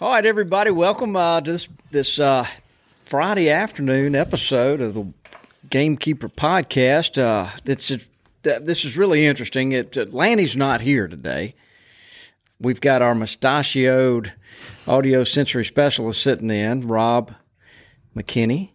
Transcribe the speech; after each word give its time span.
All 0.00 0.12
right, 0.12 0.24
everybody, 0.24 0.70
welcome 0.70 1.16
uh, 1.16 1.40
to 1.40 1.50
this 1.50 1.68
this 1.90 2.20
uh, 2.20 2.46
Friday 2.94 3.50
afternoon 3.50 4.14
episode 4.14 4.80
of 4.80 4.94
the 4.94 5.12
Gamekeeper 5.70 6.28
podcast. 6.28 7.20
Uh, 7.20 7.50
this 7.64 8.84
is 8.84 8.96
really 8.96 9.26
interesting. 9.26 9.72
It 9.72 10.14
Lanny's 10.14 10.56
not 10.56 10.82
here 10.82 11.08
today. 11.08 11.56
We've 12.60 12.80
got 12.80 13.02
our 13.02 13.12
mustachioed 13.12 14.34
audio 14.86 15.24
sensory 15.24 15.64
specialist 15.64 16.22
sitting 16.22 16.50
in, 16.50 16.82
Rob 16.82 17.34
McKinney. 18.16 18.70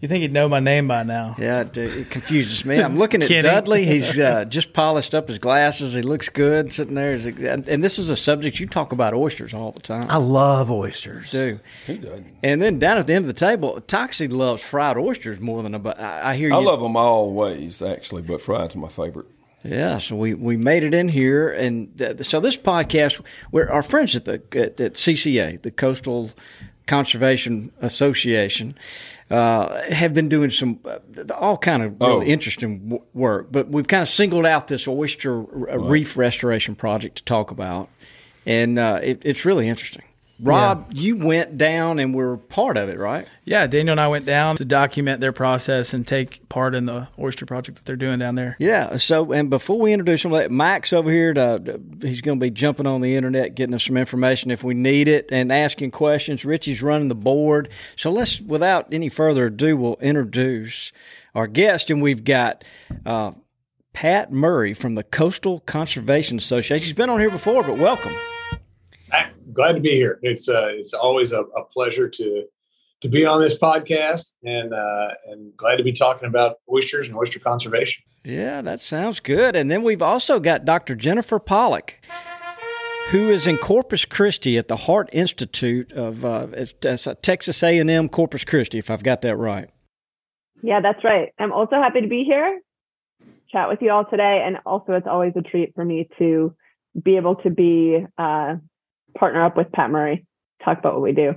You 0.00 0.06
think 0.06 0.22
he'd 0.22 0.32
know 0.32 0.48
my 0.48 0.60
name 0.60 0.86
by 0.86 1.02
now? 1.02 1.34
Yeah, 1.38 1.62
it, 1.62 1.76
it 1.76 2.10
confuses 2.10 2.64
me. 2.64 2.80
I'm 2.80 2.96
looking 2.96 3.20
at 3.20 3.28
Dudley. 3.42 3.84
He's 3.86 4.16
uh, 4.16 4.44
just 4.44 4.72
polished 4.72 5.12
up 5.12 5.26
his 5.26 5.40
glasses. 5.40 5.92
He 5.92 6.02
looks 6.02 6.28
good 6.28 6.72
sitting 6.72 6.94
there. 6.94 7.16
He's- 7.18 7.36
And, 7.36 7.66
and 7.68 7.82
this 7.82 7.98
is 7.98 8.08
a 8.08 8.14
subject 8.14 8.60
you 8.60 8.66
talk 8.68 8.92
about 8.92 9.12
oysters 9.12 9.52
all 9.52 9.72
the 9.72 9.80
time. 9.80 10.06
I 10.08 10.18
love 10.18 10.70
oysters. 10.70 11.32
do. 11.32 11.58
And 12.44 12.62
then 12.62 12.78
down 12.78 12.98
at 12.98 13.08
the 13.08 13.14
end 13.14 13.24
of 13.24 13.26
the 13.26 13.32
table, 13.46 13.80
Toxey 13.80 14.28
loves 14.28 14.62
fried 14.62 14.96
oysters 14.96 15.40
more 15.40 15.64
than 15.64 15.74
a. 15.74 15.80
bu- 15.80 15.88
I, 15.90 16.30
I 16.30 16.36
hear 16.36 16.48
you. 16.50 16.54
I 16.54 16.58
love 16.58 16.80
them 16.80 16.96
all 16.96 17.32
ways, 17.32 17.82
actually, 17.82 18.22
but 18.22 18.40
fried's 18.40 18.76
my 18.76 18.88
favorite. 18.88 19.26
Yeah, 19.64 19.98
so 19.98 20.14
we, 20.14 20.34
we 20.34 20.56
made 20.56 20.84
it 20.84 20.94
in 20.94 21.08
here, 21.08 21.50
and 21.50 21.98
th- 21.98 22.24
so 22.24 22.38
this 22.38 22.56
podcast, 22.56 23.20
we're 23.50 23.68
our 23.68 23.82
friends 23.82 24.14
at 24.14 24.24
the 24.24 24.34
at, 24.52 24.80
at 24.80 24.94
CCA, 24.94 25.60
the 25.60 25.72
Coastal 25.72 26.30
Conservation 26.86 27.72
Association, 27.80 28.76
uh, 29.30 29.82
have 29.92 30.14
been 30.14 30.28
doing 30.28 30.50
some 30.50 30.80
uh, 30.84 30.98
all 31.34 31.56
kind 31.58 31.82
of 31.82 32.00
really 32.00 32.26
Oh. 32.26 32.30
interesting 32.30 32.78
w- 32.88 33.02
work. 33.14 33.48
But 33.52 33.68
we've 33.68 33.86
kind 33.88 34.02
of 34.02 34.08
singled 34.08 34.46
out 34.46 34.68
this 34.68 34.88
oyster 34.88 35.38
r- 35.70 35.78
reef 35.78 36.16
restoration 36.16 36.74
project 36.74 37.16
to 37.16 37.24
talk 37.24 37.50
about, 37.50 37.88
and 38.46 38.78
uh, 38.78 39.00
it, 39.02 39.20
it's 39.24 39.44
really 39.44 39.68
interesting. 39.68 40.04
Rob, 40.40 40.92
you 40.92 41.16
went 41.16 41.58
down 41.58 41.98
and 41.98 42.14
were 42.14 42.36
part 42.36 42.76
of 42.76 42.88
it, 42.88 42.98
right? 42.98 43.28
Yeah, 43.44 43.66
Daniel 43.66 43.92
and 43.92 44.00
I 44.00 44.06
went 44.06 44.24
down 44.24 44.56
to 44.56 44.64
document 44.64 45.20
their 45.20 45.32
process 45.32 45.92
and 45.92 46.06
take 46.06 46.48
part 46.48 46.74
in 46.74 46.86
the 46.86 47.08
oyster 47.18 47.44
project 47.44 47.78
that 47.78 47.84
they're 47.84 47.96
doing 47.96 48.18
down 48.20 48.36
there. 48.36 48.56
Yeah. 48.58 48.96
So, 48.98 49.32
and 49.32 49.50
before 49.50 49.80
we 49.80 49.92
introduce 49.92 50.24
him, 50.24 50.30
let- 50.30 50.50
Mike's 50.50 50.92
over 50.92 51.10
here. 51.10 51.34
To, 51.34 51.80
he's 52.02 52.20
going 52.20 52.38
to 52.38 52.44
be 52.44 52.50
jumping 52.50 52.86
on 52.86 53.00
the 53.00 53.16
internet, 53.16 53.54
getting 53.56 53.74
us 53.74 53.84
some 53.84 53.96
information 53.96 54.50
if 54.50 54.62
we 54.62 54.74
need 54.74 55.08
it, 55.08 55.28
and 55.32 55.50
asking 55.50 55.90
questions. 55.90 56.44
Richie's 56.44 56.82
running 56.82 57.08
the 57.08 57.14
board. 57.14 57.68
So 57.96 58.10
let's, 58.10 58.40
without 58.40 58.92
any 58.92 59.08
further 59.08 59.46
ado, 59.46 59.76
we'll 59.76 59.96
introduce 59.96 60.92
our 61.34 61.46
guest, 61.46 61.90
and 61.90 62.00
we've 62.00 62.24
got. 62.24 62.64
Uh, 63.04 63.32
Pat 63.94 64.30
Murray 64.30 64.74
from 64.74 64.94
the 64.94 65.02
Coastal 65.02 65.58
Conservation 65.60 66.36
Association. 66.38 66.84
He's 66.84 66.92
been 66.92 67.10
on 67.10 67.18
here 67.18 67.30
before, 67.30 67.64
but 67.64 67.78
welcome. 67.78 68.12
I'm 69.12 69.30
glad 69.52 69.72
to 69.72 69.80
be 69.80 69.90
here. 69.90 70.18
It's 70.22 70.48
uh, 70.48 70.68
it's 70.68 70.94
always 70.94 71.32
a, 71.32 71.40
a 71.40 71.64
pleasure 71.64 72.08
to 72.08 72.44
to 73.00 73.08
be 73.08 73.24
on 73.24 73.40
this 73.40 73.56
podcast, 73.56 74.34
and 74.44 74.72
uh, 74.74 75.10
and 75.26 75.56
glad 75.56 75.76
to 75.76 75.84
be 75.84 75.92
talking 75.92 76.28
about 76.28 76.56
oysters 76.70 77.08
and 77.08 77.16
oyster 77.16 77.38
conservation. 77.38 78.02
Yeah, 78.24 78.60
that 78.62 78.80
sounds 78.80 79.20
good. 79.20 79.56
And 79.56 79.70
then 79.70 79.82
we've 79.82 80.02
also 80.02 80.40
got 80.40 80.64
Dr. 80.64 80.94
Jennifer 80.94 81.38
Pollack, 81.38 82.04
who 83.10 83.30
is 83.30 83.46
in 83.46 83.56
Corpus 83.56 84.04
Christi 84.04 84.58
at 84.58 84.68
the 84.68 84.76
Harte 84.76 85.08
Institute 85.12 85.92
of 85.92 86.24
uh, 86.24 86.48
it's, 86.52 86.74
it's 86.82 87.06
uh, 87.06 87.14
Texas 87.22 87.62
A&M 87.62 88.08
Corpus 88.08 88.44
Christi, 88.44 88.78
if 88.78 88.90
I've 88.90 89.02
got 89.02 89.22
that 89.22 89.36
right. 89.36 89.70
Yeah, 90.62 90.80
that's 90.82 91.02
right. 91.04 91.32
I'm 91.38 91.52
also 91.52 91.76
happy 91.76 92.00
to 92.00 92.08
be 92.08 92.24
here, 92.24 92.60
chat 93.50 93.68
with 93.68 93.80
you 93.80 93.92
all 93.92 94.04
today, 94.04 94.42
and 94.44 94.58
also 94.66 94.92
it's 94.92 95.06
always 95.06 95.32
a 95.36 95.42
treat 95.42 95.74
for 95.74 95.84
me 95.84 96.08
to 96.18 96.54
be 97.00 97.16
able 97.16 97.36
to 97.36 97.50
be 97.50 98.04
uh, 98.18 98.56
partner 99.16 99.44
up 99.44 99.56
with 99.56 99.70
Pat 99.72 99.90
Murray, 99.90 100.26
talk 100.64 100.78
about 100.78 100.94
what 100.94 101.02
we 101.02 101.12
do. 101.12 101.34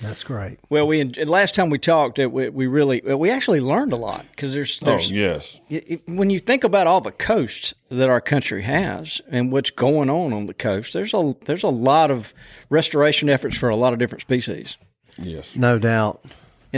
That's 0.00 0.22
great. 0.24 0.58
Well, 0.68 0.86
we 0.86 1.04
last 1.04 1.54
time 1.54 1.70
we 1.70 1.78
talked, 1.78 2.18
it, 2.18 2.30
we, 2.30 2.50
we 2.50 2.66
really 2.66 3.02
uh, 3.02 3.16
we 3.16 3.30
actually 3.30 3.60
learned 3.60 3.94
a 3.94 3.96
lot 3.96 4.26
because 4.30 4.52
there's 4.52 4.78
there's 4.80 5.10
oh, 5.10 5.14
yes. 5.14 5.58
it- 5.70 5.90
it- 5.90 6.02
when 6.06 6.28
you 6.28 6.38
think 6.38 6.64
about 6.64 6.86
all 6.86 7.00
the 7.00 7.10
coasts 7.12 7.72
that 7.90 8.10
our 8.10 8.20
country 8.20 8.62
has 8.62 9.22
and 9.30 9.50
what's 9.50 9.70
going 9.70 10.10
on 10.10 10.34
on 10.34 10.44
the 10.46 10.52
coast, 10.54 10.92
there's 10.92 11.14
a 11.14 11.34
there's 11.46 11.62
a 11.62 11.68
lot 11.68 12.10
of 12.10 12.34
restoration 12.68 13.30
efforts 13.30 13.56
for 13.56 13.70
a 13.70 13.76
lot 13.76 13.94
of 13.94 13.98
different 13.98 14.20
species. 14.20 14.76
Yes. 15.18 15.56
No 15.56 15.78
doubt. 15.78 16.22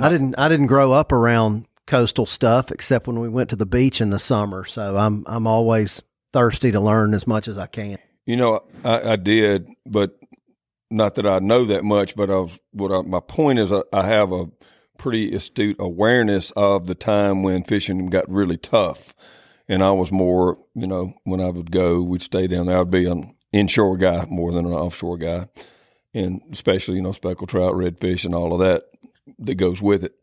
I 0.01 0.09
didn't 0.11 0.37
I 0.39 0.49
didn't 0.49 0.69
grow 0.69 0.93
up 0.93 1.11
around 1.11 1.67
coastal 1.89 2.27
stuff 2.27 2.71
except 2.71 3.09
when 3.09 3.19
we 3.19 3.29
went 3.29 3.51
to 3.51 3.57
the 3.57 3.67
beach 3.67 4.01
in 4.01 4.11
the 4.11 4.21
summer. 4.21 4.65
So 4.65 4.97
I'm 4.97 5.25
I'm 5.27 5.49
always 5.49 6.05
thirsty 6.33 6.71
to 6.71 6.79
learn 6.79 7.15
as 7.15 7.27
much 7.27 7.49
as 7.49 7.59
I 7.59 7.67
can. 7.67 7.99
You 8.27 8.37
know, 8.37 8.63
I, 8.85 9.13
I 9.13 9.17
did, 9.17 9.67
but 9.87 10.18
not 10.91 11.15
that 11.17 11.27
I 11.27 11.39
know 11.39 11.65
that 11.67 11.85
much. 11.85 12.17
But 12.17 12.29
was, 12.29 12.59
what 12.73 12.93
I, 12.93 13.03
my 13.03 13.21
point 13.21 13.59
is, 13.59 13.73
I, 13.73 13.83
I 13.93 14.07
have 14.07 14.33
a 14.33 14.47
pretty 14.99 15.35
astute 15.35 15.77
awareness 15.79 16.51
of 16.53 16.87
the 16.87 16.95
time 16.95 17.43
when 17.43 17.65
fishing 17.65 18.07
got 18.07 18.31
really 18.31 18.57
tough, 18.57 19.15
and 19.69 19.83
I 19.83 19.93
was 19.93 20.11
more, 20.11 20.59
you 20.75 20.87
know, 20.87 21.15
when 21.25 21.41
I 21.41 21.51
would 21.51 21.71
go, 21.71 22.01
we'd 22.01 22.23
stay 22.23 22.47
down 22.47 22.67
there. 22.67 22.81
I'd 22.81 22.91
be 22.91 23.07
an 23.07 23.35
inshore 23.53 23.97
guy 23.97 24.27
more 24.29 24.53
than 24.53 24.67
an 24.67 24.73
offshore 24.73 25.19
guy, 25.19 25.49
and 26.15 26.41
especially 26.53 26.97
you 26.97 27.03
know 27.03 27.13
speckled 27.13 27.49
trout, 27.49 27.75
redfish, 27.75 28.25
and 28.25 28.35
all 28.35 28.53
of 28.53 28.61
that 28.61 28.85
that 29.39 29.55
goes 29.57 29.81
with 29.83 30.05
it. 30.05 30.15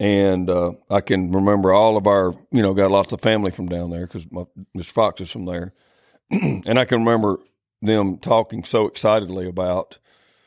And 0.00 0.50
uh, 0.50 0.72
I 0.90 1.00
can 1.00 1.30
remember 1.30 1.72
all 1.72 1.96
of 1.96 2.08
our, 2.08 2.34
you 2.50 2.62
know, 2.62 2.74
got 2.74 2.90
lots 2.90 3.12
of 3.12 3.20
family 3.20 3.52
from 3.52 3.68
down 3.68 3.90
there 3.90 4.06
because 4.06 4.26
Mr. 4.26 4.86
Fox 4.86 5.20
is 5.20 5.30
from 5.30 5.44
there, 5.44 5.72
and 6.30 6.78
I 6.78 6.84
can 6.84 7.04
remember 7.04 7.38
them 7.80 8.18
talking 8.18 8.64
so 8.64 8.86
excitedly 8.86 9.46
about 9.46 9.98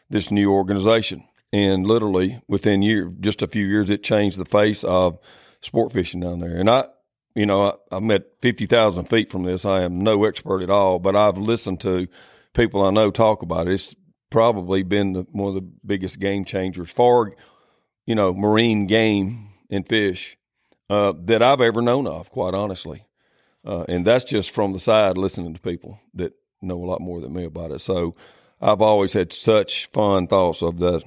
this 0.10 0.32
new 0.32 0.52
organization. 0.52 1.24
And 1.54 1.86
literally 1.88 2.42
within 2.48 2.82
year, 2.82 3.14
just 3.20 3.42
a 3.42 3.48
few 3.48 3.66
years, 3.66 3.90
it 3.90 4.04
changed 4.04 4.38
the 4.38 4.46
face 4.46 4.84
of 4.84 5.18
sport 5.62 5.94
fishing 5.94 6.20
down 6.20 6.40
there. 6.40 6.58
And 6.58 6.70
I, 6.70 6.88
you 7.36 7.46
know, 7.46 7.62
I, 7.62 7.74
I'm 7.92 8.12
at 8.12 8.26
fifty 8.42 8.66
thousand 8.66 9.06
feet 9.06 9.30
from 9.30 9.44
this. 9.44 9.64
I 9.64 9.84
am 9.84 10.02
no 10.02 10.26
expert 10.26 10.62
at 10.62 10.70
all, 10.70 11.00
but 11.00 11.16
I've 11.16 11.38
listened 11.38 11.80
to 11.82 12.08
people 12.54 12.86
I 12.86 12.92
know 12.92 13.12
talk 13.12 13.44
about 13.44 13.68
it. 13.68 13.74
It's 13.74 13.96
probably 14.30 14.84
been 14.84 15.14
the, 15.14 15.26
one 15.32 15.50
of 15.50 15.56
the 15.56 15.70
biggest 15.86 16.20
game 16.20 16.44
changers 16.44 16.92
for, 16.92 17.34
you 18.06 18.16
know, 18.16 18.34
marine 18.34 18.88
game 18.88 19.52
and 19.70 19.88
fish 19.88 20.38
uh, 20.90 21.14
that 21.26 21.42
I've 21.42 21.62
ever 21.62 21.82
known 21.82 22.08
of. 22.08 22.30
Quite 22.30 22.54
honestly, 22.54 23.06
uh, 23.66 23.86
and 23.88 24.06
that's 24.06 24.26
just 24.26 24.52
from 24.52 24.74
the 24.74 24.80
side 24.80 25.18
listening 25.18 25.54
to 25.54 25.62
people 25.62 26.00
that 26.16 26.34
know 26.62 26.84
a 26.84 26.88
lot 26.88 27.00
more 27.00 27.22
than 27.22 27.34
me 27.34 27.46
about 27.46 27.72
it. 27.72 27.80
So 27.80 28.14
I've 28.62 28.82
always 28.82 29.14
had 29.14 29.34
such 29.34 29.88
fun 29.88 30.28
thoughts 30.28 30.62
of 30.62 30.80
the 30.80 31.04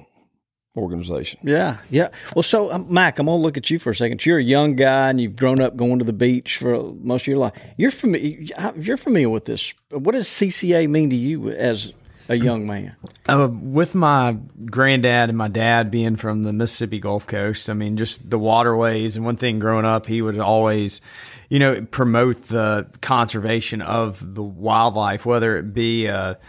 organization. 0.75 1.39
Yeah, 1.43 1.77
yeah. 1.89 2.09
Well, 2.35 2.43
so 2.43 2.71
um, 2.71 2.87
Mac, 2.89 3.19
I'm 3.19 3.25
gonna 3.25 3.41
look 3.41 3.57
at 3.57 3.69
you 3.69 3.79
for 3.79 3.89
a 3.89 3.95
second. 3.95 4.25
You're 4.25 4.37
a 4.37 4.43
young 4.43 4.75
guy, 4.75 5.09
and 5.09 5.19
you've 5.19 5.35
grown 5.35 5.59
up 5.59 5.75
going 5.75 5.99
to 5.99 6.05
the 6.05 6.13
beach 6.13 6.57
for 6.57 6.93
most 6.93 7.23
of 7.23 7.27
your 7.27 7.37
life. 7.37 7.53
You're 7.77 7.91
familiar. 7.91 8.47
You're 8.77 8.97
familiar 8.97 9.29
with 9.29 9.45
this. 9.45 9.73
What 9.89 10.13
does 10.13 10.27
CCA 10.27 10.89
mean 10.89 11.09
to 11.09 11.15
you 11.15 11.49
as 11.49 11.93
a 12.29 12.35
young 12.35 12.65
man? 12.65 12.95
Uh, 13.27 13.49
with 13.51 13.93
my 13.93 14.37
granddad 14.65 15.29
and 15.29 15.37
my 15.37 15.49
dad 15.49 15.91
being 15.91 16.15
from 16.15 16.43
the 16.43 16.53
Mississippi 16.53 16.99
Gulf 16.99 17.27
Coast, 17.27 17.69
I 17.69 17.73
mean, 17.73 17.97
just 17.97 18.29
the 18.29 18.39
waterways. 18.39 19.17
And 19.17 19.25
one 19.25 19.35
thing 19.35 19.59
growing 19.59 19.85
up, 19.85 20.05
he 20.05 20.21
would 20.21 20.39
always, 20.39 21.01
you 21.49 21.59
know, 21.59 21.81
promote 21.81 22.43
the 22.43 22.87
conservation 23.01 23.81
of 23.81 24.35
the 24.35 24.43
wildlife, 24.43 25.25
whether 25.25 25.57
it 25.57 25.73
be 25.73 26.05
a, 26.05 26.39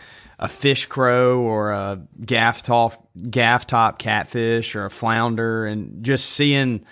a 0.42 0.48
fish 0.48 0.86
crow 0.86 1.38
or 1.38 1.70
a 1.70 2.02
gaff 2.26 2.64
top, 2.64 3.08
gaff 3.30 3.64
top 3.64 4.00
catfish 4.00 4.74
or 4.74 4.84
a 4.84 4.90
flounder, 4.90 5.64
and 5.66 6.04
just 6.04 6.30
seeing 6.30 6.84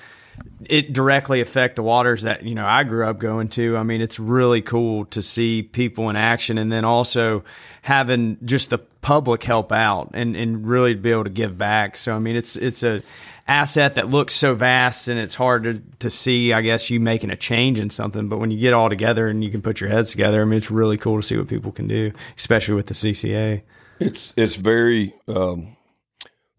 it 0.68 0.92
directly 0.92 1.40
affect 1.40 1.74
the 1.74 1.82
waters 1.82 2.22
that 2.22 2.44
you 2.44 2.54
know 2.54 2.64
I 2.64 2.84
grew 2.84 3.04
up 3.04 3.18
going 3.18 3.48
to. 3.48 3.76
I 3.76 3.82
mean, 3.82 4.00
it's 4.00 4.20
really 4.20 4.62
cool 4.62 5.04
to 5.06 5.20
see 5.20 5.62
people 5.62 6.10
in 6.10 6.16
action, 6.16 6.58
and 6.58 6.70
then 6.70 6.84
also 6.84 7.42
having 7.82 8.38
just 8.44 8.70
the 8.70 8.78
public 9.00 9.42
help 9.42 9.72
out 9.72 10.10
and 10.14 10.36
and 10.36 10.68
really 10.68 10.94
be 10.94 11.10
able 11.10 11.24
to 11.24 11.30
give 11.30 11.56
back. 11.56 11.96
So 11.96 12.14
I 12.14 12.18
mean, 12.18 12.36
it's 12.36 12.56
it's 12.56 12.82
a 12.82 13.02
asset 13.48 13.96
that 13.96 14.08
looks 14.08 14.34
so 14.34 14.54
vast 14.54 15.08
and 15.08 15.18
it's 15.18 15.34
hard 15.34 15.64
to, 15.64 15.82
to 15.98 16.08
see 16.08 16.52
i 16.52 16.60
guess 16.60 16.88
you 16.88 17.00
making 17.00 17.30
a 17.30 17.36
change 17.36 17.80
in 17.80 17.90
something. 17.90 18.28
But 18.28 18.38
when 18.38 18.52
you 18.52 18.60
get 18.60 18.72
all 18.72 18.88
together 18.88 19.26
and 19.26 19.42
you 19.42 19.50
can 19.50 19.60
put 19.60 19.80
your 19.80 19.90
heads 19.90 20.12
together 20.12 20.40
i 20.40 20.44
mean 20.44 20.56
it's 20.56 20.70
really 20.70 20.96
cool 20.96 21.16
to 21.16 21.22
see 21.22 21.36
what 21.36 21.48
people 21.48 21.72
can 21.72 21.88
do 21.88 22.12
especially 22.38 22.74
with 22.74 22.86
the 22.86 22.94
cca 22.94 23.62
it's 23.98 24.32
it's 24.36 24.54
very 24.54 25.14
um, 25.26 25.76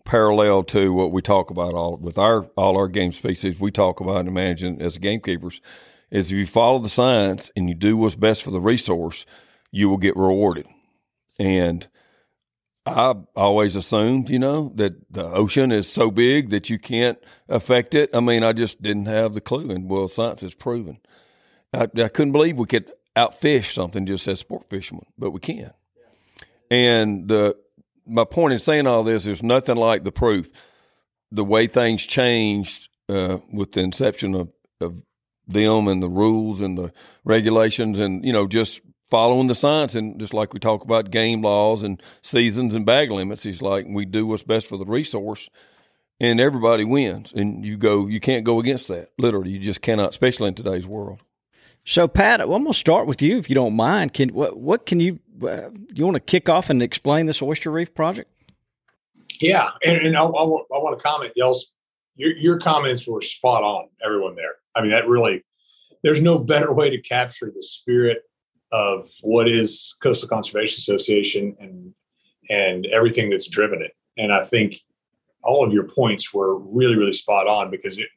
parallel 0.06 0.64
to 0.64 0.94
what 0.94 1.12
we 1.12 1.22
talk 1.22 1.50
about 1.50 1.74
all 1.74 1.98
with 1.98 2.18
our 2.18 2.44
all 2.56 2.78
our 2.78 2.88
game 2.88 3.14
species. 3.14 3.60
We 3.60 3.72
talk 3.72 4.00
about 4.00 4.26
and 4.26 4.34
managing 4.34 4.82
as 4.82 4.98
gamekeepers 4.98 5.62
is 6.12 6.28
if 6.28 6.38
you 6.38 6.46
follow 6.46 6.80
the 6.80 6.90
science 6.90 7.52
and 7.56 7.70
you 7.70 7.76
do 7.76 7.98
what's 7.98 8.16
best 8.16 8.44
for 8.44 8.52
the 8.52 8.60
resource 8.60 9.26
you 9.72 9.90
will 9.90 9.98
get 9.98 10.18
rewarded. 10.18 10.68
And 11.40 11.88
I 12.86 13.14
always 13.36 13.76
assumed, 13.76 14.30
you 14.30 14.40
know, 14.40 14.72
that 14.76 14.94
the 15.14 15.24
ocean 15.24 15.72
is 15.72 15.88
so 15.88 16.10
big 16.10 16.50
that 16.50 16.70
you 16.70 16.80
can't 16.80 17.20
affect 17.48 17.94
it. 17.94 18.10
I 18.14 18.22
mean, 18.22 18.44
I 18.44 18.54
just 18.54 18.82
didn't 18.82 19.06
have 19.06 19.34
the 19.36 19.42
clue, 19.42 19.70
and 19.70 19.90
well, 19.90 20.08
science 20.08 20.42
has 20.42 20.56
proven. 20.56 21.00
I, 21.74 21.88
I 21.96 22.08
couldn't 22.08 22.32
believe 22.32 22.58
we 22.58 22.66
could 22.66 22.92
outfish 23.16 23.74
something 23.74 24.06
just 24.06 24.28
as 24.28 24.40
sport 24.40 24.70
fishermen, 24.70 25.06
but 25.18 25.32
we 25.32 25.40
can. 25.40 25.74
And 26.72 27.28
the 27.28 27.56
my 28.08 28.24
point 28.26 28.54
in 28.54 28.60
saying 28.60 28.88
all 28.88 29.04
this 29.04 29.28
is 29.28 29.44
nothing 29.44 29.76
like 29.78 30.04
the 30.04 30.12
proof. 30.12 30.50
The 31.32 31.46
way 31.46 31.68
things 31.68 32.04
changed 32.04 32.90
uh, 33.08 33.38
with 33.54 33.72
the 33.74 33.82
inception 33.82 34.36
of, 34.36 34.50
of 34.82 34.96
them 35.48 35.88
and 35.88 36.02
the 36.02 36.10
rules 36.10 36.62
and 36.62 36.78
the 36.78 36.92
regulations, 37.24 38.00
and 38.00 38.26
you 38.26 38.34
know, 38.34 38.48
just 38.48 38.82
following 39.12 39.48
the 39.48 39.56
science 39.56 39.94
and 39.94 40.20
just 40.20 40.34
like 40.34 40.54
we 40.54 40.60
talk 40.60 40.84
about 40.84 41.12
game 41.12 41.44
laws 41.44 41.84
and 41.84 42.02
seasons 42.24 42.74
and 42.74 42.86
bag 42.86 43.12
limits 43.12 43.44
he's 43.44 43.62
like 43.62 43.86
we 43.88 44.06
do 44.06 44.26
what's 44.26 44.42
best 44.42 44.68
for 44.68 44.78
the 44.78 44.86
resource 44.86 45.50
and 46.22 46.40
everybody 46.40 46.86
wins. 46.86 47.34
And 47.36 47.66
you 47.66 47.76
go 47.76 48.08
you 48.08 48.22
can't 48.22 48.46
go 48.46 48.60
against 48.60 48.88
that 48.88 49.10
literally. 49.18 49.50
You 49.50 49.60
just 49.60 49.82
cannot 49.82 50.12
especially 50.12 50.48
in 50.48 50.56
today's 50.56 50.88
world. 50.88 51.20
So 51.84 52.08
pat 52.08 52.40
i'm 52.40 52.48
going 52.48 52.66
to 52.68 52.74
start 52.74 53.08
with 53.08 53.22
you 53.22 53.38
if 53.40 53.50
you 53.50 53.56
don't 53.56 53.76
mind. 53.76 54.14
Can 54.14 54.30
what, 54.30 54.58
what 54.58 54.86
can 54.86 55.02
you 55.02 55.20
uh, 55.42 55.72
you 55.92 56.06
want 56.06 56.16
to 56.16 56.22
kick 56.22 56.48
off 56.48 56.70
and 56.70 56.82
explain 56.82 57.26
this 57.26 57.42
oyster 57.42 57.72
reef 57.72 57.94
project? 57.94 58.32
Yeah 59.42 59.72
and, 59.84 60.06
and 60.06 60.16
I, 60.16 60.22
I, 60.22 60.44
I 60.44 60.78
want 60.78 60.98
to 60.98 61.04
comment. 61.04 61.34
Y'all's 61.36 61.74
your, 62.16 62.38
your 62.38 62.60
comments 62.60 63.08
were 63.08 63.22
spot 63.22 63.64
on 63.64 63.88
everyone 64.06 64.36
there. 64.36 64.54
I 64.76 64.82
mean 64.82 64.92
that 64.92 65.08
really 65.08 65.44
there's 66.04 66.22
no 66.22 66.38
better 66.38 66.72
way 66.72 66.92
to 66.92 67.02
capture 67.02 67.52
the 67.54 67.64
spirit 67.64 68.20
of 68.72 69.10
what 69.22 69.50
is 69.50 69.96
Coastal 70.02 70.30
Conservation 70.30 70.78
Association 70.78 71.56
and 71.60 71.94
and 72.50 72.86
everything 72.88 73.30
that's 73.30 73.48
driven 73.48 73.82
it. 73.82 73.96
And 74.18 74.34
I 74.34 74.44
think 74.44 74.78
all 75.44 75.66
of 75.66 75.72
your 75.72 75.88
points 75.88 76.34
were 76.34 76.58
really, 76.58 76.96
really 76.96 77.14
spot 77.14 77.48
on 77.48 77.72
because 77.72 78.00
it 78.00 78.08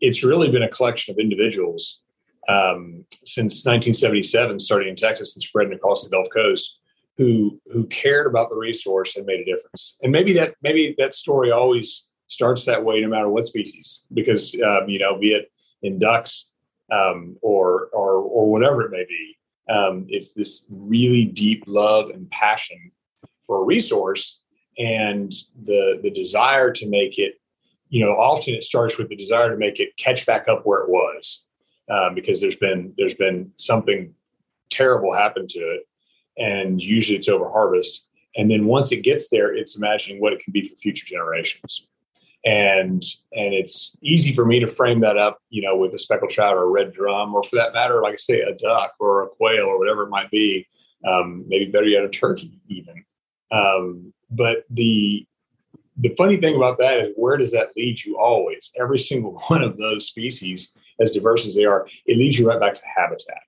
it's 0.00 0.24
really 0.24 0.50
been 0.50 0.64
a 0.64 0.68
collection 0.68 1.12
of 1.12 1.18
individuals 1.18 2.00
um, 2.48 3.04
since 3.24 3.64
1977, 3.64 4.58
starting 4.58 4.88
in 4.88 4.96
Texas 4.96 5.36
and 5.36 5.42
spreading 5.42 5.72
across 5.72 6.02
the 6.02 6.10
Gulf 6.10 6.26
Coast, 6.32 6.80
who 7.16 7.60
who 7.66 7.86
cared 7.86 8.26
about 8.26 8.50
the 8.50 8.56
resource 8.56 9.16
and 9.16 9.26
made 9.26 9.40
a 9.40 9.44
difference. 9.44 9.96
And 10.02 10.10
maybe 10.10 10.32
that 10.34 10.54
maybe 10.62 10.94
that 10.98 11.14
story 11.14 11.50
always 11.50 12.08
starts 12.26 12.64
that 12.64 12.84
way, 12.84 13.00
no 13.00 13.08
matter 13.08 13.28
what 13.28 13.46
species, 13.46 14.06
because 14.12 14.54
um, 14.54 14.88
you 14.88 14.98
know, 14.98 15.18
be 15.18 15.32
it 15.34 15.50
in 15.82 15.98
ducks 15.98 16.50
um, 16.92 17.36
or 17.42 17.88
or 17.92 18.16
or 18.16 18.50
whatever 18.50 18.82
it 18.82 18.90
may 18.90 19.04
be. 19.08 19.36
Um, 19.68 20.06
it's 20.08 20.32
this 20.32 20.66
really 20.70 21.24
deep 21.24 21.64
love 21.66 22.10
and 22.10 22.28
passion 22.30 22.90
for 23.46 23.62
a 23.62 23.64
resource 23.64 24.42
and 24.78 25.32
the 25.64 26.00
the 26.02 26.10
desire 26.10 26.72
to 26.72 26.88
make 26.88 27.18
it 27.18 27.34
you 27.88 28.04
know 28.04 28.12
often 28.12 28.54
it 28.54 28.64
starts 28.64 28.96
with 28.96 29.08
the 29.08 29.16
desire 29.16 29.50
to 29.50 29.56
make 29.56 29.80
it 29.80 29.96
catch 29.96 30.24
back 30.24 30.48
up 30.48 30.62
where 30.64 30.80
it 30.80 30.88
was 30.88 31.44
um, 31.90 32.14
because 32.14 32.40
there's 32.40 32.56
been 32.56 32.94
there's 32.96 33.14
been 33.14 33.52
something 33.58 34.14
terrible 34.70 35.12
happen 35.12 35.46
to 35.46 35.58
it 35.58 35.82
and 36.38 36.82
usually 36.82 37.16
it's 37.16 37.28
over 37.28 37.50
harvest. 37.50 38.08
And 38.36 38.50
then 38.50 38.64
once 38.64 38.92
it 38.92 39.02
gets 39.02 39.28
there 39.28 39.54
it's 39.54 39.76
imagining 39.76 40.20
what 40.20 40.32
it 40.32 40.42
can 40.42 40.52
be 40.52 40.66
for 40.66 40.74
future 40.76 41.06
generations 41.06 41.86
and 42.44 43.02
and 43.32 43.54
it's 43.54 43.96
easy 44.02 44.34
for 44.34 44.44
me 44.44 44.58
to 44.58 44.66
frame 44.66 45.00
that 45.00 45.16
up 45.16 45.38
you 45.50 45.62
know 45.62 45.76
with 45.76 45.94
a 45.94 45.98
speckled 45.98 46.30
trout 46.30 46.56
or 46.56 46.64
a 46.64 46.66
red 46.66 46.92
drum 46.92 47.32
or 47.34 47.42
for 47.44 47.54
that 47.54 47.72
matter 47.72 48.02
like 48.02 48.14
i 48.14 48.16
say 48.16 48.40
a 48.40 48.52
duck 48.54 48.94
or 48.98 49.22
a 49.22 49.28
quail 49.28 49.64
or 49.64 49.78
whatever 49.78 50.02
it 50.02 50.10
might 50.10 50.30
be 50.30 50.66
um, 51.06 51.44
maybe 51.48 51.66
better 51.66 51.86
yet 51.86 52.04
a 52.04 52.08
turkey 52.08 52.52
even. 52.68 53.04
Um, 53.50 54.12
but 54.30 54.64
the 54.70 55.26
the 55.98 56.14
funny 56.16 56.38
thing 56.38 56.56
about 56.56 56.78
that 56.78 57.00
is 57.00 57.12
where 57.16 57.36
does 57.36 57.52
that 57.52 57.72
lead 57.76 58.02
you 58.02 58.18
always? 58.18 58.72
Every 58.80 58.98
single 58.98 59.32
one 59.48 59.62
of 59.62 59.76
those 59.76 60.06
species 60.06 60.72
as 61.00 61.12
diverse 61.12 61.46
as 61.46 61.54
they 61.54 61.64
are 61.64 61.86
it 62.06 62.18
leads 62.18 62.38
you 62.38 62.48
right 62.48 62.60
back 62.60 62.74
to 62.74 62.82
habitat. 62.96 63.42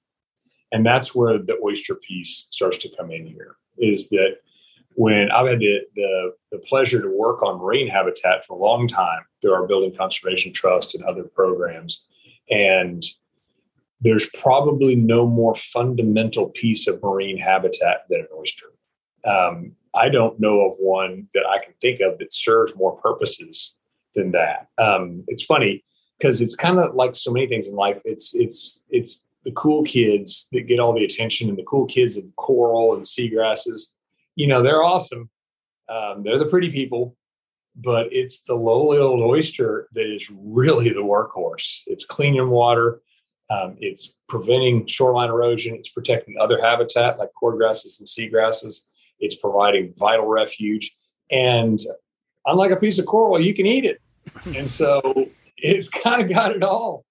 And 0.73 0.85
that's 0.85 1.14
where 1.14 1.38
the 1.38 1.58
oyster 1.62 1.94
piece 1.94 2.49
starts 2.50 2.79
to 2.79 2.97
come 2.97 3.11
in 3.11 3.26
here 3.26 3.56
is 3.79 4.08
that 4.08 4.38
when 4.94 5.31
I've 5.31 5.49
had 5.49 5.58
the, 5.58 5.81
the, 5.94 6.32
the, 6.52 6.58
pleasure 6.58 7.02
to 7.02 7.08
work 7.08 7.43
on 7.43 7.61
marine 7.61 7.88
habitat 7.88 8.46
for 8.46 8.56
a 8.56 8.62
long 8.62 8.87
time 8.87 9.23
through 9.41 9.52
our 9.52 9.67
Building 9.67 9.94
Conservation 9.96 10.52
Trust 10.52 10.94
and 10.94 11.05
other 11.05 11.25
programs. 11.25 12.06
And 12.50 13.02
there's 14.00 14.29
probably 14.31 14.94
no 14.94 15.26
more 15.26 15.55
fundamental 15.55 16.50
piece 16.50 16.87
of 16.87 17.02
marine 17.02 17.38
habitat 17.38 18.05
than 18.08 18.20
an 18.20 18.29
oyster. 18.37 18.67
Um, 19.25 19.73
I 19.94 20.08
don't 20.08 20.38
know 20.38 20.61
of 20.61 20.75
one 20.79 21.29
that 21.35 21.44
I 21.49 21.64
can 21.64 21.75
think 21.81 22.00
of 22.00 22.19
that 22.19 22.32
serves 22.32 22.76
more 22.76 22.97
purposes 22.97 23.75
than 24.14 24.33
that. 24.33 24.68
Um, 24.78 25.25
it's 25.28 25.45
funny 25.45 25.85
because 26.18 26.40
it's 26.40 26.54
kind 26.54 26.78
of 26.78 26.95
like 26.95 27.16
so 27.16 27.33
many 27.33 27.47
things 27.47 27.66
in 27.66 27.75
life. 27.75 28.00
It's 28.04 28.35
it's 28.35 28.85
it's 28.90 29.25
the 29.45 29.52
cool 29.52 29.85
kids 29.85 30.49
that 30.52 30.62
get 30.62 30.80
all 30.80 30.95
the 30.95 31.04
attention, 31.04 31.49
and 31.49 31.59
the 31.59 31.64
cool 31.64 31.87
kids 31.87 32.16
of 32.16 32.25
coral 32.37 32.95
and 32.95 33.04
seagrasses 33.04 33.93
you 34.37 34.47
know, 34.47 34.62
they're 34.62 34.83
awesome. 34.83 35.31
Um, 35.88 36.23
they're 36.23 36.38
the 36.38 36.47
pretty 36.47 36.71
people, 36.71 37.17
but 37.76 38.12
it's 38.12 38.43
the 38.43 38.55
lowly 38.55 38.99
old 38.99 39.21
oyster 39.21 39.88
that 39.93 40.07
is 40.07 40.31
really 40.31 40.91
the 40.91 41.03
workhorse. 41.03 41.83
It's 41.87 42.07
cleaning 42.07 42.49
water. 42.49 43.00
Um, 43.50 43.76
it's 43.79 44.14
preventing 44.29 44.87
shoreline 44.87 45.29
erosion. 45.29 45.75
It's 45.75 45.91
protecting 45.91 46.37
other 46.41 46.61
habitat 46.61 47.19
like 47.19 47.31
cordgrasses 47.41 47.99
and 47.99 48.09
seagrasses. 48.09 48.83
It's 49.21 49.37
providing 49.37 49.93
vital 49.97 50.26
refuge. 50.26 50.95
And 51.31 51.79
unlike 52.47 52.71
a 52.71 52.76
piece 52.76 52.99
of 52.99 53.07
coral, 53.07 53.41
you 53.41 53.55
can 53.55 53.67
eat 53.67 53.85
it. 53.85 54.00
and 54.57 54.69
so 54.69 55.29
it's 55.59 55.88
kind 55.88 56.23
of 56.23 56.29
got 56.29 56.57
it 56.57 56.62
all. 56.62 57.05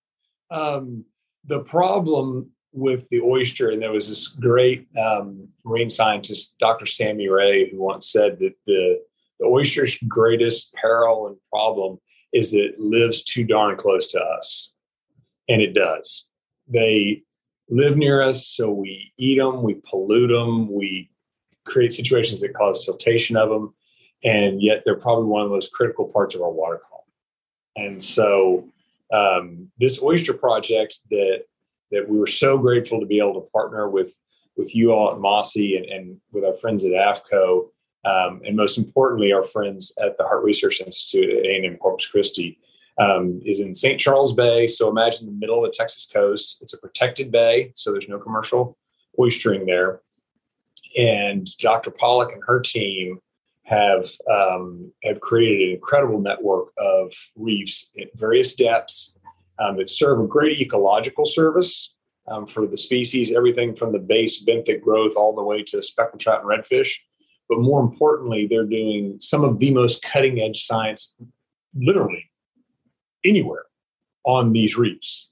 Um, 0.50 1.06
the 1.46 1.60
problem 1.60 2.50
with 2.74 3.08
the 3.10 3.22
oyster, 3.22 3.70
and 3.70 3.82
there 3.82 3.92
was 3.92 4.10
this 4.10 4.28
great 4.28 4.88
um, 4.98 5.48
marine 5.64 5.90
scientist, 5.90 6.58
Dr. 6.60 6.86
Sammy 6.86 7.30
Ray, 7.30 7.70
who 7.70 7.82
once 7.82 8.12
said 8.12 8.40
that 8.40 8.54
the, 8.66 9.00
the 9.40 9.46
oyster's 9.46 9.98
greatest 10.08 10.74
peril 10.74 11.28
and 11.28 11.38
problem 11.52 12.00
is 12.34 12.52
that 12.52 12.66
it 12.66 12.80
lives 12.80 13.24
too 13.24 13.44
darn 13.44 13.78
close 13.78 14.08
to 14.08 14.20
us. 14.20 14.72
And 15.48 15.62
it 15.62 15.74
does. 15.74 16.26
They 16.68 17.24
live 17.70 17.96
near 17.96 18.22
us, 18.22 18.48
so 18.48 18.72
we 18.72 19.14
eat 19.18 19.38
them, 19.38 19.62
we 19.62 19.76
pollute 19.90 20.30
them, 20.30 20.74
we 20.74 21.10
create 21.66 21.94
situations 21.94 22.42
that 22.42 22.54
cause 22.54 22.88
siltation 22.88 23.38
of 23.38 23.50
them, 23.50 23.74
and 24.24 24.62
yet 24.62 24.82
they're 24.84 24.96
probably 24.96 25.26
one 25.26 25.44
of 25.44 25.50
the 25.50 25.56
most 25.56 25.74
critical 25.74 26.06
parts 26.06 26.36
of 26.36 26.42
our 26.42 26.52
water 26.52 26.82
column. 26.90 27.04
And 27.76 28.02
so, 28.02 28.68
um, 29.12 29.72
this 29.78 30.02
oyster 30.02 30.34
project 30.34 31.00
that 31.12 31.44
that 31.94 32.10
we 32.10 32.18
were 32.18 32.28
so 32.28 32.58
grateful 32.58 33.00
to 33.00 33.06
be 33.06 33.20
able 33.20 33.36
to 33.36 33.50
partner 33.52 33.90
with 33.90 34.14
with 34.56 34.76
you 34.76 34.92
all 34.92 35.12
at 35.12 35.20
Mossy 35.20 35.78
and, 35.78 35.86
and 35.86 36.18
with 36.32 36.44
our 36.44 36.54
friends 36.54 36.86
at 36.86 36.92
AFTCO, 36.92 37.70
um, 38.06 38.42
and 38.46 38.56
most 38.56 38.78
importantly, 38.78 39.34
our 39.34 39.44
friends 39.44 39.94
at 40.00 40.16
the 40.18 40.24
Harte 40.24 40.44
Research 40.44 40.80
Institute 40.80 41.30
at 41.30 41.46
A&M 41.46 41.78
Corpus 41.78 42.06
Christi, 42.06 42.60
um, 43.00 43.42
is 43.44 43.60
in 43.62 43.74
St. 43.74 44.00
Charles 44.00 44.36
Bay. 44.36 44.68
So 44.68 44.90
imagine 44.90 45.26
the 45.26 45.34
middle 45.34 45.66
of 45.66 45.72
the 45.72 45.76
Texas 45.76 46.08
coast. 46.12 46.62
It's 46.62 46.74
a 46.74 46.78
protected 46.78 47.32
bay, 47.32 47.72
so 47.74 47.92
there's 47.92 48.10
no 48.10 48.20
commercial 48.20 48.78
oystering 49.20 49.66
there. 49.66 50.02
and 50.98 51.48
Dr. 51.58 51.90
Pollack 51.92 52.34
and 52.34 52.44
her 52.46 52.60
team 52.60 53.20
have 53.64 54.10
um, 54.30 54.92
have 55.04 55.22
created 55.22 55.70
an 55.70 55.76
incredible 55.76 56.20
network 56.20 56.68
of 56.78 57.12
reefs 57.36 57.90
at 58.00 58.10
various 58.16 58.56
depths 58.56 59.18
um, 59.60 59.78
that 59.78 59.90
serve 59.90 60.20
a 60.20 60.28
great 60.28 60.60
ecological 60.60 61.26
service 61.26 61.96
um, 62.28 62.46
for 62.46 62.66
the 62.68 62.78
species, 62.78 63.34
everything 63.34 63.76
from 63.76 63.92
the 63.92 64.00
base 64.00 64.44
benthic 64.44 64.82
growth 64.82 65.14
all 65.16 65.36
the 65.36 65.44
way 65.44 65.64
to 65.64 65.82
speckled 65.82 66.22
trout 66.22 66.42
and 66.42 66.50
redfish. 66.50 66.92
But 67.50 67.60
more 67.60 67.82
importantly, 67.82 68.48
they're 68.48 68.66
doing 68.66 69.18
some 69.20 69.44
of 69.44 69.60
the 69.60 69.72
most 69.72 70.02
cutting 70.02 70.40
edge 70.40 70.66
science, 70.66 71.16
literally 71.76 72.30
anywhere 73.26 73.66
on 74.26 74.54
these 74.54 74.78
reefs, 74.78 75.30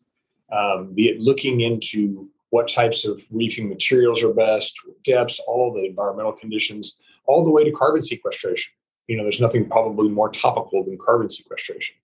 um, 0.51 0.93
be 0.93 1.07
it 1.07 1.19
looking 1.19 1.61
into 1.61 2.29
what 2.49 2.67
types 2.67 3.05
of 3.05 3.21
reefing 3.31 3.69
materials 3.69 4.21
are 4.21 4.33
best, 4.33 4.77
depths, 5.03 5.39
all 5.47 5.73
the 5.73 5.85
environmental 5.85 6.33
conditions, 6.33 6.97
all 7.25 7.43
the 7.43 7.49
way 7.49 7.63
to 7.63 7.71
carbon 7.71 8.01
sequestration. 8.01 8.73
You 9.07 9.17
know, 9.17 9.23
there's 9.23 9.39
nothing 9.39 9.67
probably 9.69 10.09
more 10.09 10.29
topical 10.29 10.83
than 10.83 10.97
carbon 10.97 11.29
sequestration. 11.29 11.95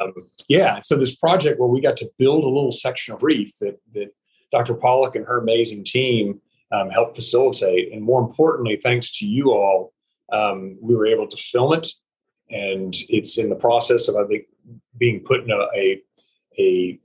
Um, 0.00 0.12
yeah, 0.48 0.80
so 0.80 0.96
this 0.96 1.14
project 1.14 1.60
where 1.60 1.68
we 1.68 1.80
got 1.80 1.96
to 1.98 2.10
build 2.18 2.44
a 2.44 2.48
little 2.48 2.72
section 2.72 3.14
of 3.14 3.22
reef 3.22 3.58
that 3.60 3.78
that 3.94 4.10
Dr. 4.50 4.74
Pollack 4.74 5.14
and 5.14 5.26
her 5.26 5.38
amazing 5.38 5.84
team 5.84 6.40
um, 6.72 6.90
helped 6.90 7.16
facilitate, 7.16 7.92
and 7.92 8.02
more 8.02 8.20
importantly, 8.20 8.78
thanks 8.82 9.18
to 9.18 9.26
you 9.26 9.52
all, 9.52 9.92
um, 10.32 10.76
we 10.80 10.94
were 10.94 11.06
able 11.06 11.26
to 11.28 11.36
film 11.36 11.72
it, 11.72 11.88
and 12.50 12.94
it's 13.08 13.38
in 13.38 13.48
the 13.48 13.56
process 13.56 14.08
of 14.08 14.16
I 14.16 14.26
think 14.26 14.44
being 14.98 15.20
put 15.20 15.44
in 15.44 15.50
a, 15.50 15.66
a 15.76 16.02
a, 16.58 16.98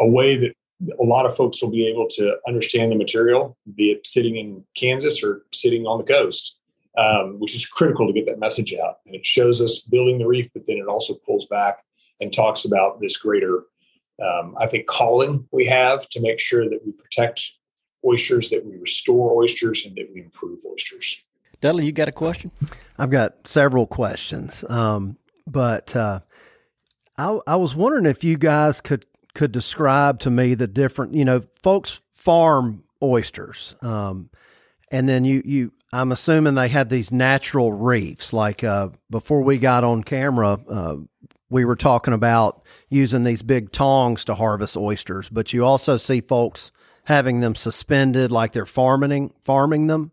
a 0.00 0.08
way 0.08 0.36
that 0.36 0.54
a 1.00 1.04
lot 1.04 1.26
of 1.26 1.34
folks 1.34 1.60
will 1.60 1.70
be 1.70 1.86
able 1.88 2.06
to 2.08 2.36
understand 2.46 2.92
the 2.92 2.96
material, 2.96 3.56
be 3.74 3.90
it 3.90 4.06
sitting 4.06 4.36
in 4.36 4.64
Kansas 4.76 5.22
or 5.22 5.42
sitting 5.52 5.86
on 5.86 5.98
the 5.98 6.04
coast, 6.04 6.58
um, 6.96 7.38
which 7.40 7.54
is 7.54 7.66
critical 7.66 8.06
to 8.06 8.12
get 8.12 8.26
that 8.26 8.38
message 8.38 8.74
out. 8.74 8.98
And 9.06 9.14
it 9.14 9.26
shows 9.26 9.60
us 9.60 9.80
building 9.80 10.18
the 10.18 10.26
reef, 10.26 10.48
but 10.52 10.66
then 10.66 10.76
it 10.76 10.86
also 10.86 11.14
pulls 11.14 11.46
back 11.46 11.78
and 12.20 12.32
talks 12.32 12.64
about 12.64 13.00
this 13.00 13.16
greater, 13.16 13.64
um, 14.22 14.54
I 14.58 14.66
think, 14.66 14.86
calling 14.86 15.46
we 15.52 15.66
have 15.66 16.08
to 16.10 16.20
make 16.20 16.40
sure 16.40 16.68
that 16.68 16.80
we 16.84 16.92
protect 16.92 17.52
oysters, 18.04 18.50
that 18.50 18.64
we 18.64 18.76
restore 18.76 19.40
oysters, 19.40 19.84
and 19.86 19.94
that 19.96 20.08
we 20.12 20.20
improve 20.20 20.60
oysters. 20.70 21.16
Dudley, 21.60 21.86
you 21.86 21.92
got 21.92 22.08
a 22.08 22.12
question? 22.12 22.50
I've 22.98 23.10
got 23.10 23.46
several 23.46 23.86
questions, 23.86 24.64
um, 24.68 25.16
but 25.46 25.94
uh, 25.96 26.20
I, 27.16 27.38
I 27.46 27.56
was 27.56 27.74
wondering 27.74 28.06
if 28.06 28.22
you 28.22 28.36
guys 28.38 28.80
could 28.80 29.04
could 29.34 29.52
describe 29.52 30.18
to 30.20 30.30
me 30.30 30.54
the 30.54 30.66
different, 30.66 31.14
you 31.14 31.24
know, 31.24 31.42
folks 31.62 32.00
farm 32.14 32.82
oysters, 33.02 33.74
um, 33.82 34.30
and 34.90 35.08
then 35.08 35.24
you 35.24 35.42
you 35.44 35.72
I'm 35.92 36.12
assuming 36.12 36.54
they 36.54 36.68
had 36.68 36.90
these 36.90 37.10
natural 37.10 37.72
reefs. 37.72 38.32
Like 38.32 38.62
uh, 38.62 38.90
before 39.10 39.42
we 39.42 39.58
got 39.58 39.84
on 39.84 40.04
camera, 40.04 40.58
uh, 40.68 40.96
we 41.50 41.64
were 41.64 41.76
talking 41.76 42.14
about 42.14 42.62
using 42.88 43.24
these 43.24 43.42
big 43.42 43.72
tongs 43.72 44.24
to 44.26 44.34
harvest 44.34 44.76
oysters, 44.76 45.28
but 45.28 45.52
you 45.52 45.64
also 45.64 45.96
see 45.96 46.20
folks 46.20 46.70
having 47.04 47.40
them 47.40 47.54
suspended, 47.54 48.30
like 48.30 48.52
they're 48.52 48.66
farming 48.66 49.32
farming 49.40 49.86
them 49.86 50.12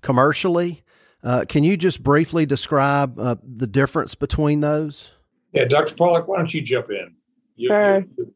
commercially. 0.00 0.82
Uh, 1.22 1.44
can 1.48 1.64
you 1.64 1.76
just 1.76 2.02
briefly 2.02 2.44
describe 2.44 3.18
uh, 3.18 3.36
the 3.42 3.66
difference 3.66 4.14
between 4.14 4.60
those? 4.60 5.10
Yeah, 5.52 5.64
Dr. 5.64 5.94
Pollack, 5.94 6.28
why 6.28 6.36
don't 6.36 6.52
you 6.52 6.60
jump 6.60 6.90
in? 6.90 7.14
You, 7.56 7.68
sure. 7.68 8.04
You, 8.18 8.34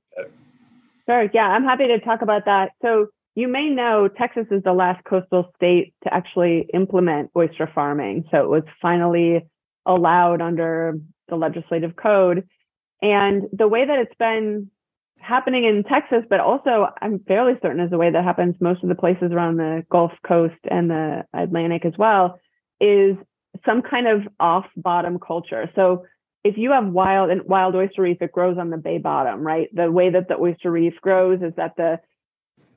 sure. 1.06 1.30
Yeah, 1.34 1.48
I'm 1.48 1.64
happy 1.64 1.88
to 1.88 1.98
talk 1.98 2.22
about 2.22 2.44
that. 2.46 2.70
So 2.80 3.08
you 3.34 3.48
may 3.48 3.68
know 3.68 4.08
Texas 4.08 4.46
is 4.50 4.62
the 4.62 4.72
last 4.72 5.04
coastal 5.04 5.52
state 5.56 5.92
to 6.04 6.14
actually 6.14 6.68
implement 6.72 7.30
oyster 7.36 7.70
farming. 7.74 8.24
So 8.30 8.42
it 8.42 8.48
was 8.48 8.62
finally 8.80 9.46
allowed 9.84 10.40
under 10.40 10.94
the 11.28 11.36
legislative 11.36 11.96
code. 11.96 12.48
And 13.02 13.44
the 13.52 13.68
way 13.68 13.86
that 13.86 13.98
it's 13.98 14.14
been 14.18 14.70
happening 15.20 15.64
in 15.64 15.84
Texas, 15.84 16.24
but 16.28 16.40
also 16.40 16.88
I'm 17.00 17.20
fairly 17.26 17.54
certain 17.62 17.80
is 17.80 17.90
the 17.90 17.98
way 17.98 18.10
that 18.10 18.24
happens 18.24 18.54
most 18.60 18.82
of 18.82 18.88
the 18.88 18.94
places 18.94 19.32
around 19.32 19.56
the 19.56 19.84
Gulf 19.90 20.12
Coast 20.26 20.58
and 20.70 20.90
the 20.90 21.24
Atlantic 21.34 21.84
as 21.84 21.94
well, 21.98 22.38
is 22.80 23.16
some 23.66 23.82
kind 23.82 24.06
of 24.06 24.22
off 24.38 24.66
bottom 24.76 25.18
culture. 25.18 25.70
So 25.74 26.04
if 26.44 26.56
you 26.56 26.70
have 26.70 26.86
wild 26.86 27.30
and 27.30 27.42
wild 27.42 27.74
oyster 27.74 28.02
reef, 28.02 28.18
it 28.20 28.32
grows 28.32 28.58
on 28.58 28.70
the 28.70 28.76
bay 28.76 28.98
bottom, 28.98 29.42
right? 29.42 29.68
The 29.72 29.90
way 29.90 30.10
that 30.10 30.28
the 30.28 30.36
oyster 30.36 30.70
reef 30.70 30.94
grows 31.00 31.42
is 31.42 31.52
that 31.56 31.76
the 31.76 31.98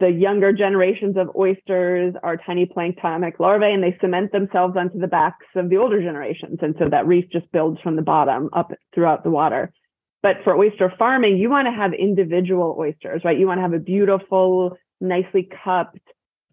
the 0.01 0.09
younger 0.09 0.51
generations 0.51 1.15
of 1.15 1.29
oysters 1.37 2.15
are 2.23 2.35
tiny 2.35 2.65
planktonic 2.65 3.39
larvae 3.39 3.71
and 3.71 3.83
they 3.83 3.95
cement 4.01 4.31
themselves 4.31 4.75
onto 4.75 4.99
the 4.99 5.07
backs 5.07 5.45
of 5.55 5.69
the 5.69 5.77
older 5.77 6.01
generations. 6.01 6.57
And 6.61 6.75
so 6.79 6.89
that 6.89 7.05
reef 7.05 7.25
just 7.31 7.49
builds 7.51 7.79
from 7.81 7.95
the 7.95 8.01
bottom 8.01 8.49
up 8.51 8.71
throughout 8.93 9.23
the 9.23 9.29
water. 9.29 9.71
But 10.23 10.37
for 10.43 10.57
oyster 10.57 10.91
farming, 10.97 11.37
you 11.37 11.49
want 11.51 11.67
to 11.67 11.71
have 11.71 11.93
individual 11.93 12.75
oysters, 12.79 13.21
right? 13.23 13.37
You 13.37 13.45
want 13.45 13.59
to 13.59 13.61
have 13.61 13.73
a 13.73 13.79
beautiful, 13.79 14.75
nicely 14.99 15.47
cupped 15.63 15.99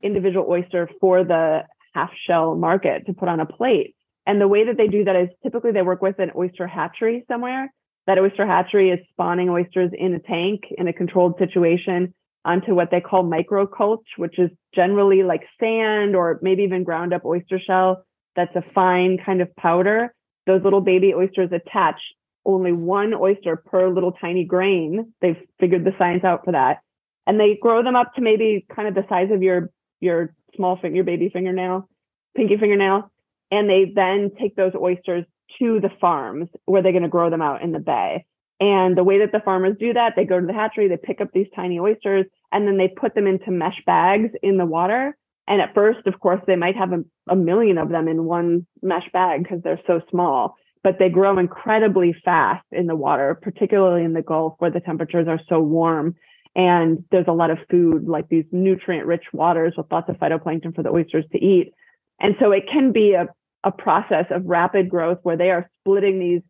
individual 0.02 0.46
oyster 0.48 0.88
for 1.00 1.24
the 1.24 1.62
half 1.94 2.10
shell 2.26 2.54
market 2.54 3.06
to 3.06 3.14
put 3.14 3.28
on 3.28 3.40
a 3.40 3.46
plate. 3.46 3.96
And 4.26 4.40
the 4.40 4.48
way 4.48 4.66
that 4.66 4.76
they 4.76 4.88
do 4.88 5.04
that 5.04 5.16
is 5.16 5.28
typically 5.42 5.72
they 5.72 5.82
work 5.82 6.02
with 6.02 6.18
an 6.18 6.32
oyster 6.36 6.66
hatchery 6.66 7.24
somewhere. 7.28 7.72
That 8.06 8.18
oyster 8.18 8.46
hatchery 8.46 8.90
is 8.90 9.00
spawning 9.12 9.48
oysters 9.48 9.90
in 9.96 10.14
a 10.14 10.18
tank 10.18 10.64
in 10.76 10.86
a 10.86 10.92
controlled 10.92 11.38
situation 11.38 12.12
onto 12.45 12.75
what 12.75 12.90
they 12.90 13.00
call 13.00 13.25
microcultch, 13.25 14.04
which 14.16 14.38
is 14.38 14.50
generally 14.75 15.23
like 15.23 15.42
sand 15.61 16.16
or 16.16 16.38
maybe 16.42 16.62
even 16.62 16.85
ground 16.85 17.12
up 17.12 17.25
oyster 17.25 17.61
shell. 17.64 18.04
That's 18.37 18.54
a 18.57 18.64
fine 18.75 19.18
kind 19.25 19.40
of 19.40 19.54
powder. 19.57 20.14
Those 20.47 20.62
little 20.62 20.80
baby 20.80 21.12
oysters 21.14 21.50
attach 21.52 22.00
only 22.45 22.73
one 22.73 23.12
oyster 23.12 23.57
per 23.57 23.88
little 23.88 24.12
tiny 24.12 24.45
grain. 24.45 25.12
They've 25.21 25.37
figured 25.61 25.85
the 25.85 25.95
science 25.99 26.25
out 26.25 26.45
for 26.45 26.52
that. 26.52 26.78
And 27.26 27.38
they 27.38 27.59
grow 27.61 27.83
them 27.83 27.97
up 27.97 28.14
to 28.14 28.23
maybe 28.23 28.64
kind 28.75 28.88
of 28.88 28.95
the 28.95 29.04
size 29.09 29.28
of 29.30 29.42
your 29.42 29.71
your 30.00 30.35
small 30.54 30.76
finger, 30.76 30.97
your 30.97 31.04
baby 31.04 31.28
fingernail, 31.33 31.88
pinky 32.35 32.57
fingernail 32.57 33.11
and 33.50 33.68
they 33.68 33.92
then 33.95 34.30
take 34.40 34.57
those 34.57 34.73
oysters 34.75 35.25
to 35.59 35.80
the 35.80 35.90
farms 36.00 36.49
where 36.66 36.83
they're 36.83 36.92
going 36.92 37.02
to 37.02 37.09
grow 37.09 37.30
them 37.30 37.42
out 37.42 37.62
in 37.62 37.73
the 37.73 37.78
bay. 37.78 38.25
And 38.60 38.96
the 38.96 39.04
way 39.04 39.20
that 39.20 39.30
the 39.32 39.40
farmers 39.40 39.76
do 39.78 39.92
that, 39.92 40.14
they 40.16 40.24
go 40.24 40.40
to 40.40 40.46
the 40.46 40.52
hatchery, 40.52 40.88
they 40.88 40.96
pick 40.96 41.20
up 41.20 41.28
these 41.32 41.46
tiny 41.54 41.78
oysters, 41.78 42.26
and 42.50 42.66
then 42.66 42.76
they 42.76 42.88
put 42.88 43.14
them 43.14 43.26
into 43.26 43.50
mesh 43.50 43.80
bags 43.86 44.30
in 44.42 44.56
the 44.56 44.66
water. 44.66 45.16
And 45.46 45.62
at 45.62 45.74
first, 45.74 46.06
of 46.06 46.18
course, 46.20 46.40
they 46.46 46.56
might 46.56 46.76
have 46.76 46.92
a, 46.92 47.04
a 47.30 47.36
million 47.36 47.78
of 47.78 47.88
them 47.88 48.08
in 48.08 48.24
one 48.24 48.66
mesh 48.82 49.08
bag 49.12 49.44
because 49.44 49.62
they're 49.62 49.80
so 49.86 50.00
small, 50.10 50.56
but 50.82 50.98
they 50.98 51.08
grow 51.08 51.38
incredibly 51.38 52.14
fast 52.24 52.66
in 52.72 52.86
the 52.86 52.96
water, 52.96 53.38
particularly 53.40 54.04
in 54.04 54.12
the 54.12 54.22
Gulf 54.22 54.54
where 54.58 54.70
the 54.70 54.80
temperatures 54.80 55.28
are 55.28 55.40
so 55.48 55.60
warm. 55.60 56.16
And 56.56 57.04
there's 57.12 57.28
a 57.28 57.32
lot 57.32 57.50
of 57.50 57.58
food, 57.70 58.08
like 58.08 58.28
these 58.28 58.44
nutrient 58.50 59.06
rich 59.06 59.24
waters 59.32 59.74
with 59.76 59.86
lots 59.92 60.08
of 60.08 60.16
phytoplankton 60.16 60.74
for 60.74 60.82
the 60.82 60.90
oysters 60.90 61.24
to 61.32 61.38
eat. 61.38 61.72
And 62.20 62.34
so 62.40 62.50
it 62.50 62.64
can 62.70 62.90
be 62.90 63.12
a, 63.12 63.28
a 63.62 63.70
process 63.70 64.26
of 64.30 64.44
rapid 64.44 64.88
growth 64.88 65.18
where 65.22 65.36
they 65.36 65.50
are 65.50 65.70
splitting 65.80 66.18
these 66.18 66.42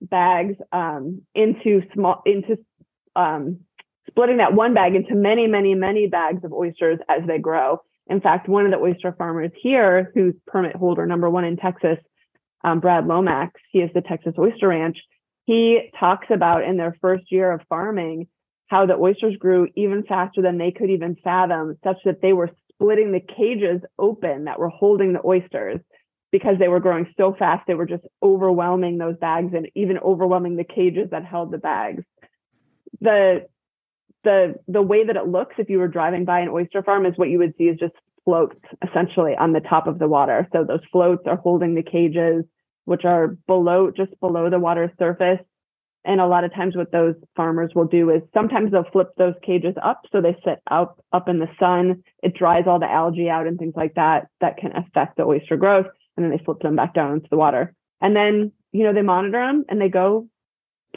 bags 0.00 0.56
um, 0.72 1.22
into 1.34 1.82
small 1.94 2.22
into 2.24 2.58
um, 3.16 3.60
splitting 4.08 4.38
that 4.38 4.54
one 4.54 4.74
bag 4.74 4.94
into 4.94 5.14
many 5.14 5.46
many 5.46 5.74
many 5.74 6.06
bags 6.06 6.44
of 6.44 6.52
oysters 6.52 6.98
as 7.08 7.22
they 7.26 7.38
grow. 7.38 7.80
In 8.08 8.20
fact 8.20 8.48
one 8.48 8.64
of 8.64 8.70
the 8.70 8.78
oyster 8.78 9.14
farmers 9.16 9.50
here 9.60 10.10
who's 10.14 10.34
permit 10.46 10.76
holder 10.76 11.06
number 11.06 11.28
one 11.28 11.44
in 11.44 11.56
texas 11.56 11.98
um, 12.64 12.80
brad 12.80 13.06
lomax 13.06 13.60
he 13.70 13.80
is 13.80 13.90
the 13.94 14.00
texas 14.00 14.34
oyster 14.38 14.68
ranch 14.68 14.98
he 15.44 15.90
talks 15.98 16.26
about 16.30 16.64
in 16.64 16.76
their 16.76 16.96
first 17.00 17.24
year 17.30 17.52
of 17.52 17.60
farming 17.68 18.26
how 18.68 18.84
the 18.86 18.94
oysters 18.94 19.34
grew 19.38 19.66
even 19.76 20.02
faster 20.04 20.42
than 20.42 20.58
they 20.58 20.70
could 20.70 20.90
even 20.90 21.16
fathom 21.24 21.76
such 21.82 21.96
that 22.04 22.20
they 22.22 22.32
were 22.32 22.50
splitting 22.72 23.12
the 23.12 23.20
cages 23.20 23.80
open 23.98 24.44
that 24.44 24.58
were 24.58 24.68
holding 24.68 25.12
the 25.12 25.26
oysters 25.26 25.80
because 26.30 26.56
they 26.58 26.68
were 26.68 26.80
growing 26.80 27.12
so 27.16 27.34
fast, 27.38 27.66
they 27.66 27.74
were 27.74 27.86
just 27.86 28.04
overwhelming 28.22 28.98
those 28.98 29.16
bags 29.16 29.52
and 29.54 29.68
even 29.74 29.98
overwhelming 29.98 30.56
the 30.56 30.64
cages 30.64 31.10
that 31.10 31.24
held 31.24 31.50
the 31.50 31.58
bags. 31.58 32.04
The 33.00 33.46
the 34.24 34.54
the 34.66 34.82
way 34.82 35.06
that 35.06 35.16
it 35.16 35.26
looks 35.26 35.54
if 35.58 35.70
you 35.70 35.78
were 35.78 35.88
driving 35.88 36.24
by 36.24 36.40
an 36.40 36.48
oyster 36.48 36.82
farm 36.82 37.06
is 37.06 37.16
what 37.16 37.30
you 37.30 37.38
would 37.38 37.54
see 37.56 37.64
is 37.64 37.78
just 37.78 37.94
floats 38.24 38.56
essentially 38.86 39.34
on 39.38 39.52
the 39.52 39.60
top 39.60 39.86
of 39.86 39.98
the 39.98 40.08
water. 40.08 40.46
So 40.52 40.64
those 40.64 40.84
floats 40.92 41.22
are 41.26 41.36
holding 41.36 41.74
the 41.74 41.82
cages, 41.82 42.44
which 42.84 43.04
are 43.04 43.28
below 43.46 43.90
just 43.90 44.18
below 44.20 44.50
the 44.50 44.58
water 44.58 44.92
surface. 44.98 45.38
And 46.04 46.20
a 46.20 46.26
lot 46.26 46.44
of 46.44 46.54
times 46.54 46.76
what 46.76 46.92
those 46.92 47.14
farmers 47.36 47.72
will 47.74 47.86
do 47.86 48.10
is 48.10 48.22
sometimes 48.34 48.70
they'll 48.70 48.90
flip 48.92 49.10
those 49.16 49.34
cages 49.42 49.74
up 49.82 50.02
so 50.10 50.20
they 50.20 50.36
sit 50.44 50.60
up 50.70 51.02
up 51.12 51.28
in 51.28 51.38
the 51.38 51.48
sun. 51.58 52.02
It 52.22 52.34
dries 52.34 52.64
all 52.66 52.80
the 52.80 52.90
algae 52.90 53.30
out 53.30 53.46
and 53.46 53.58
things 53.58 53.74
like 53.76 53.94
that 53.94 54.28
that 54.40 54.58
can 54.58 54.72
affect 54.76 55.16
the 55.16 55.24
oyster 55.24 55.56
growth 55.56 55.86
and 56.18 56.24
then 56.24 56.36
they 56.36 56.44
flip 56.44 56.58
them 56.60 56.74
back 56.74 56.94
down 56.94 57.12
into 57.12 57.28
the 57.30 57.36
water. 57.36 57.72
And 58.00 58.14
then, 58.16 58.50
you 58.72 58.82
know, 58.82 58.92
they 58.92 59.02
monitor 59.02 59.38
them 59.38 59.64
and 59.68 59.80
they 59.80 59.88
go 59.88 60.28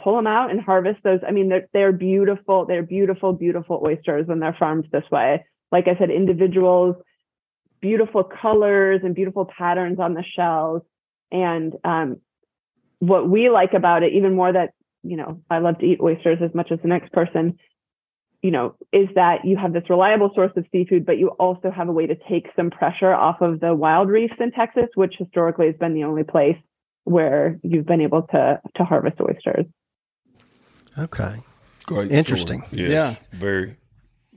pull 0.02 0.16
them 0.16 0.26
out 0.26 0.50
and 0.50 0.60
harvest 0.60 0.98
those. 1.04 1.20
I 1.26 1.30
mean, 1.30 1.48
they're, 1.48 1.68
they're 1.72 1.92
beautiful. 1.92 2.66
They're 2.66 2.82
beautiful, 2.82 3.32
beautiful 3.32 3.80
oysters 3.86 4.26
when 4.26 4.40
they're 4.40 4.56
farmed 4.58 4.88
this 4.90 5.04
way. 5.12 5.44
Like 5.70 5.86
I 5.86 5.96
said, 5.96 6.10
individuals, 6.10 6.96
beautiful 7.80 8.24
colors 8.24 9.02
and 9.04 9.14
beautiful 9.14 9.44
patterns 9.44 10.00
on 10.00 10.14
the 10.14 10.24
shells. 10.34 10.82
And 11.30 11.74
um, 11.84 12.16
what 12.98 13.28
we 13.28 13.48
like 13.48 13.74
about 13.74 14.02
it, 14.02 14.12
even 14.14 14.34
more 14.34 14.52
that, 14.52 14.70
you 15.04 15.16
know, 15.16 15.40
I 15.48 15.58
love 15.58 15.78
to 15.78 15.86
eat 15.86 16.00
oysters 16.00 16.38
as 16.42 16.52
much 16.52 16.72
as 16.72 16.80
the 16.82 16.88
next 16.88 17.12
person, 17.12 17.58
you 18.42 18.50
know, 18.50 18.74
is 18.92 19.08
that 19.14 19.44
you 19.44 19.56
have 19.56 19.72
this 19.72 19.84
reliable 19.88 20.30
source 20.34 20.52
of 20.56 20.66
seafood, 20.72 21.06
but 21.06 21.16
you 21.16 21.28
also 21.38 21.70
have 21.70 21.88
a 21.88 21.92
way 21.92 22.06
to 22.06 22.16
take 22.28 22.48
some 22.56 22.70
pressure 22.70 23.12
off 23.14 23.40
of 23.40 23.60
the 23.60 23.74
wild 23.74 24.08
reefs 24.08 24.34
in 24.40 24.50
Texas, 24.50 24.88
which 24.96 25.14
historically 25.16 25.66
has 25.66 25.76
been 25.76 25.94
the 25.94 26.04
only 26.04 26.24
place 26.24 26.56
where 27.04 27.58
you've 27.62 27.86
been 27.86 28.00
able 28.00 28.22
to 28.22 28.60
to 28.76 28.84
harvest 28.84 29.20
oysters. 29.20 29.66
Okay. 30.98 31.36
Great. 31.86 32.10
Interesting. 32.12 32.62
Yes, 32.70 32.90
Yeah. 32.90 33.14
Very. 33.32 33.76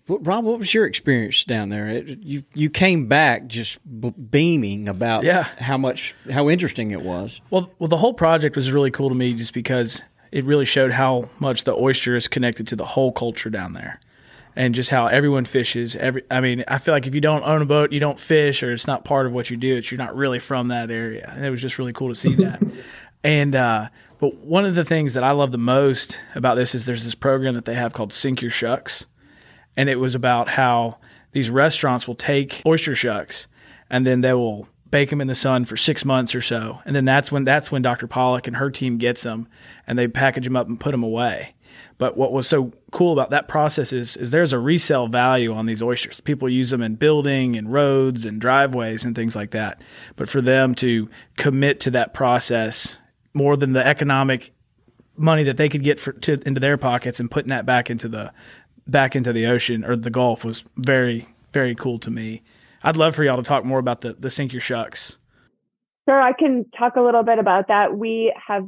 What, 0.08 0.26
Rob, 0.26 0.46
what 0.46 0.60
was 0.60 0.72
your 0.72 0.86
experience 0.86 1.44
down 1.46 1.70
there? 1.70 1.88
It, 1.88 2.20
you 2.20 2.44
you 2.54 2.70
came 2.70 3.08
back 3.08 3.48
just 3.48 3.80
b- 4.00 4.12
beaming 4.30 4.88
about 4.88 5.24
Yeah. 5.24 5.44
how 5.58 5.78
much 5.80 6.14
how 6.32 6.48
interesting 6.48 6.92
it 6.92 7.02
was. 7.02 7.42
Well, 7.50 7.72
well, 7.80 7.88
the 7.88 7.98
whole 7.98 8.14
project 8.14 8.56
was 8.56 8.72
really 8.72 8.92
cool 8.92 9.10
to 9.10 9.16
me 9.16 9.34
just 9.34 9.54
because 9.54 10.02
it 10.36 10.44
really 10.44 10.66
showed 10.66 10.92
how 10.92 11.30
much 11.40 11.64
the 11.64 11.74
oyster 11.74 12.14
is 12.14 12.28
connected 12.28 12.68
to 12.68 12.76
the 12.76 12.84
whole 12.84 13.14
culture 13.14 13.50
down 13.50 13.72
there, 13.72 14.02
and 14.54 14.76
just 14.76 14.90
how 14.90 15.08
everyone 15.08 15.46
fishes. 15.46 15.96
Every, 15.96 16.24
I 16.30 16.42
mean, 16.42 16.66
I 16.68 16.78
feel 16.78 16.94
like 16.94 17.08
if 17.08 17.16
you 17.16 17.22
don't 17.22 17.44
own 17.44 17.62
a 17.62 17.66
boat, 17.66 17.94
you 17.94 18.02
don't 18.02 18.20
fish, 18.20 18.62
or 18.62 18.74
it's 18.74 18.86
not 18.86 19.06
part 19.06 19.28
of 19.28 19.32
what 19.32 19.50
you 19.50 19.56
do. 19.56 19.78
It's 19.78 19.90
you're 19.90 19.98
not 19.98 20.14
really 20.14 20.40
from 20.40 20.68
that 20.68 20.92
area, 20.92 21.32
and 21.34 21.46
it 21.46 21.50
was 21.50 21.62
just 21.62 21.80
really 21.80 21.94
cool 21.94 22.10
to 22.10 22.16
see 22.16 22.36
that. 22.36 22.62
And 23.24 23.56
uh, 23.56 23.90
but 24.20 24.36
one 24.36 24.66
of 24.66 24.76
the 24.76 24.86
things 24.86 25.16
that 25.16 25.24
I 25.24 25.32
love 25.32 25.52
the 25.52 25.58
most 25.58 26.20
about 26.36 26.58
this 26.58 26.76
is 26.76 26.86
there's 26.86 27.04
this 27.04 27.16
program 27.16 27.56
that 27.56 27.66
they 27.66 27.74
have 27.74 27.92
called 27.92 28.14
Sink 28.14 28.44
Your 28.44 28.52
Shucks, 28.52 29.08
and 29.76 29.90
it 29.90 29.96
was 29.96 30.14
about 30.14 30.50
how 30.50 31.00
these 31.32 31.50
restaurants 31.50 32.08
will 32.08 32.14
take 32.14 32.62
oyster 32.68 32.94
shucks 32.94 33.48
and 33.90 34.06
then 34.06 34.22
they 34.22 34.34
will 34.34 34.68
bake 34.92 35.10
them 35.10 35.22
in 35.22 35.28
the 35.28 35.36
sun 35.36 35.66
for 35.66 35.78
six 35.78 36.06
months 36.06 36.36
or 36.36 36.42
so, 36.42 36.82
and 36.86 36.96
then 36.96 37.06
that's 37.06 37.32
when 37.32 37.44
that's 37.44 37.72
when 37.72 37.82
Dr. 37.82 38.08
Pollack 38.08 38.48
and 38.48 38.58
her 38.58 38.70
team 38.70 38.98
gets 38.98 39.24
them 39.24 39.48
and 39.88 39.98
they 39.98 40.08
package 40.08 40.46
them 40.46 40.56
up 40.56 40.68
and 40.68 40.80
put 40.80 40.92
them 40.92 41.04
away. 41.04 41.56
But 41.98 42.18
what 42.18 42.34
was 42.34 42.48
so 42.48 42.74
cool 42.92 43.14
about 43.14 43.30
that 43.30 43.48
process 43.48 43.94
is, 43.94 44.18
is 44.18 44.32
there's 44.32 44.54
a 44.54 44.60
resale 44.60 45.08
value 45.08 45.54
on 45.54 45.66
these 45.66 45.82
oysters. 45.82 46.20
People 46.20 46.50
use 46.50 46.70
them 46.70 46.82
in 46.82 46.96
building 46.96 47.56
and 47.56 47.72
roads 47.72 48.26
and 48.26 48.40
driveways 48.42 49.06
and 49.06 49.16
things 49.16 49.36
like 49.36 49.52
that. 49.52 49.82
But 50.18 50.28
for 50.28 50.42
them 50.42 50.76
to 50.76 51.10
commit 51.38 51.80
to 51.82 51.92
that 51.92 52.14
process 52.14 52.98
more 53.34 53.56
than 53.56 53.74
the 53.74 53.86
economic 53.86 54.52
money 55.18 55.44
that 55.44 55.58
they 55.58 55.70
could 55.70 55.84
get 55.84 56.00
for, 56.00 56.12
to, 56.12 56.34
into 56.46 56.60
their 56.60 56.78
pockets 56.78 57.20
and 57.20 57.32
putting 57.32 57.50
that 57.50 57.66
back 57.66 57.90
into 57.90 58.08
the 58.10 58.34
back 58.88 59.16
into 59.16 59.34
the 59.34 59.48
ocean 59.48 59.84
or 59.84 59.96
the 59.96 60.12
Gulf 60.12 60.46
was 60.46 60.64
very 60.78 61.28
very 61.54 61.74
cool 61.74 61.98
to 62.00 62.12
me. 62.12 62.44
I'd 62.86 62.98
love 62.98 63.16
for 63.16 63.24
y'all 63.24 63.38
to 63.38 63.44
talk 63.44 63.66
more 63.66 63.80
about 63.80 64.02
the 64.02 64.14
the 64.14 64.30
sink 64.30 64.54
your 64.54 64.62
shucks. 64.62 65.18
Sure, 66.08 66.22
I 66.22 66.34
can 66.34 66.66
talk 66.78 66.98
a 66.98 67.02
little 67.02 67.24
bit 67.24 67.40
about 67.40 67.68
that. 67.70 67.98
We 67.98 68.32
have 68.48 68.68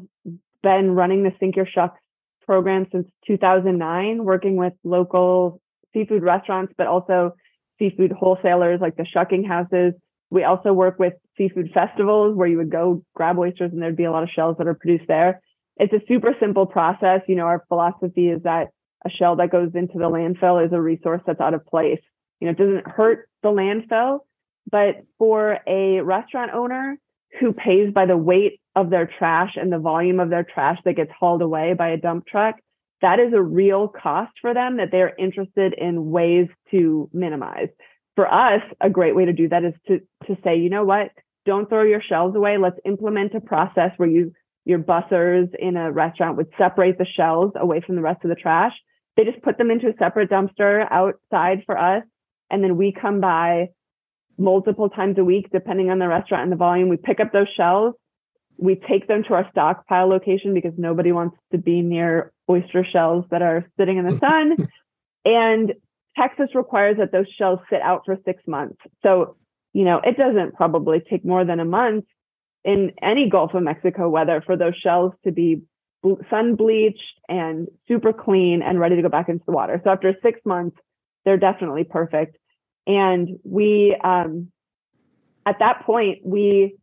been 0.64 0.92
running 0.92 1.22
the 1.22 1.32
Sink 1.40 1.56
Your 1.56 1.68
Shucks 1.68 2.00
program 2.48 2.88
since 2.92 3.08
2009, 3.28 4.24
working 4.24 4.56
with 4.56 4.74
local 4.84 5.62
seafood 5.94 6.24
restaurants, 6.24 6.74
but 6.76 6.88
also 6.88 7.36
seafood 7.78 8.12
wholesalers 8.12 8.82
like 8.82 8.96
the 8.96 9.06
shucking 9.06 9.44
houses. 9.44 9.94
We 10.32 10.44
also 10.44 10.74
work 10.74 10.98
with 10.98 11.14
seafood 11.38 11.70
festivals 11.72 12.36
where 12.36 12.48
you 12.48 12.58
would 12.58 12.72
go 12.72 13.04
grab 13.14 13.38
oysters 13.38 13.72
and 13.72 13.80
there'd 13.80 13.96
be 13.96 14.06
a 14.06 14.12
lot 14.12 14.24
of 14.24 14.30
shells 14.36 14.58
that 14.58 14.68
are 14.68 14.74
produced 14.74 15.08
there. 15.08 15.42
It's 15.78 15.94
a 15.94 16.02
super 16.08 16.34
simple 16.40 16.66
process. 16.66 17.22
You 17.28 17.36
know, 17.36 17.46
our 17.46 17.64
philosophy 17.68 18.30
is 18.30 18.42
that 18.44 18.70
a 19.06 19.12
shell 19.12 19.36
that 19.36 19.52
goes 19.52 19.70
into 19.76 20.00
the 20.00 20.10
landfill 20.10 20.66
is 20.66 20.74
a 20.74 20.82
resource 20.82 21.22
that's 21.28 21.40
out 21.40 21.54
of 21.54 21.64
place. 21.68 22.02
You 22.40 22.48
know, 22.48 22.52
it 22.52 22.58
doesn't 22.58 22.88
hurt 22.88 23.30
the 23.54 23.62
landfill, 23.62 24.20
but 24.70 25.06
for 25.18 25.60
a 25.68 26.02
restaurant 26.02 26.52
owner 26.54 26.98
who 27.40 27.54
pays 27.54 27.94
by 27.94 28.06
the 28.06 28.18
weight 28.18 28.60
of 28.76 28.90
their 28.90 29.10
trash 29.18 29.52
and 29.56 29.72
the 29.72 29.80
volume 29.80 30.20
of 30.20 30.30
their 30.30 30.44
trash 30.44 30.78
that 30.86 30.96
gets 30.96 31.12
hauled 31.18 31.42
away 31.42 31.74
by 31.74 31.90
a 31.90 31.98
dump 31.98 32.26
truck, 32.26 32.56
that 33.02 33.20
is 33.20 33.34
a 33.34 33.42
real 33.42 33.88
cost 33.88 34.32
for 34.42 34.54
them 34.54 34.78
that 34.78 34.90
they're 34.92 35.16
interested 35.18 35.74
in 35.78 36.10
ways 36.10 36.48
to 36.72 37.10
minimize. 37.14 37.70
For 38.16 38.32
us, 38.32 38.62
a 38.82 38.90
great 38.90 39.16
way 39.16 39.26
to 39.26 39.34
do 39.34 39.48
that 39.50 39.64
is 39.64 39.74
to, 39.88 40.00
to 40.26 40.38
say, 40.44 40.58
you 40.58 40.70
know 40.70 40.84
what, 40.84 41.12
don't 41.46 41.70
throw 41.70 41.84
your 41.84 42.02
shells 42.02 42.36
away. 42.36 42.58
Let's 42.58 42.80
implement 42.86 43.36
a 43.36 43.42
process 43.42 43.92
where 43.98 44.10
you 44.10 44.34
your 44.66 44.80
bussers 44.80 45.48
in 45.58 45.78
a 45.78 45.90
restaurant 45.94 46.36
would 46.36 46.50
separate 46.58 46.98
the 46.98 47.06
shells 47.06 47.54
away 47.56 47.80
from 47.86 47.96
the 47.96 48.02
rest 48.02 48.26
of 48.26 48.30
the 48.30 48.36
trash. 48.36 48.74
They 49.16 49.24
just 49.24 49.42
put 49.42 49.58
them 49.58 49.72
into 49.72 49.88
a 49.88 49.94
separate 49.98 50.30
dumpster 50.30 50.86
outside 50.92 51.64
for 51.66 51.78
us. 51.78 52.04
And 52.50 52.64
then 52.64 52.78
we 52.78 52.92
come 52.92 53.20
by 53.20 53.70
multiple 54.38 54.90
times 54.90 55.18
a 55.18 55.24
week, 55.24 55.50
depending 55.52 55.90
on 55.90 56.00
the 56.00 56.08
restaurant 56.08 56.44
and 56.44 56.52
the 56.52 56.58
volume. 56.58 56.90
We 56.90 56.98
pick 56.98 57.20
up 57.20 57.32
those 57.32 57.48
shells. 57.56 57.96
We 58.58 58.76
take 58.76 59.08
them 59.08 59.24
to 59.28 59.34
our 59.34 59.48
stockpile 59.52 60.08
location 60.08 60.54
because 60.54 60.74
nobody 60.78 61.12
wants 61.12 61.38
to 61.52 61.58
be 61.58 61.82
near 61.82 62.32
oyster 62.50 62.86
shells 62.92 63.26
that 63.32 63.42
are 63.42 63.66
sitting 63.78 63.98
in 63.98 64.06
the 64.06 64.20
sun. 64.22 64.68
and 65.26 65.74
Texas 66.18 66.50
requires 66.56 66.98
that 66.98 67.12
those 67.12 67.28
shells 67.38 67.60
sit 67.70 67.82
out 67.82 68.02
for 68.06 68.18
six 68.26 68.42
months. 68.48 68.78
So, 69.04 69.36
you 69.74 69.84
know, 69.84 70.02
it 70.04 70.18
doesn't 70.18 70.56
probably 70.56 71.00
take 71.08 71.24
more 71.24 71.46
than 71.46 71.60
a 71.60 71.66
month 71.66 72.06
in 72.66 72.92
any 73.02 73.30
Gulf 73.30 73.54
of 73.54 73.62
Mexico 73.62 74.10
weather 74.10 74.42
for 74.44 74.58
those 74.58 74.76
shells 74.76 75.14
to 75.24 75.32
be 75.32 75.62
sun 76.30 76.56
bleached 76.56 77.00
and 77.28 77.68
super 77.88 78.14
clean 78.14 78.62
and 78.62 78.80
ready 78.80 78.96
to 78.96 79.02
go 79.02 79.10
back 79.10 79.30
into 79.30 79.44
the 79.46 79.52
water. 79.52 79.80
So 79.84 79.92
after 79.92 80.14
six 80.24 80.40
months, 80.46 80.78
they're 81.28 81.36
definitely 81.36 81.84
perfect. 81.84 82.38
And 82.88 83.38
we, 83.44 83.98
um, 84.02 84.50
at 85.46 85.60
that 85.60 85.84
point, 85.86 86.20
we 86.24 86.78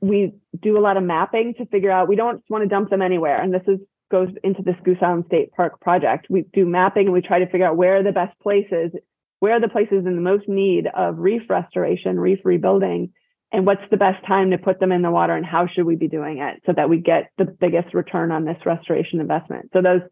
we 0.00 0.34
do 0.62 0.78
a 0.78 0.80
lot 0.80 0.96
of 0.96 1.02
mapping 1.02 1.54
to 1.54 1.66
figure 1.66 1.90
out. 1.90 2.06
We 2.06 2.14
don't 2.14 2.40
want 2.48 2.62
to 2.62 2.68
dump 2.68 2.88
them 2.88 3.02
anywhere, 3.02 3.42
and 3.42 3.52
this 3.52 3.64
is 3.66 3.80
goes 4.12 4.28
into 4.44 4.62
this 4.62 4.76
Goose 4.84 4.98
Island 5.02 5.24
State 5.26 5.50
Park 5.50 5.80
project. 5.80 6.28
We 6.30 6.44
do 6.52 6.64
mapping 6.64 7.06
and 7.06 7.12
we 7.12 7.20
try 7.20 7.40
to 7.40 7.50
figure 7.50 7.66
out 7.66 7.76
where 7.76 7.96
are 7.96 8.04
the 8.04 8.12
best 8.12 8.38
places, 8.40 8.92
where 9.40 9.54
are 9.54 9.60
the 9.60 9.68
places 9.68 10.06
in 10.06 10.14
the 10.14 10.22
most 10.22 10.48
need 10.48 10.86
of 10.96 11.18
reef 11.18 11.42
restoration, 11.50 12.18
reef 12.18 12.38
rebuilding, 12.44 13.12
and 13.52 13.66
what's 13.66 13.82
the 13.90 13.96
best 13.96 14.24
time 14.24 14.52
to 14.52 14.58
put 14.58 14.78
them 14.78 14.92
in 14.92 15.02
the 15.02 15.10
water 15.10 15.34
and 15.34 15.44
how 15.44 15.66
should 15.66 15.84
we 15.84 15.96
be 15.96 16.08
doing 16.08 16.38
it 16.38 16.62
so 16.64 16.72
that 16.76 16.88
we 16.88 16.98
get 16.98 17.32
the 17.38 17.44
biggest 17.44 17.92
return 17.92 18.30
on 18.30 18.44
this 18.44 18.64
restoration 18.64 19.20
investment. 19.20 19.70
So 19.72 19.82
those 19.82 20.02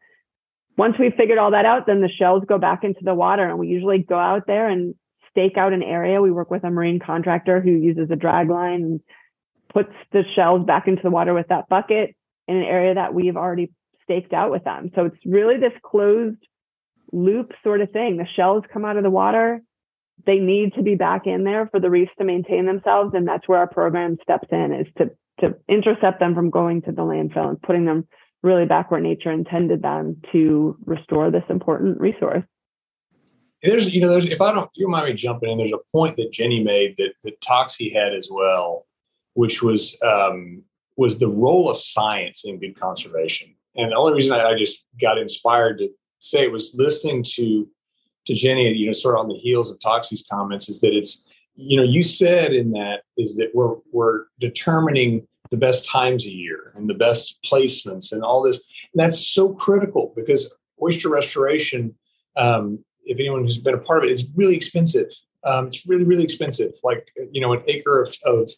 once 0.77 0.97
we've 0.99 1.15
figured 1.15 1.39
all 1.39 1.53
that 1.53 1.65
out, 1.65 1.87
then 1.87 2.01
the 2.01 2.09
shells 2.09 2.45
go 2.47 2.59
back 2.59 2.85
into 2.85 3.01
the 3.03 3.15
water 3.15 3.49
and 3.49 3.59
we 3.59 3.69
usually 3.69 3.99
go 3.99 4.19
out 4.19 4.47
there 4.47 4.69
and 4.69 4.95
stake 5.31 5.57
out 5.57 5.73
an 5.73 5.83
area. 5.83 6.21
We 6.21 6.31
work 6.31 6.51
with 6.51 6.65
a 6.65 6.71
marine 6.71 6.99
contractor 6.99 7.61
who 7.61 7.71
uses 7.71 8.11
a 8.11 8.17
drag 8.17 8.51
line 8.51 8.83
and 8.83 9.01
puts 9.73 9.93
the 10.13 10.23
shells 10.35 10.67
back 10.67 10.87
into 10.87 11.03
the 11.03 11.11
water 11.11 11.35
with 11.35 11.49
that 11.49 11.69
bucket 11.69 12.15
in 12.49 12.57
an 12.57 12.63
area 12.63 12.95
that 12.95 13.15
we've 13.15 13.37
already 13.37 13.73
staked 14.05 14.33
out 14.33 14.51
with 14.51 14.65
them. 14.65 14.91
So 14.95 15.07
it's 15.07 15.17
really 15.25 15.59
this 15.59 15.73
closed 15.83 16.39
loop 17.13 17.53
sort 17.63 17.81
of 17.81 17.91
thing. 17.91 18.17
The 18.17 18.27
shells 18.37 18.65
come 18.73 18.85
out 18.85 18.97
of 18.97 19.03
the 19.03 19.11
water. 19.11 19.63
They 20.25 20.39
need 20.39 20.75
to 20.75 20.83
be 20.83 20.95
back 20.95 21.27
in 21.27 21.45
there 21.45 21.69
for 21.69 21.81
the 21.81 21.91
reefs 21.91 22.13
to 22.19 22.25
maintain 22.25 22.67
themselves. 22.67 23.13
And 23.15 23.27
that's 23.27 23.49
where 23.49 23.59
our 23.59 23.69
program 23.69 24.17
steps 24.23 24.49
in 24.51 24.73
is 24.73 24.87
to, 24.99 25.11
to 25.41 25.57
intercept 25.69 26.21
them 26.21 26.35
from 26.35 26.51
going 26.51 26.83
to 26.83 26.93
the 26.93 27.03
landfill 27.03 27.49
and 27.49 27.61
putting 27.61 27.85
them 27.85 28.07
really 28.47 28.65
back 28.65 28.91
where 28.91 29.01
nature 29.01 29.33
intended 29.33 29.83
them 29.83 30.17
to 30.33 30.79
restore 30.85 31.31
this 31.31 31.45
important 31.51 32.01
resource. 32.01 32.45
There's, 33.63 33.91
you 33.91 34.01
know, 34.01 34.11
there's, 34.11 34.27
if 34.27 34.41
I 34.41 34.53
don't, 34.53 34.71
you 34.75 34.89
mind 34.89 35.07
me 35.07 35.15
jumping 35.15 35.51
in, 35.51 35.59
there's 35.59 35.73
a 35.73 35.91
point 35.93 36.17
that 36.17 36.33
Jenny 36.33 36.63
made 36.63 36.95
that, 36.99 37.13
that 37.25 37.41
Toxey 37.41 37.93
had 37.93 38.15
as 38.15 38.29
well, 38.31 38.87
which 39.35 39.63
was, 39.63 39.99
um, 40.03 40.63
was 40.97 41.19
the 41.19 41.29
role 41.29 41.69
of 41.69 41.77
science 41.77 42.45
in 42.45 42.61
good 42.61 42.79
conservation. 42.79 43.55
And 43.75 43.93
the 43.93 43.97
only 43.97 44.15
reason 44.15 44.33
I, 44.35 44.51
I 44.51 44.55
just 44.57 44.85
got 45.01 45.19
inspired 45.19 45.79
to 45.79 45.89
say 46.21 46.43
it 46.45 46.53
was 46.53 46.75
listening 46.75 47.25
to 47.35 47.69
to 48.27 48.35
Jenny, 48.35 48.73
you 48.73 48.87
know, 48.87 48.93
sort 48.93 49.15
of 49.15 49.21
on 49.21 49.29
the 49.29 49.37
heels 49.37 49.71
of 49.71 49.79
Toxey's 49.79 50.27
comments, 50.29 50.69
is 50.69 50.81
that 50.81 50.93
it's, 50.93 51.25
you 51.55 51.77
know, 51.77 51.85
you 51.85 52.03
said 52.03 52.53
in 52.53 52.73
that 52.73 53.03
is 53.17 53.37
that 53.37 53.51
we're 53.55 53.77
we're 53.93 54.25
determining 54.41 55.27
the 55.51 55.57
best 55.57 55.89
times 55.89 56.27
a 56.27 56.33
year 56.33 56.73
and 56.77 56.89
the 56.89 56.95
best 56.95 57.39
placements 57.45 58.13
and 58.13 58.23
all 58.23 58.43
this. 58.43 58.63
And 58.93 59.01
that's 59.01 59.27
so 59.27 59.55
critical 59.55 60.13
because 60.17 60.55
oyster 60.83 61.09
restoration, 61.09 61.95
um, 62.37 62.85
if 63.05 63.19
anyone 63.19 63.43
who's 63.43 63.59
been 63.59 63.75
a 63.75 63.79
part 63.79 63.99
of 63.99 64.05
it, 64.05 64.13
it's 64.13 64.25
really 64.35 64.57
expensive. 64.57 65.09
Um, 65.45 65.69
it's 65.69 65.87
really, 65.87 66.05
really 66.05 66.25
expensive. 66.25 66.73
Like, 66.83 67.09
you 67.31 67.41
know, 67.41 67.53
an 67.53 67.63
acre 67.67 68.03
of, 68.03 68.15
of, 68.25 68.51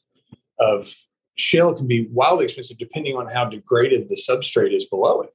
of 0.59 0.95
shell 1.35 1.75
can 1.75 1.87
be 1.87 2.09
wildly 2.11 2.45
expensive 2.45 2.79
depending 2.79 3.17
on 3.17 3.27
how 3.29 3.45
degraded 3.45 4.09
the 4.09 4.17
substrate 4.17 4.75
is 4.75 4.87
below 4.87 5.23
it. 5.23 5.35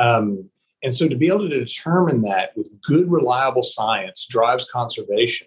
Um, 0.00 0.50
and 0.82 0.94
so 0.94 1.08
to 1.08 1.16
be 1.16 1.28
able 1.28 1.48
to 1.48 1.48
determine 1.48 2.22
that 2.22 2.56
with 2.56 2.70
good, 2.82 3.10
reliable 3.10 3.62
science 3.62 4.26
drives 4.26 4.64
conservation, 4.70 5.46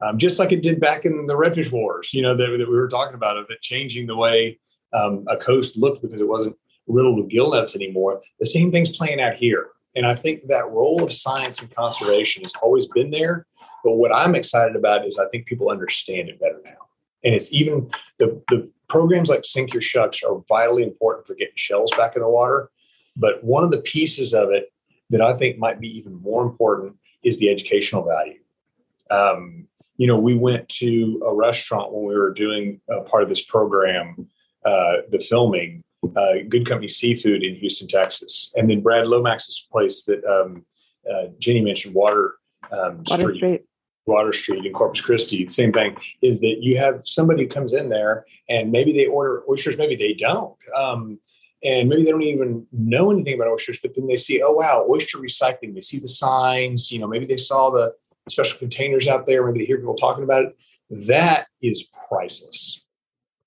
um, 0.00 0.18
just 0.18 0.38
like 0.38 0.52
it 0.52 0.62
did 0.62 0.80
back 0.80 1.04
in 1.04 1.26
the 1.26 1.34
redfish 1.34 1.70
wars, 1.70 2.12
you 2.12 2.22
know, 2.22 2.36
that, 2.36 2.56
that 2.58 2.68
we 2.68 2.76
were 2.76 2.88
talking 2.88 3.14
about, 3.14 3.36
of 3.36 3.46
it 3.50 3.62
changing 3.62 4.06
the 4.06 4.16
way 4.16 4.58
um, 4.92 5.24
a 5.28 5.36
coast 5.36 5.76
looked 5.76 6.02
because 6.02 6.20
it 6.20 6.28
wasn't 6.28 6.56
riddled 6.86 7.16
with 7.16 7.28
gill 7.28 7.52
nets 7.52 7.74
anymore. 7.74 8.20
The 8.40 8.46
same 8.46 8.70
thing's 8.70 8.94
playing 8.96 9.20
out 9.20 9.34
here. 9.34 9.68
And 9.96 10.06
I 10.06 10.14
think 10.14 10.46
that 10.48 10.70
role 10.70 11.02
of 11.02 11.12
science 11.12 11.62
and 11.62 11.74
conservation 11.74 12.42
has 12.42 12.54
always 12.62 12.86
been 12.88 13.10
there. 13.10 13.46
But 13.84 13.92
what 13.92 14.14
I'm 14.14 14.34
excited 14.34 14.76
about 14.76 15.06
is 15.06 15.18
I 15.18 15.28
think 15.28 15.46
people 15.46 15.70
understand 15.70 16.28
it 16.28 16.40
better 16.40 16.60
now. 16.64 16.88
And 17.22 17.34
it's 17.34 17.52
even 17.52 17.90
the, 18.18 18.42
the 18.48 18.70
programs 18.88 19.30
like 19.30 19.44
Sink 19.44 19.72
Your 19.72 19.80
Shucks 19.80 20.22
are 20.22 20.42
vitally 20.48 20.82
important 20.82 21.26
for 21.26 21.34
getting 21.34 21.54
shells 21.56 21.90
back 21.96 22.16
in 22.16 22.22
the 22.22 22.28
water. 22.28 22.70
But 23.16 23.42
one 23.44 23.64
of 23.64 23.70
the 23.70 23.80
pieces 23.80 24.34
of 24.34 24.50
it 24.50 24.72
that 25.10 25.20
I 25.20 25.36
think 25.36 25.58
might 25.58 25.80
be 25.80 25.96
even 25.96 26.14
more 26.20 26.42
important 26.42 26.96
is 27.22 27.38
the 27.38 27.48
educational 27.48 28.04
value. 28.04 28.40
Um, 29.10 29.68
you 29.96 30.06
know, 30.06 30.18
we 30.18 30.34
went 30.34 30.68
to 30.68 31.22
a 31.26 31.34
restaurant 31.34 31.92
when 31.92 32.04
we 32.04 32.16
were 32.16 32.32
doing 32.32 32.80
a 32.90 33.02
part 33.02 33.22
of 33.22 33.28
this 33.28 33.42
program, 33.42 34.28
uh, 34.64 34.96
the 35.10 35.18
filming, 35.18 35.82
uh, 36.16 36.34
Goode 36.48 36.66
Company 36.66 36.88
Seafood 36.88 37.42
in 37.42 37.54
Houston, 37.56 37.88
Texas, 37.88 38.52
and 38.56 38.68
then 38.68 38.80
Brad 38.80 39.06
Lomax's 39.06 39.66
place 39.70 40.02
that 40.04 40.24
um, 40.24 40.64
uh, 41.10 41.26
Jenny 41.38 41.60
mentioned, 41.60 41.94
Water, 41.94 42.34
um, 42.70 43.02
Water 43.06 43.24
Street. 43.24 43.36
Street. 43.36 43.64
Water 44.06 44.32
Street 44.34 44.66
in 44.66 44.72
Corpus 44.72 45.00
Christi, 45.00 45.48
same 45.48 45.72
thing 45.72 45.96
is 46.20 46.40
that 46.40 46.58
you 46.60 46.76
have 46.76 47.02
somebody 47.06 47.44
who 47.44 47.48
comes 47.48 47.72
in 47.72 47.88
there 47.88 48.26
and 48.50 48.70
maybe 48.70 48.92
they 48.92 49.06
order 49.06 49.42
oysters, 49.48 49.78
maybe 49.78 49.96
they 49.96 50.12
don't. 50.12 50.54
Um, 50.76 51.18
and 51.64 51.88
maybe 51.88 52.04
they 52.04 52.10
don't 52.10 52.22
even 52.22 52.66
know 52.72 53.10
anything 53.10 53.34
about 53.34 53.48
oysters, 53.48 53.80
but 53.80 53.94
then 53.94 54.06
they 54.06 54.16
see, 54.16 54.42
oh 54.42 54.52
wow, 54.52 54.86
oyster 54.86 55.16
recycling. 55.16 55.74
They 55.74 55.80
see 55.80 55.98
the 55.98 56.06
signs, 56.06 56.92
you 56.92 56.98
know, 56.98 57.06
maybe 57.06 57.24
they 57.24 57.38
saw 57.38 57.70
the 57.70 57.94
special 58.28 58.58
containers 58.58 59.08
out 59.08 59.26
there, 59.26 59.46
maybe 59.46 59.60
they 59.60 59.66
hear 59.66 59.78
people 59.78 59.94
talking 59.94 60.24
about 60.24 60.44
it. 60.44 60.56
That 61.08 61.46
is 61.62 61.86
priceless 62.08 62.84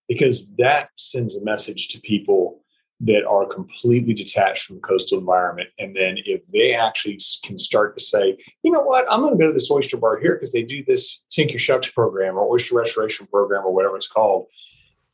because 0.07 0.49
that 0.55 0.89
sends 0.97 1.35
a 1.35 1.43
message 1.43 1.89
to 1.89 2.01
people 2.01 2.61
that 2.99 3.25
are 3.25 3.45
completely 3.45 4.13
detached 4.13 4.65
from 4.65 4.77
the 4.77 4.81
coastal 4.81 5.19
environment. 5.19 5.69
And 5.77 5.95
then 5.95 6.17
if 6.25 6.47
they 6.47 6.73
actually 6.73 7.19
can 7.43 7.57
start 7.57 7.95
to 7.97 8.03
say, 8.03 8.37
you 8.63 8.71
know 8.71 8.81
what, 8.81 9.05
I'm 9.11 9.21
going 9.21 9.37
to 9.37 9.39
go 9.39 9.47
to 9.47 9.53
this 9.53 9.69
oyster 9.69 9.97
bar 9.97 10.17
here 10.17 10.33
because 10.33 10.51
they 10.51 10.63
do 10.63 10.83
this 10.83 11.23
Sink 11.29 11.51
Your 11.51 11.59
Shucks 11.59 11.91
program 11.91 12.37
or 12.37 12.51
oyster 12.51 12.75
restoration 12.75 13.27
program 13.27 13.65
or 13.65 13.73
whatever 13.73 13.97
it's 13.97 14.07
called. 14.07 14.47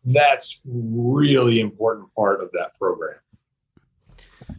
That's 0.05 0.61
really 0.65 1.59
important 1.59 2.13
part 2.15 2.41
of 2.41 2.51
that 2.53 2.77
program. 2.79 3.17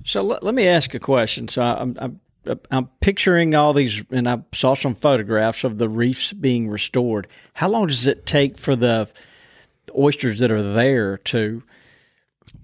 So 0.05 0.21
let, 0.21 0.43
let 0.43 0.55
me 0.55 0.67
ask 0.67 0.93
a 0.93 1.01
question. 1.01 1.49
So 1.49 1.63
I'm, 1.63 1.97
I'm 1.99 2.21
I'm 2.71 2.89
picturing 3.01 3.55
all 3.55 3.73
these, 3.73 4.03
and 4.11 4.29
I 4.29 4.43
saw 4.53 4.75
some 4.75 4.95
photographs 4.95 5.65
of 5.65 5.79
the 5.79 5.89
reefs 5.89 6.33
being 6.33 6.69
restored. 6.69 7.27
How 7.55 7.69
long 7.69 7.87
does 7.87 8.07
it 8.07 8.27
take 8.27 8.59
for 8.59 8.77
the 8.77 9.09
oysters 9.97 10.41
that 10.41 10.51
are 10.51 10.75
there 10.75 11.19
to 11.19 11.63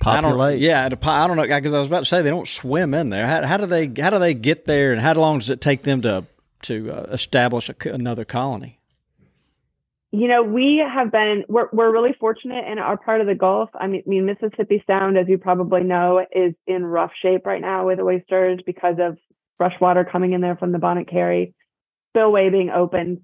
I 0.02 0.20
Populate. 0.20 0.60
yeah, 0.60 0.88
to, 0.88 1.10
I 1.10 1.26
don't 1.26 1.36
know 1.36 1.42
because 1.42 1.72
I 1.72 1.78
was 1.78 1.88
about 1.88 2.00
to 2.00 2.04
say 2.06 2.22
they 2.22 2.30
don't 2.30 2.48
swim 2.48 2.94
in 2.94 3.10
there. 3.10 3.26
How, 3.26 3.46
how 3.46 3.56
do 3.58 3.66
they? 3.66 3.90
How 4.00 4.10
do 4.10 4.18
they 4.18 4.32
get 4.32 4.64
there? 4.64 4.92
And 4.92 5.00
how 5.00 5.12
long 5.14 5.40
does 5.40 5.50
it 5.50 5.60
take 5.60 5.82
them 5.82 6.00
to 6.02 6.24
to 6.62 6.90
uh, 6.90 7.02
establish 7.12 7.68
a, 7.68 7.74
another 7.90 8.24
colony? 8.24 8.78
You 10.12 10.26
know, 10.26 10.42
we 10.42 10.82
have 10.82 11.12
been 11.12 11.44
we're 11.48 11.68
we're 11.72 11.92
really 11.92 12.14
fortunate 12.18 12.66
in 12.66 12.78
our 12.78 12.96
part 12.96 13.20
of 13.20 13.26
the 13.26 13.34
Gulf. 13.34 13.68
I 13.74 13.88
mean, 13.88 14.02
I 14.06 14.08
mean, 14.08 14.26
Mississippi 14.26 14.82
Sound, 14.86 15.18
as 15.18 15.28
you 15.28 15.36
probably 15.36 15.82
know, 15.82 16.24
is 16.32 16.54
in 16.66 16.84
rough 16.84 17.12
shape 17.20 17.44
right 17.44 17.60
now 17.60 17.86
with 17.86 18.00
oysters 18.00 18.60
because 18.64 18.96
of 18.98 19.18
fresh 19.60 19.78
water 19.78 20.08
coming 20.10 20.32
in 20.32 20.40
there 20.40 20.56
from 20.56 20.72
the 20.72 20.78
Bonnet 20.78 21.06
Carré, 21.06 21.52
spillway 22.08 22.48
being 22.48 22.70
opened. 22.70 23.18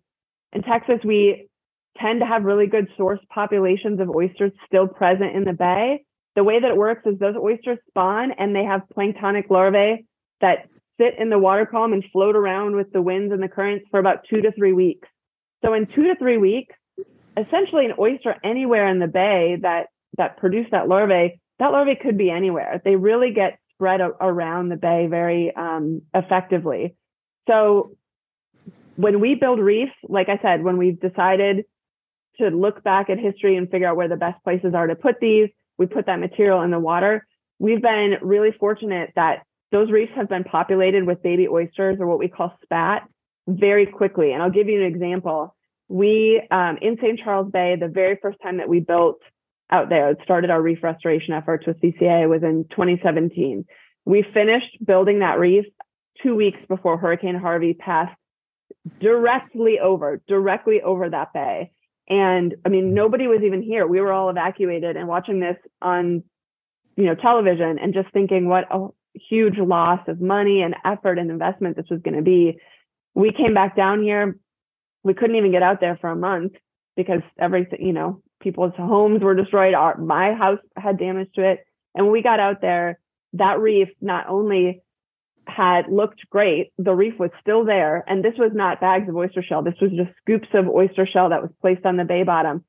In 0.53 0.61
Texas, 0.61 0.99
we 1.03 1.49
tend 1.99 2.21
to 2.21 2.27
have 2.27 2.45
really 2.45 2.67
good 2.67 2.89
source 2.95 3.21
populations 3.31 4.01
of 4.01 4.11
oysters 4.11 4.53
still 4.67 4.87
present 4.87 5.35
in 5.35 5.45
the 5.45 5.55
bay. 5.55 6.05
The 6.35 6.45
way 6.45 6.61
that 6.61 6.71
it 6.71 6.77
works 6.77 7.07
is 7.07 7.19
those 7.19 7.37
oysters 7.37 7.79
spawn 7.89 8.33
and 8.33 8.55
they 8.55 8.65
have 8.65 8.83
planktonic 8.95 9.49
larvae 9.49 10.05
that 10.43 10.69
sit 11.01 11.15
in 11.19 11.31
the 11.31 11.39
water 11.39 11.65
column 11.65 11.95
and 11.95 12.05
float 12.13 12.37
around 12.37 12.77
with 12.77 12.93
the 12.93 13.01
winds 13.01 13.33
and 13.33 13.43
the 13.43 13.49
currents 13.49 13.87
for 13.91 13.99
about 13.99 14.27
two 14.29 14.43
to 14.43 14.53
three 14.53 14.75
weeks. 14.75 15.09
So 15.65 15.73
in 15.73 15.87
two 15.87 16.05
to 16.09 16.17
three 16.17 16.37
weeks, 16.37 16.75
essentially 17.39 17.87
an 17.87 17.93
oyster 17.99 18.37
anywhere 18.45 18.89
in 18.89 18.99
the 18.99 19.07
bay 19.07 19.57
that 19.63 19.87
that 20.19 20.37
produce 20.37 20.67
that 20.71 20.87
larvae, 20.87 21.41
that 21.61 21.73
larvae 21.73 21.97
could 21.97 22.19
be 22.19 22.31
anywhere. 22.31 22.83
They 22.85 22.97
really 22.97 23.33
get 23.33 23.59
spread 23.77 24.01
a- 24.01 24.13
around 24.21 24.69
the 24.69 24.77
bay 24.77 25.07
very 25.09 25.55
um, 25.55 26.03
effectively. 26.15 26.97
So 27.49 27.97
when 28.97 29.21
we 29.21 29.35
build 29.35 29.61
reefs, 29.61 29.93
like 30.09 30.29
I 30.29 30.39
said, 30.43 30.63
when 30.63 30.77
we've 30.79 30.99
decided 30.99 31.65
to 32.39 32.49
look 32.49 32.83
back 32.83 33.09
at 33.11 33.19
history 33.19 33.57
and 33.57 33.71
figure 33.71 33.89
out 33.89 33.97
where 33.97 34.09
the 34.09 34.17
best 34.17 34.43
places 34.43 34.75
are 34.75 34.87
to 34.87 34.95
put 34.95 35.21
these, 35.21 35.49
we 35.79 35.87
put 35.87 36.07
that 36.07 36.19
material 36.19 36.63
in 36.63 36.71
the 36.71 36.79
water. 36.79 37.27
We've 37.59 37.81
been 37.81 38.17
really 38.23 38.53
fortunate 38.59 39.13
that 39.17 39.43
those 39.73 39.91
reefs 39.91 40.13
have 40.17 40.29
been 40.29 40.45
populated 40.45 41.07
with 41.07 41.23
baby 41.23 41.49
oysters 41.49 41.99
or 42.01 42.07
what 42.07 42.19
we 42.19 42.29
call 42.29 42.57
spat 42.63 43.09
very 43.47 43.87
quickly. 43.87 44.33
And 44.33 44.43
I'll 44.43 44.51
give 44.51 44.69
you 44.69 44.81
an 44.81 44.87
example. 44.87 45.55
We, 45.89 46.43
um, 46.51 46.79
in 46.81 46.97
St. 46.97 47.21
Charles 47.23 47.51
Bay, 47.51 47.77
the 47.79 47.89
very 47.89 48.19
first 48.21 48.39
time 48.43 48.59
that 48.59 48.69
we 48.69 48.81
built 48.81 49.21
out 49.71 49.89
there, 49.89 50.11
It 50.11 50.19
started 50.23 50.51
our 50.51 50.63
reef 50.63 50.83
restoration 50.83 51.35
efforts 51.35 51.67
with 51.67 51.81
CCA 51.81 52.29
was 52.29 52.43
in 52.43 52.67
2017. 52.71 53.65
We 54.05 54.25
finished 54.33 54.79
building 54.85 55.21
that 55.21 55.39
reef 55.39 55.65
two 56.23 56.35
weeks 56.35 56.59
before 56.69 56.97
Hurricane 56.97 57.35
Harvey 57.35 57.75
passed 57.75 58.17
directly 59.01 59.79
over, 59.81 60.23
directly 60.29 60.81
over 60.83 61.11
that 61.11 61.33
bay. 61.33 61.73
And 62.09 62.55
I 62.65 62.69
mean, 62.69 62.87
mm-hmm. 62.87 62.95
nobody 62.95 63.27
was 63.27 63.43
even 63.43 63.63
here. 63.63 63.87
We 63.87 64.01
were 64.01 64.13
all 64.13 64.31
evacuated 64.31 64.97
and 64.97 65.09
watching 65.09 65.41
this 65.41 65.57
on, 65.83 66.23
you 66.97 67.05
know, 67.05 67.17
television 67.17 67.79
and 67.81 67.93
just 67.93 68.13
thinking 68.13 68.49
what 68.49 68.65
a 68.71 68.89
huge 69.15 69.59
loss 69.59 70.01
of 70.07 70.21
money 70.21 70.63
and 70.63 70.77
effort 70.85 71.19
and 71.19 71.31
investment 71.31 71.77
this 71.77 71.87
was 71.91 72.01
going 72.03 72.17
to 72.17 72.23
be. 72.23 72.59
We 73.15 73.33
came 73.33 73.55
back 73.55 73.77
down 73.77 74.03
here. 74.03 74.37
We 75.03 75.15
couldn't 75.15 75.37
even 75.37 75.53
get 75.53 75.63
out 75.63 75.81
there 75.81 75.99
for 76.01 76.11
a 76.11 76.17
month 76.17 76.53
because 76.97 77.23
everything, 77.39 77.85
you 77.85 77.93
know, 77.93 78.23
people's 78.41 78.75
homes 78.77 79.23
were 79.23 79.35
destroyed. 79.35 79.75
Our, 79.75 79.97
my 79.99 80.35
house 80.35 80.59
had 80.77 80.99
damage 80.99 81.31
to 81.35 81.51
it. 81.51 81.61
And 81.95 82.07
when 82.07 82.13
we 82.13 82.23
got 82.23 82.41
out 82.41 82.61
there, 82.61 82.99
that 83.35 83.61
reef 83.61 83.89
not 84.01 84.29
only 84.29 84.83
had 85.47 85.87
looked 85.91 86.29
great, 86.31 86.73
the 86.79 86.95
reef 86.95 87.15
was 87.19 87.31
still 87.41 87.65
there. 87.65 88.05
And 88.07 88.25
this 88.25 88.35
was 88.39 88.51
not 88.55 88.81
bags 88.81 89.09
of 89.09 89.17
oyster 89.17 89.43
shell. 89.43 89.63
This 89.63 89.81
was 89.81 89.91
just 89.93 90.11
scoops 90.23 90.49
of 90.55 90.69
oyster 90.69 91.07
shell 91.07 91.31
that 91.31 91.43
was 91.43 91.51
placed 91.61 91.87
on 91.87 91.97
the 91.97 92.05
bay 92.05 92.23
bottom. 92.25 92.65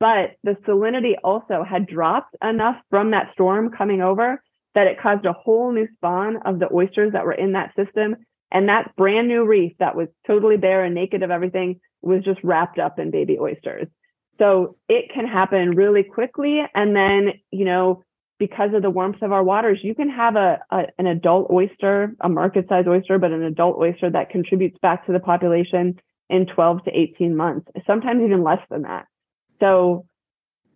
But 0.00 0.36
the 0.44 0.56
salinity 0.66 1.14
also 1.24 1.64
had 1.68 1.86
dropped 1.86 2.36
enough 2.42 2.76
from 2.90 3.10
that 3.10 3.32
storm 3.32 3.70
coming 3.76 4.00
over 4.00 4.40
that 4.74 4.86
it 4.86 5.00
caused 5.00 5.26
a 5.26 5.32
whole 5.32 5.72
new 5.72 5.88
spawn 5.96 6.36
of 6.44 6.60
the 6.60 6.72
oysters 6.72 7.12
that 7.12 7.24
were 7.24 7.32
in 7.32 7.52
that 7.52 7.74
system. 7.74 8.16
And 8.52 8.68
that 8.68 8.94
brand 8.96 9.28
new 9.28 9.44
reef 9.44 9.72
that 9.78 9.96
was 9.96 10.08
totally 10.26 10.56
bare 10.56 10.84
and 10.84 10.94
naked 10.94 11.22
of 11.22 11.30
everything 11.30 11.80
was 12.00 12.22
just 12.24 12.38
wrapped 12.44 12.78
up 12.78 12.98
in 12.98 13.10
baby 13.10 13.38
oysters. 13.40 13.88
So 14.38 14.76
it 14.88 15.10
can 15.12 15.26
happen 15.26 15.72
really 15.72 16.02
quickly. 16.02 16.60
And 16.74 16.94
then, 16.94 17.34
you 17.50 17.64
know, 17.64 18.04
because 18.38 18.70
of 18.72 18.82
the 18.82 18.90
warmth 18.90 19.22
of 19.22 19.32
our 19.32 19.42
waters, 19.42 19.80
you 19.82 19.94
can 19.94 20.08
have 20.10 20.36
a, 20.36 20.60
a 20.70 20.82
an 20.98 21.06
adult 21.06 21.50
oyster, 21.50 22.14
a 22.20 22.28
market 22.28 22.66
size 22.68 22.84
oyster, 22.86 23.18
but 23.18 23.32
an 23.32 23.42
adult 23.42 23.78
oyster 23.78 24.10
that 24.10 24.30
contributes 24.30 24.78
back 24.80 25.06
to 25.06 25.12
the 25.12 25.20
population 25.20 25.98
in 26.30 26.46
12 26.46 26.84
to 26.84 26.90
18 26.90 27.36
months, 27.36 27.68
sometimes 27.86 28.22
even 28.22 28.44
less 28.44 28.60
than 28.70 28.82
that. 28.82 29.06
So 29.60 30.06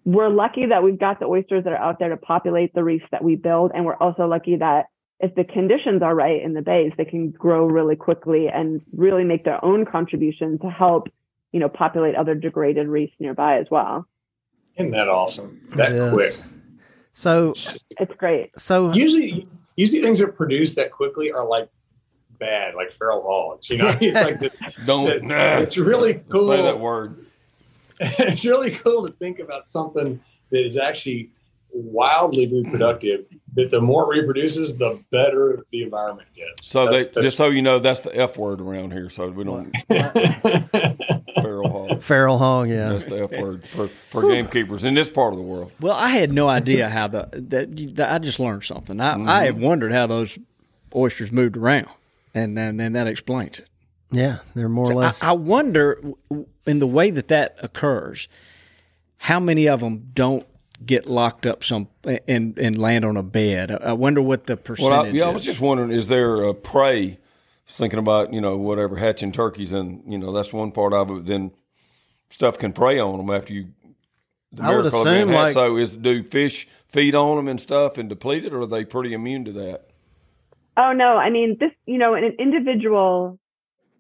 we're 0.05 0.31
lucky 0.31 0.67
that 0.67 0.83
we've 0.83 0.99
got 0.99 1.21
the 1.21 1.27
oysters 1.27 1.65
that 1.65 1.73
are 1.73 1.79
out 1.79 1.99
there 1.99 2.09
to 2.09 2.17
populate 2.17 2.75
the 2.75 2.83
reefs 2.83 3.05
that 3.13 3.23
we 3.23 3.37
build. 3.37 3.71
And 3.75 3.85
we're 3.85 3.97
also 3.97 4.27
lucky 4.27 4.57
that 4.57 4.87
if 5.21 5.35
the 5.37 5.45
conditions 5.45 6.03
are 6.03 6.15
right 6.15 6.43
in 6.43 6.55
the 6.55 6.63
bays, 6.63 6.93
they 6.97 7.05
can 7.05 7.31
grow 7.31 7.67
really 7.67 7.95
quickly 7.95 8.49
and 8.49 8.81
really 8.93 9.25
make 9.25 9.45
their 9.45 9.65
own 9.65 9.85
contribution 9.85 10.59
to 10.59 10.69
help, 10.69 11.09
you 11.53 11.61
know, 11.61 11.69
populate 11.69 12.15
other 12.15 12.35
degraded 12.35 12.89
reefs 12.89 13.15
nearby 13.21 13.59
as 13.59 13.67
well. 13.71 14.07
Isn't 14.77 14.91
that 14.93 15.09
awesome? 15.09 15.61
That 15.77 15.93
It 15.93 15.97
is. 15.99 16.13
quick. 16.13 16.33
So, 17.15 17.53
It's 18.01 18.15
great. 18.17 18.51
so 18.59 18.91
Usually, 18.93 19.47
usually 19.77 20.01
things 20.03 20.19
that 20.21 20.35
produce 20.35 20.75
that 20.77 20.91
quickly 20.91 21.31
are 21.31 21.47
like 21.47 21.69
bad, 22.39 22.75
like 22.75 22.91
feral 22.91 23.23
hogs. 23.23 23.69
You 23.69 23.77
know, 23.79 23.95
it's 24.01 24.15
like 24.21 24.41
the, 24.41 24.51
Don't. 24.87 25.05
the- 25.21 25.21
nah, 25.27 25.59
it's 25.59 25.77
really 25.77 26.23
cool. 26.31 26.49
Say 26.49 26.63
that 26.63 26.81
word. 26.81 27.27
it's 28.01 28.45
really 28.45 28.71
cool 28.71 29.07
to 29.07 29.13
think 29.13 29.39
about 29.41 29.67
something 29.67 30.19
that 30.51 30.65
is 30.67 30.77
actually 30.79 31.31
wildly 31.71 32.47
reproductive. 32.47 33.27
That 33.55 33.71
the 33.71 33.81
more 33.81 34.05
it 34.15 34.19
reproduces, 34.21 34.79
the 34.79 34.99
better 35.11 35.67
the 35.71 35.83
environment 35.83 36.29
gets. 36.35 36.67
So 36.67 36.87
That's- 36.87 37.09
they, 37.11 37.21
just 37.23 37.37
so 37.37 37.49
you 37.49 37.61
know, 37.61 37.79
that's 37.79 38.01
the 38.01 38.17
F 38.17 38.39
word 38.39 38.61
around 38.63 38.93
here. 38.93 39.11
So 39.11 39.29
we 39.29 39.45
don't 39.45 39.71
that's- 39.89 41.22
feral 41.53 41.89
hog. 41.89 42.03
feral 42.03 42.39
hog, 42.39 42.69
yeah. 42.71 42.91
That's 42.91 43.07
the 43.07 43.25
F 43.25 43.41
word 43.41 43.67
for, 43.67 43.89
for 43.89 44.23
gamekeepers 44.23 44.85
in 44.85 44.95
this 44.95 45.11
part 45.11 45.33
of 45.33 45.39
the 45.39 45.45
world. 45.45 45.73
Well, 45.81 45.95
I 45.95 46.09
had 46.09 46.33
no 46.33 46.49
idea 46.49 46.89
how 46.89 47.09
the 47.09 47.29
that, 47.33 47.97
that 47.97 48.13
I 48.13 48.19
just 48.19 48.41
learned 48.41 48.65
something. 48.65 49.01
I, 49.01 49.13
I 49.13 49.17
mm-hmm. 49.17 49.29
have 49.29 49.59
wondered 49.59 49.93
how 49.93 50.07
those 50.07 50.39
oysters 50.95 51.31
moved 51.31 51.57
around, 51.57 51.89
and 52.35 52.57
then 52.57 52.77
then 52.77 52.93
that 52.95 53.07
explains 53.07 53.59
it. 53.59 53.69
Yeah, 54.11 54.39
they're 54.55 54.69
more 54.69 54.91
or 54.91 54.95
less. 54.95 55.23
I 55.23 55.33
wonder 55.33 55.97
w- 55.97 56.17
w- 56.29 56.49
in 56.67 56.79
the 56.79 56.87
way 56.87 57.11
that 57.11 57.29
that 57.29 57.57
occurs, 57.63 58.29
how 59.17 59.41
many 59.41 59.69
of 59.69 59.81
them 59.81 60.11
don't 60.13 60.47
get 60.85 61.07
locked 61.07 61.47
up 61.47 61.63
some 61.63 61.89
and 62.27 62.59
and 62.59 62.79
land 62.79 63.05
on 63.05 63.17
a 63.17 63.23
bed. 63.23 63.71
I 63.71 63.91
I 63.91 63.93
wonder 63.93 64.23
what 64.23 64.45
the 64.45 64.57
percentage 64.57 64.91
Well, 64.91 65.05
I, 65.05 65.09
yeah, 65.09 65.25
I 65.25 65.29
was 65.29 65.45
just 65.45 65.61
wondering, 65.61 65.93
is 65.93 66.09
there 66.09 66.37
a 66.37 66.55
prey 66.55 67.19
thinking 67.77 67.99
about 67.99 68.33
you 68.33 68.41
know 68.41 68.57
whatever 68.57 68.97
hatching 68.97 69.33
turkeys, 69.33 69.73
and 69.73 70.03
you 70.07 70.19
know 70.19 70.33
that's 70.33 70.53
one 70.53 70.73
part 70.73 70.93
of 70.93 71.11
it. 71.11 71.27
Then 71.27 71.53
stuff 72.31 72.59
can 72.59 72.73
prey 72.73 72.99
on 72.99 73.19
them 73.19 73.31
after 73.31 73.53
you. 73.53 73.69
The 74.53 74.63
I 74.63 74.69
would 74.75 74.81
miracle 74.83 75.01
of 75.01 75.05
being 75.07 75.17
assume, 75.17 75.29
hatched. 75.31 75.43
like- 75.43 75.55
so 75.55 75.77
is 75.77 75.97
do 75.97 76.23
fish 76.23 76.69
feed 76.89 77.15
on 77.15 77.37
them 77.37 77.49
and 77.49 77.61
stuff 77.61 77.97
and 77.99 78.09
deplete 78.09 78.45
it, 78.45 78.53
or 78.53 78.63
are 78.63 78.67
they 78.67 78.85
pretty 78.85 79.15
immune 79.15 79.45
to 79.47 79.53
that? 79.53 79.87
Oh 80.77 80.93
no, 80.93 81.17
I 81.17 81.31
mean 81.31 81.57
this. 81.59 81.73
You 81.87 81.99
know, 81.99 82.15
an 82.15 82.37
individual 82.39 83.39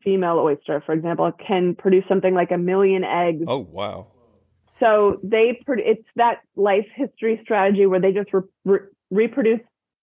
female 0.05 0.39
oyster, 0.39 0.83
for 0.85 0.93
example, 0.93 1.31
can 1.33 1.75
produce 1.75 2.05
something 2.09 2.35
like 2.35 2.51
a 2.51 2.59
million 2.59 3.05
eggs. 3.05 3.45
Oh 3.47 3.59
wow! 3.59 4.09
So 4.81 5.21
they 5.23 5.61
it's 5.69 6.09
that 6.17 6.39
life 6.57 6.87
history 6.95 7.41
strategy 7.43 7.87
where 7.87 8.01
they 8.01 8.13
just 8.13 8.33
re- 8.33 8.43
re- 8.65 8.89
reproduce 9.11 9.61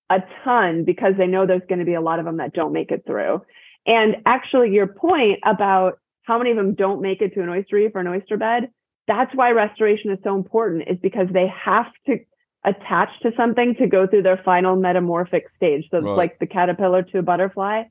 a 0.09 0.21
ton 0.43 0.83
because 0.83 1.13
they 1.17 1.27
know 1.27 1.45
there's 1.45 1.61
going 1.69 1.79
to 1.79 1.85
be 1.85 1.93
a 1.93 2.01
lot 2.01 2.19
of 2.19 2.25
them 2.25 2.37
that 2.37 2.53
don't 2.53 2.73
make 2.73 2.91
it 2.91 3.03
through. 3.05 3.41
And 3.85 4.17
actually, 4.25 4.71
your 4.71 4.87
point 4.87 5.39
about 5.45 5.99
how 6.23 6.37
many 6.37 6.51
of 6.51 6.57
them 6.57 6.75
don't 6.75 7.01
make 7.01 7.21
it 7.21 7.33
to 7.33 7.41
an 7.41 7.49
oyster 7.49 7.75
reef 7.75 7.91
or 7.95 8.01
an 8.01 8.07
oyster 8.07 8.37
bed, 8.37 8.69
that's 9.07 9.33
why 9.33 9.51
restoration 9.51 10.11
is 10.11 10.19
so 10.23 10.35
important, 10.35 10.87
is 10.87 10.97
because 11.01 11.27
they 11.31 11.47
have 11.47 11.87
to 12.05 12.19
attach 12.63 13.09
to 13.21 13.31
something 13.37 13.73
to 13.75 13.87
go 13.87 14.05
through 14.05 14.21
their 14.21 14.41
final 14.43 14.75
metamorphic 14.75 15.45
stage. 15.55 15.87
So 15.89 15.97
Right. 15.99 16.09
it's 16.09 16.17
like 16.17 16.39
the 16.39 16.47
caterpillar 16.47 17.03
to 17.03 17.19
a 17.19 17.21
butterfly. 17.21 17.83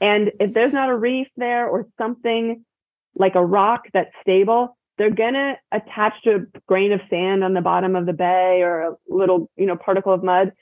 And 0.00 0.32
if 0.40 0.52
there's 0.52 0.72
not 0.72 0.90
a 0.90 0.96
reef 0.96 1.28
there 1.36 1.68
or 1.68 1.86
something 1.96 2.64
like 3.14 3.34
a 3.36 3.44
rock 3.44 3.86
that's 3.92 4.10
stable, 4.20 4.76
they're 4.96 5.10
gonna 5.10 5.56
attach 5.72 6.20
to 6.24 6.34
a 6.34 6.58
grain 6.66 6.92
of 6.92 7.00
sand 7.08 7.44
on 7.44 7.54
the 7.54 7.60
bottom 7.60 7.94
of 7.94 8.06
the 8.06 8.12
bay 8.12 8.62
or 8.62 8.80
a 8.80 8.96
little, 9.08 9.48
you 9.56 9.66
know, 9.66 9.76
particle 9.76 10.12
of 10.12 10.24
mud, 10.24 10.52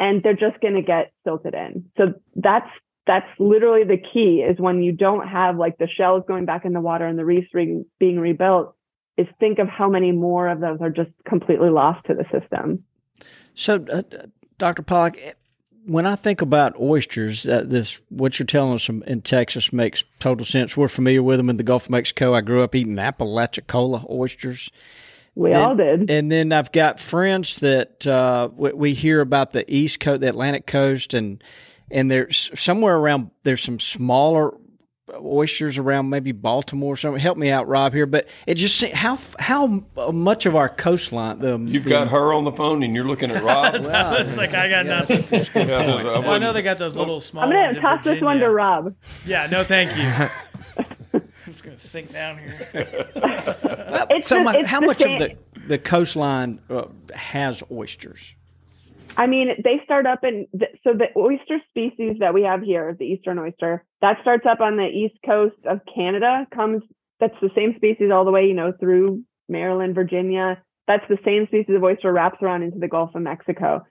and 0.00 0.22
they're 0.22 0.34
just 0.34 0.60
gonna 0.60 0.82
get 0.82 1.12
silted 1.24 1.54
in. 1.54 1.86
So 1.96 2.14
that's 2.36 2.68
that's 3.06 3.28
literally 3.38 3.84
the 3.84 3.98
key 3.98 4.40
is 4.40 4.58
when 4.58 4.82
you 4.82 4.92
don't 4.92 5.28
have 5.28 5.56
like 5.56 5.78
the 5.78 5.88
shells 5.88 6.24
going 6.26 6.46
back 6.46 6.64
in 6.64 6.72
the 6.72 6.80
water 6.80 7.06
and 7.06 7.18
the 7.18 7.24
reefs 7.24 7.48
re- 7.52 7.84
being 7.98 8.18
rebuilt, 8.18 8.74
is 9.16 9.26
think 9.38 9.58
of 9.58 9.68
how 9.68 9.88
many 9.88 10.12
more 10.12 10.48
of 10.48 10.60
those 10.60 10.78
are 10.80 10.90
just 10.90 11.10
completely 11.26 11.70
lost 11.70 12.04
to 12.06 12.14
the 12.14 12.24
system. 12.32 12.82
So, 13.54 13.84
uh, 13.92 14.02
Dr. 14.58 14.82
Pollack, 14.82 15.18
eh, 15.22 15.32
when 15.86 16.06
I 16.06 16.16
think 16.16 16.40
about 16.40 16.78
oysters, 16.80 17.46
uh, 17.46 17.62
this 17.64 18.00
what 18.08 18.38
you're 18.38 18.46
telling 18.46 18.74
us 18.74 18.88
in 18.88 19.22
Texas 19.22 19.72
makes 19.72 20.02
total 20.18 20.46
sense. 20.46 20.76
We're 20.76 20.88
familiar 20.88 21.22
with 21.22 21.36
them 21.36 21.50
in 21.50 21.58
the 21.58 21.62
Gulf 21.62 21.84
of 21.84 21.90
Mexico. 21.90 22.34
I 22.34 22.40
grew 22.40 22.62
up 22.62 22.74
eating 22.74 22.96
Apalachicola 22.96 24.06
oysters. 24.10 24.70
We 25.34 25.52
And- 25.52 25.56
all 25.62 25.74
did. 25.74 26.10
And 26.10 26.30
then 26.30 26.52
I've 26.52 26.70
got 26.72 27.00
friends 27.00 27.58
that 27.58 28.06
uh, 28.06 28.48
we, 28.54 28.72
we 28.72 28.94
hear 28.94 29.20
about 29.20 29.52
the 29.52 29.64
East 29.72 30.00
Coast, 30.00 30.20
the 30.20 30.28
Atlantic 30.28 30.66
coast, 30.66 31.12
and 31.14 31.42
and 31.90 32.10
there's 32.10 32.50
somewhere 32.54 32.96
around 32.96 33.30
there's 33.42 33.62
some 33.62 33.78
smaller 33.80 34.52
oysters 35.20 35.76
around 35.76 36.08
maybe 36.08 36.32
Baltimore 36.32 36.94
or 36.94 36.96
something. 36.96 37.20
Help 37.20 37.36
me 37.36 37.50
out, 37.50 37.68
Rob 37.68 37.92
here. 37.92 38.06
But 38.06 38.26
it 38.46 38.54
just 38.54 38.76
se- 38.76 38.92
how 38.92 39.18
how 39.38 39.84
much 40.12 40.46
of 40.46 40.54
our 40.56 40.68
coastline 40.68 41.40
the 41.40 41.58
You've 41.58 41.84
the- 41.84 41.90
got 41.90 42.08
her 42.08 42.32
on 42.32 42.44
the 42.44 42.52
phone, 42.52 42.82
and 42.82 42.94
you're 42.94 43.04
looking 43.04 43.30
at 43.30 43.42
Rob. 43.42 43.74
it's 43.80 44.36
like 44.36 44.54
I 44.54 44.68
got 44.68 44.86
nothing. 44.86 45.24
Yeah, 45.54 45.78
I 46.24 46.34
I 46.34 46.38
know 46.38 46.52
they 46.52 46.62
got 46.62 46.78
those 46.78 46.96
little 46.96 47.20
small. 47.20 47.44
I'm 47.44 47.50
gonna 47.50 47.68
in 47.70 47.82
toss 47.82 48.04
this 48.04 48.20
one 48.22 48.38
to 48.38 48.48
Rob. 48.50 48.94
Yeah, 49.26 49.46
no, 49.48 49.62
thank 49.64 49.96
you. 49.96 50.84
I'm 51.54 51.56
just 51.56 51.64
gonna 51.64 51.78
sink 51.78 52.12
down 52.12 52.38
here. 52.38 52.68
It's 54.10 54.28
so 54.28 54.36
the- 54.38 54.44
my, 54.44 54.56
it's 54.56 54.68
how 54.68 54.80
much 54.80 55.00
same- 55.00 55.22
of 55.22 55.28
the 55.28 55.36
the 55.68 55.78
coastline 55.78 56.60
uh, 56.68 56.86
has 57.14 57.62
oysters? 57.70 58.34
I 59.16 59.26
mean, 59.28 59.48
they 59.62 59.80
start 59.84 60.06
up 60.06 60.24
in 60.24 60.46
the, 60.52 60.66
so 60.82 60.92
the 60.92 61.06
oyster 61.16 61.60
species 61.70 62.16
that 62.18 62.34
we 62.34 62.42
have 62.42 62.62
here, 62.62 62.96
the 62.98 63.04
eastern 63.04 63.38
oyster, 63.38 63.84
that 64.00 64.16
starts 64.22 64.44
up 64.44 64.60
on 64.60 64.76
the 64.76 64.88
east 64.88 65.14
coast 65.24 65.54
of 65.64 65.80
Canada. 65.94 66.46
Comes 66.52 66.82
that's 67.20 67.36
the 67.40 67.50
same 67.54 67.74
species 67.76 68.10
all 68.12 68.24
the 68.24 68.32
way, 68.32 68.46
you 68.46 68.54
know, 68.54 68.72
through 68.78 69.22
Maryland, 69.48 69.94
Virginia. 69.94 70.60
That's 70.88 71.04
the 71.08 71.18
same 71.24 71.46
species 71.46 71.76
of 71.76 71.82
oyster 71.84 72.12
wraps 72.12 72.38
around 72.42 72.64
into 72.64 72.78
the 72.80 72.88
Gulf 72.88 73.14
of 73.14 73.22
Mexico. 73.22 73.84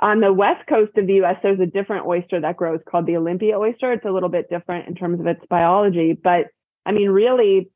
On 0.00 0.20
the 0.20 0.32
west 0.32 0.66
coast 0.68 0.96
of 0.96 1.06
the 1.06 1.14
U.S., 1.14 1.36
there's 1.42 1.60
a 1.60 1.66
different 1.66 2.06
oyster 2.06 2.40
that 2.40 2.56
grows 2.56 2.80
called 2.90 3.06
the 3.06 3.16
Olympia 3.16 3.58
oyster. 3.58 3.92
It's 3.92 4.06
a 4.06 4.10
little 4.10 4.30
bit 4.30 4.48
different 4.50 4.88
in 4.88 4.94
terms 4.94 5.20
of 5.20 5.26
its 5.26 5.44
biology, 5.48 6.18
but 6.20 6.46
I 6.84 6.92
mean, 6.92 7.08
really, 7.08 7.70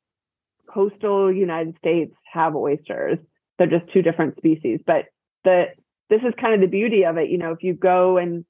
coastal 0.72 1.32
United 1.32 1.76
States 1.78 2.14
have 2.32 2.54
oysters. 2.54 3.18
They're 3.58 3.66
just 3.66 3.90
two 3.92 4.02
different 4.02 4.36
species, 4.36 4.80
but 4.86 5.06
the 5.44 5.66
this 6.08 6.20
is 6.22 6.34
kind 6.40 6.54
of 6.54 6.60
the 6.60 6.66
beauty 6.66 7.04
of 7.04 7.16
it. 7.16 7.30
You 7.30 7.38
know, 7.38 7.52
if 7.52 7.62
you 7.62 7.74
go 7.74 8.18
and 8.18 8.44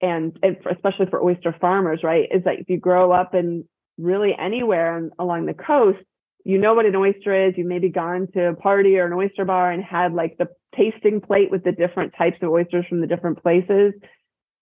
and, 0.00 0.38
and 0.42 0.56
for, 0.62 0.70
especially 0.70 1.06
for 1.06 1.22
oyster 1.22 1.54
farmers, 1.60 2.00
right, 2.02 2.28
is 2.30 2.44
that 2.44 2.60
if 2.60 2.68
you 2.68 2.78
grow 2.78 3.12
up 3.12 3.34
in 3.34 3.64
really 3.96 4.34
anywhere 4.38 4.96
on, 4.96 5.10
along 5.18 5.46
the 5.46 5.54
coast, 5.54 5.98
you 6.44 6.58
know 6.58 6.74
what 6.74 6.86
an 6.86 6.96
oyster 6.96 7.48
is. 7.48 7.54
You've 7.56 7.66
maybe 7.66 7.88
gone 7.88 8.28
to 8.34 8.48
a 8.48 8.54
party 8.54 8.96
or 8.98 9.06
an 9.06 9.12
oyster 9.12 9.44
bar 9.44 9.70
and 9.70 9.82
had 9.82 10.14
like 10.14 10.38
the 10.38 10.48
tasting 10.76 11.20
plate 11.20 11.50
with 11.50 11.64
the 11.64 11.72
different 11.72 12.14
types 12.16 12.38
of 12.42 12.50
oysters 12.50 12.86
from 12.88 13.00
the 13.00 13.06
different 13.06 13.42
places, 13.42 13.92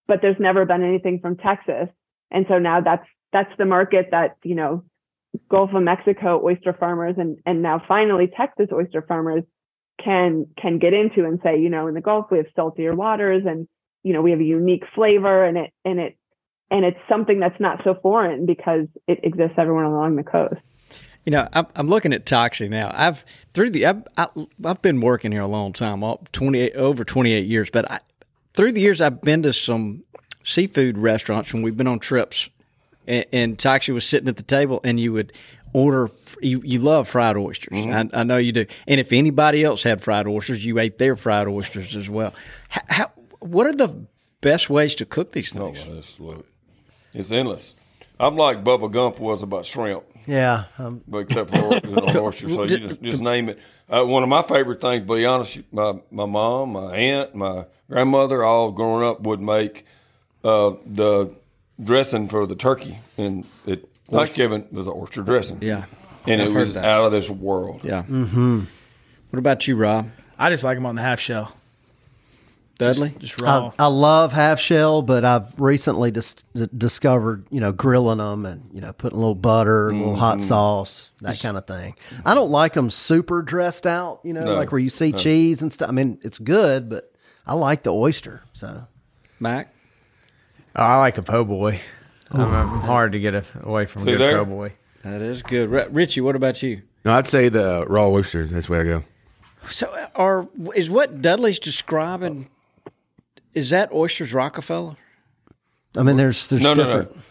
but 0.09 0.21
there's 0.23 0.41
never 0.41 0.65
been 0.65 0.83
anything 0.83 1.21
from 1.21 1.37
Texas. 1.37 1.89
And 2.31 2.47
so 2.49 2.59
now 2.59 2.81
that's 2.81 3.07
that's 3.33 3.53
the 3.59 3.67
market 3.67 4.09
that 4.11 4.37
you 4.43 4.55
know 4.55 4.85
Gulf 5.49 5.71
of 5.75 5.83
Mexico 5.83 6.41
oyster 6.45 6.73
farmers 6.73 7.17
and 7.19 7.39
and 7.47 7.63
now 7.63 7.83
finally 7.87 8.29
Texas 8.37 8.69
oyster 8.73 9.03
farmers 9.03 9.43
can 10.03 10.47
can 10.61 10.79
get 10.79 10.93
into 10.93 11.25
and 11.25 11.41
say, 11.43 11.59
you 11.61 11.71
know, 11.71 11.87
in 11.87 11.95
the 11.95 12.01
Gulf 12.01 12.27
we 12.31 12.39
have 12.39 12.47
saltier 12.55 12.95
waters 12.95 13.45
and 13.47 13.69
you 14.03 14.13
know 14.13 14.23
we 14.23 14.31
have 14.31 14.41
a 14.41 14.45
unique 14.45 14.85
flavor 14.95 15.45
and 15.45 15.59
it 15.59 15.73
and 15.85 15.99
it 15.99 16.17
and 16.71 16.85
it's 16.85 16.99
something 17.09 17.41
that's 17.41 17.61
not 17.61 17.81
so 17.85 17.95
foreign 18.03 18.47
because 18.47 18.87
it 19.07 19.21
exists 19.23 19.55
everywhere 19.57 19.85
along 19.85 20.17
the 20.17 20.25
coast. 20.25 20.61
You 21.25 21.33
know, 21.33 21.49
I'm, 21.53 21.67
I'm 21.75 21.89
looking 21.89 22.13
at 22.13 22.25
Toxey 22.25 22.69
now. 22.69 22.93
I've 22.95 23.25
through 23.53 23.71
the 23.71 23.87
I've, 23.87 24.05
I've 24.65 24.83
been 24.83 25.01
working 25.01 25.33
here 25.33 25.43
a 25.43 25.49
long 25.49 25.73
time, 25.73 26.03
28 26.33 26.75
over 26.75 27.05
28 27.05 27.47
years. 27.47 27.71
But 27.71 27.91
I, 27.91 28.01
through 28.55 28.73
the 28.73 28.81
years, 28.81 29.01
I've 29.01 29.21
been 29.23 29.43
to 29.43 29.53
some 29.53 30.05
seafood 30.45 30.97
restaurants 30.97 31.53
when 31.53 31.63
we've 31.63 31.77
been 31.77 31.89
on 31.89 31.99
trips, 31.99 32.49
and, 33.07 33.25
and 33.33 33.59
Toxey 33.59 33.93
was 33.93 34.05
sitting 34.07 34.29
at 34.29 34.37
the 34.37 34.43
table, 34.43 34.81
and 34.85 34.99
you 34.99 35.13
would 35.13 35.33
order. 35.73 36.11
You, 36.41 36.61
you 36.65 36.79
love 36.81 37.09
fried 37.09 37.37
oysters. 37.37 37.77
I, 37.87 38.09
I 38.13 38.23
know 38.25 38.37
you 38.37 38.53
do. 38.53 38.67
And 38.87 39.01
if 39.01 39.13
anybody 39.13 39.65
else 39.65 39.83
had 39.83 40.03
fried 40.03 40.27
oysters, 40.27 40.65
you 40.65 40.79
ate 40.79 40.99
their 40.99 41.17
fried 41.17 41.49
oysters 41.49 41.97
as 41.97 42.09
well. 42.11 42.35
How, 42.69 42.83
how, 42.89 43.13
what 43.41 43.67
are 43.67 43.75
the 43.75 44.07
best 44.41 44.69
ways 44.69 44.95
to 44.97 45.07
cook 45.07 45.33
these 45.33 45.57
Oh, 45.57 45.73
things? 45.73 45.87
well, 45.87 45.99
it's, 45.99 46.21
look, 46.21 46.47
it's 47.15 47.31
endless. 47.33 47.75
I'm 48.19 48.37
like 48.37 48.65
Bubba 48.65 48.91
Gump 48.91 49.19
was 49.19 49.43
about 49.43 49.67
shrimp, 49.67 50.05
Yeah, 50.27 50.65
um, 50.79 51.03
but 51.07 51.19
except 51.19 51.51
for 51.51 51.81
you 51.87 51.97
know, 51.97 52.07
oyster. 52.25 52.49
So 52.49 52.63
you 52.63 52.89
just, 52.89 53.03
just 53.03 53.21
name 53.23 53.51
it. 53.51 53.59
Uh, 53.91 54.05
one 54.05 54.23
of 54.23 54.29
my 54.31 54.43
favorite 54.43 54.81
things, 54.81 55.07
to 55.07 55.15
be 55.15 55.25
honest, 55.27 55.59
my 55.71 55.95
my 56.11 56.25
mom, 56.25 56.73
my 56.73 56.97
aunt, 56.97 57.35
my 57.35 57.67
grandmother, 57.91 58.43
all 58.43 58.73
growing 58.73 59.07
up 59.07 59.21
would 59.21 59.41
make 59.41 59.85
uh, 60.43 60.73
the 60.87 61.31
dressing 61.83 62.29
for 62.29 62.47
the 62.47 62.57
turkey, 62.57 62.99
and 63.17 63.45
it 63.67 63.89
Thanksgiving 64.11 64.67
was 64.71 64.87
an 64.87 64.95
oyster 64.97 65.23
dressing. 65.23 65.59
Yeah. 65.63 65.85
and 66.27 66.41
I've 66.43 66.49
it 66.49 66.55
was 66.55 66.75
that. 66.75 66.85
out 66.85 67.07
of 67.07 67.13
this 67.13 67.29
world. 67.31 67.85
Yeah. 67.85 68.03
Mm-hmm. 68.03 68.65
What 69.31 69.39
about 69.39 69.67
you, 69.67 69.77
Rob? 69.77 70.09
I 70.39 70.51
just 70.51 70.65
like 70.65 70.77
them 70.77 70.87
on 70.87 70.95
the 70.95 71.03
half 71.03 71.21
shell. 71.21 71.53
Dudley? 72.79 73.15
Just 73.19 73.41
raw. 73.41 73.73
I, 73.79 73.85
I 73.85 73.87
love 73.87 74.33
half 74.33 74.61
shell, 74.61 75.01
but 75.01 75.25
I've 75.25 75.59
recently 75.59 76.11
dis- 76.11 76.35
discovered, 76.77 77.47
you 77.51 77.59
know, 77.61 77.73
grilling 77.73 78.19
them 78.19 78.45
and 78.45 78.69
you 78.73 78.83
know 78.83 78.93
putting 78.93 79.17
a 79.17 79.21
little 79.21 79.35
butter, 79.35 79.89
a 79.89 79.95
little 79.95 80.17
hot 80.17 80.43
sauce, 80.43 81.11
that 81.23 81.41
kind 81.41 81.57
of 81.57 81.67
thing. 81.67 81.95
I 82.25 82.35
don't 82.35 82.51
like 82.51 82.75
them 82.75 82.91
super 82.91 83.41
dressed 83.41 83.87
out, 83.87 84.21
you 84.25 84.35
know, 84.35 84.43
No, 84.43 84.55
like 84.55 84.73
where 84.73 84.79
you 84.79 84.91
see 84.91 85.13
cheese 85.13 85.63
and 85.63 85.73
stuff. 85.73 85.89
I 85.89 85.93
mean, 85.93 86.19
it's 86.23 86.39
good, 86.39 86.91
but 86.91 87.11
I 87.47 87.55
like 87.55 87.83
the 87.83 87.95
oyster. 87.95 88.43
So 88.53 88.87
Mac? 89.41 89.73
Oh, 90.77 90.83
I 90.83 90.99
like 90.99 91.19
a 91.19 91.23
po' 91.23 91.45
boy. 91.45 91.81
I'm, 92.31 92.41
I'm 92.41 92.69
hard 92.81 93.13
to 93.13 93.21
get 93.21 93.35
a, 93.35 93.45
away 93.63 93.87
from 93.87 94.03
See 94.03 94.13
a 94.13 94.17
good 94.17 94.21
there? 94.29 94.39
po' 94.39 94.51
boy. 94.51 94.73
That 95.05 95.23
is 95.23 95.43
good. 95.43 95.73
R- 95.73 95.89
Richie, 95.91 96.21
what 96.21 96.37
about 96.37 96.63
you? 96.63 96.83
No, 97.05 97.13
I'd 97.15 97.29
say 97.29 97.49
the 97.49 97.87
raw 97.89 98.09
oysters. 98.09 98.51
That's 98.51 98.69
where 98.69 98.81
I 98.81 98.85
go. 98.85 99.03
So, 99.71 99.87
uh, 99.89 100.09
are 100.17 100.49
is 100.75 100.91
what 100.91 101.23
Dudley's 101.23 101.59
describing? 101.59 102.49
Is 103.55 103.71
that 103.71 103.91
oysters 103.93 104.33
Rockefeller? 104.35 104.97
I 105.97 106.03
mean, 106.03 106.17
there's 106.17 106.49
there's 106.49 106.63
No, 106.63 106.75
no, 106.75 106.85
different. 106.85 107.17
no. 107.17 107.23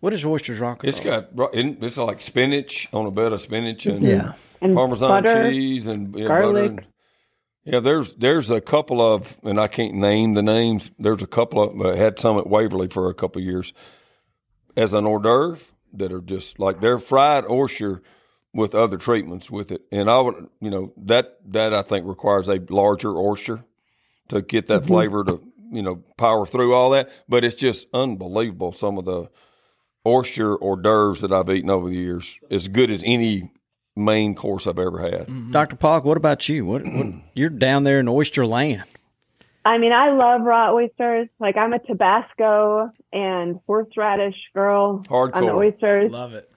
What 0.00 0.12
is 0.12 0.24
oysters 0.24 0.58
Rockefeller? 0.60 0.88
It's 0.88 1.00
got 1.00 1.36
ro- 1.36 1.50
it- 1.52 1.78
it's 1.82 1.96
like 1.96 2.20
spinach 2.20 2.88
on 2.92 3.06
a 3.06 3.10
bed 3.10 3.32
of 3.32 3.40
spinach 3.40 3.86
and 3.86 4.02
Yeah. 4.02 4.32
And 4.62 4.74
Parmesan 4.74 5.08
butter, 5.24 5.50
cheese 5.50 5.86
and 5.88 6.14
yeah, 6.16 6.28
garlic. 6.28 6.54
butter. 6.54 6.64
And, 6.66 6.86
yeah, 7.64 7.80
there's 7.80 8.14
there's 8.14 8.50
a 8.50 8.60
couple 8.60 9.00
of, 9.00 9.38
and 9.42 9.58
I 9.58 9.68
can't 9.68 9.94
name 9.94 10.34
the 10.34 10.42
names. 10.42 10.90
There's 10.98 11.22
a 11.22 11.26
couple 11.26 11.62
of 11.62 11.80
uh, 11.80 11.96
had 11.96 12.18
some 12.18 12.38
at 12.38 12.46
Waverly 12.46 12.88
for 12.88 13.08
a 13.08 13.14
couple 13.14 13.40
of 13.40 13.46
years 13.46 13.72
as 14.76 14.92
an 14.92 15.06
hors 15.06 15.20
d'oeuvre 15.20 15.58
that 15.94 16.12
are 16.12 16.20
just 16.20 16.58
like 16.58 16.80
they're 16.80 16.98
fried 16.98 17.44
oyster 17.48 18.02
with 18.52 18.74
other 18.74 18.98
treatments 18.98 19.50
with 19.50 19.72
it. 19.72 19.82
And 19.90 20.10
I 20.10 20.20
would, 20.20 20.48
you 20.60 20.70
know, 20.70 20.92
that 21.04 21.38
that 21.52 21.72
I 21.72 21.82
think 21.82 22.06
requires 22.06 22.48
a 22.48 22.60
larger 22.68 23.16
oyster 23.16 23.64
to 24.28 24.42
get 24.42 24.68
that 24.68 24.86
flavor 24.86 25.24
to 25.24 25.40
you 25.70 25.82
know 25.82 26.02
power 26.18 26.44
through 26.44 26.74
all 26.74 26.90
that. 26.90 27.10
But 27.28 27.44
it's 27.44 27.54
just 27.54 27.86
unbelievable 27.94 28.72
some 28.72 28.98
of 28.98 29.06
the 29.06 29.30
oyster 30.06 30.54
hors 30.56 30.82
d'oeuvres 30.82 31.22
that 31.22 31.32
I've 31.32 31.48
eaten 31.48 31.70
over 31.70 31.88
the 31.88 31.96
years. 31.96 32.38
As 32.50 32.68
good 32.68 32.90
as 32.90 33.02
any 33.06 33.50
main 33.96 34.34
course 34.34 34.66
I've 34.66 34.78
ever 34.78 34.98
had. 34.98 35.20
Mm-hmm. 35.28 35.52
Dr. 35.52 35.76
Pollack, 35.76 36.04
what 36.04 36.16
about 36.16 36.48
you? 36.48 36.66
What, 36.66 36.82
what 36.86 37.06
you're 37.34 37.50
down 37.50 37.84
there 37.84 38.00
in 38.00 38.08
oyster 38.08 38.46
land? 38.46 38.84
I 39.64 39.78
mean, 39.78 39.92
I 39.92 40.10
love 40.10 40.42
raw 40.42 40.72
oysters. 40.74 41.28
Like 41.40 41.56
I'm 41.56 41.72
a 41.72 41.78
Tabasco 41.78 42.90
and 43.12 43.60
horseradish 43.66 44.36
girl 44.54 45.02
on 45.10 45.30
the 45.46 45.52
oysters. 45.52 46.10
Love 46.12 46.34
it. 46.34 46.50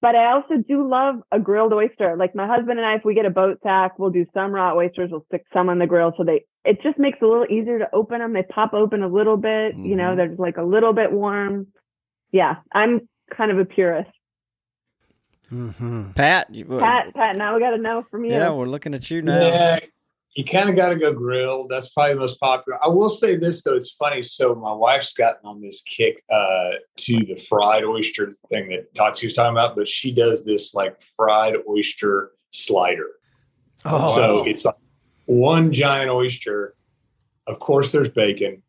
But 0.00 0.14
I 0.14 0.32
also 0.32 0.54
do 0.68 0.88
love 0.88 1.16
a 1.32 1.40
grilled 1.40 1.72
oyster. 1.72 2.16
Like 2.16 2.34
my 2.34 2.46
husband 2.46 2.78
and 2.78 2.86
I, 2.86 2.94
if 2.96 3.04
we 3.04 3.14
get 3.14 3.26
a 3.26 3.30
boat 3.30 3.58
sack, 3.62 3.98
we'll 3.98 4.10
do 4.10 4.26
some 4.34 4.52
raw 4.52 4.74
oysters. 4.76 5.10
We'll 5.10 5.24
stick 5.28 5.44
some 5.52 5.68
on 5.68 5.78
the 5.78 5.86
grill 5.86 6.12
so 6.16 6.24
they. 6.24 6.44
It 6.64 6.82
just 6.82 6.98
makes 6.98 7.18
it 7.20 7.24
a 7.24 7.28
little 7.28 7.46
easier 7.50 7.78
to 7.78 7.88
open 7.92 8.18
them. 8.20 8.32
They 8.32 8.42
pop 8.42 8.74
open 8.74 9.02
a 9.02 9.08
little 9.08 9.36
bit. 9.36 9.74
You 9.76 9.96
know, 9.96 10.10
Mhm. 10.12 10.16
they're 10.16 10.34
like 10.36 10.56
a 10.56 10.62
little 10.62 10.92
bit 10.92 11.12
warm. 11.12 11.68
Yeah, 12.32 12.56
I'm 12.72 13.08
kind 13.36 13.50
of 13.50 13.58
a 13.58 13.64
purist. 13.64 14.10
Mm-hmm. 15.52 16.12
Pat, 16.12 16.54
you, 16.54 16.64
Pat, 16.64 17.14
Pat, 17.14 17.36
now 17.36 17.54
we 17.54 17.60
got 17.60 17.70
to 17.70 17.78
know 17.78 18.04
from 18.10 18.24
you. 18.24 18.32
yeah, 18.32 18.50
we're 18.50 18.66
looking 18.66 18.94
at 18.94 19.10
you 19.10 19.22
now. 19.22 19.40
Yeah, 19.40 19.78
you 20.34 20.44
kind 20.44 20.68
of 20.68 20.76
got 20.76 20.90
to 20.90 20.96
go 20.96 21.12
grilled. 21.12 21.68
That's 21.70 21.88
probably 21.88 22.14
the 22.14 22.20
most 22.20 22.38
popular. 22.38 22.78
I 22.84 22.88
will 22.88 23.08
say 23.08 23.36
this 23.36 23.62
though, 23.62 23.74
it's 23.74 23.92
funny. 23.92 24.22
So 24.22 24.54
my 24.54 24.72
wife's 24.72 25.14
gotten 25.14 25.44
on 25.44 25.60
this 25.60 25.82
kick 25.82 26.22
uh, 26.30 26.70
to 26.98 27.24
the 27.24 27.36
fried 27.36 27.84
oyster 27.84 28.32
thing 28.50 28.68
that 28.68 28.94
Tati 28.94 29.26
was 29.26 29.34
talking 29.34 29.52
about, 29.52 29.74
but 29.74 29.88
she 29.88 30.12
does 30.12 30.44
this 30.44 30.74
like 30.74 31.00
fried 31.02 31.56
oyster 31.68 32.32
slider. 32.50 33.08
Oh, 33.84 34.14
so 34.14 34.44
it's 34.44 34.64
like 34.64 34.76
one 35.26 35.72
giant 35.72 36.10
oyster. 36.10 36.74
Of 37.46 37.58
course, 37.58 37.90
there's 37.92 38.10
bacon, 38.10 38.62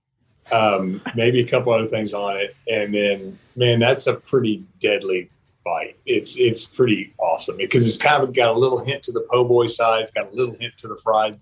um, 0.52 1.02
maybe 1.14 1.42
a 1.42 1.48
couple 1.48 1.74
other 1.74 1.88
things 1.88 2.14
on 2.14 2.38
it, 2.38 2.56
and 2.68 2.94
then 2.94 3.38
man, 3.56 3.80
that's 3.80 4.08
a 4.08 4.14
pretty 4.14 4.64
deadly 4.80 5.30
bite. 5.70 5.96
It's 6.06 6.38
it's 6.38 6.66
pretty 6.66 7.14
awesome 7.20 7.58
because 7.58 7.86
it's 7.88 7.98
kind 7.98 8.24
of 8.24 8.34
got 8.34 8.56
a 8.56 8.58
little 8.58 8.80
hint 8.84 9.04
to 9.04 9.12
the 9.12 9.26
po' 9.32 9.44
boy 9.46 9.66
side. 9.68 10.02
It's 10.02 10.12
got 10.12 10.32
a 10.32 10.36
little 10.36 10.56
hint 10.60 10.78
to 10.78 10.88
the 10.88 10.96
fried, 10.98 11.40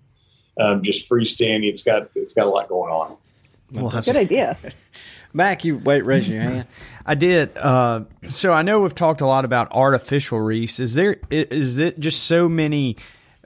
um, 0.60 0.82
just 0.82 1.08
freestanding. 1.10 1.68
It's 1.68 1.82
got 1.82 2.08
it's 2.14 2.32
got 2.34 2.46
a 2.46 2.50
lot 2.50 2.68
going 2.68 2.92
on. 2.92 3.16
we'll 3.72 3.90
Good 3.90 4.04
to- 4.04 4.18
idea. 4.18 4.56
Mac, 5.34 5.62
you 5.64 5.76
wait, 5.76 6.06
raising 6.06 6.34
your 6.34 6.42
hand. 6.42 6.66
I 7.04 7.14
did. 7.14 7.56
Uh, 7.56 8.04
so 8.28 8.52
I 8.52 8.62
know 8.62 8.80
we've 8.80 8.94
talked 8.94 9.20
a 9.20 9.26
lot 9.26 9.44
about 9.44 9.68
artificial 9.72 10.40
reefs. 10.40 10.80
Is 10.80 10.94
there 10.94 11.16
i- 11.30 11.46
is 11.50 11.78
it 11.78 12.00
just 12.00 12.24
so 12.24 12.48
many 12.48 12.96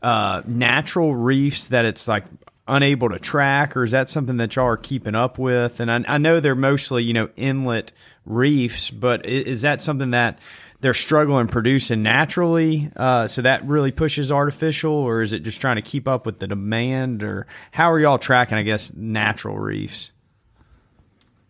uh, 0.03 0.42
natural 0.47 1.14
reefs 1.14 1.66
that 1.68 1.85
it's 1.85 2.07
like 2.07 2.25
unable 2.68 3.09
to 3.11 3.18
track, 3.18 3.77
or 3.77 3.83
is 3.83 3.90
that 3.90 4.09
something 4.09 4.37
that 4.37 4.55
y'all 4.55 4.66
are 4.66 4.77
keeping 4.77 5.16
up 5.16 5.38
with? 5.38 5.81
And 5.81 5.90
I, 5.90 6.05
I 6.14 6.18
know 6.18 6.38
they're 6.38 6.55
mostly 6.55 7.03
you 7.03 7.12
know 7.12 7.29
inlet 7.37 7.90
reefs, 8.25 8.90
but 8.90 9.27
i- 9.27 9.29
is 9.29 9.62
that 9.62 9.83
something 9.83 10.12
that 10.12 10.38
they're 10.83 10.95
struggling 10.95 11.47
producing 11.47 12.03
naturally? 12.03 12.90
Uh, 12.97 13.27
so 13.27 13.40
that 13.42 13.64
really 13.64 13.92
pushes 13.92 14.31
artificial, 14.31 14.92
or 14.92 15.23
is 15.23 15.33
it 15.33 15.40
just 15.40 15.61
trying 15.61 15.77
to 15.77 15.83
keep 15.83 16.07
up 16.07 16.27
with 16.27 16.40
the 16.40 16.47
demand, 16.47 17.23
or 17.23 17.47
how 17.71 17.90
are 17.90 17.99
y'all 17.99 18.18
tracking? 18.18 18.59
I 18.59 18.62
guess 18.62 18.92
natural 18.92 19.57
reefs. 19.57 20.11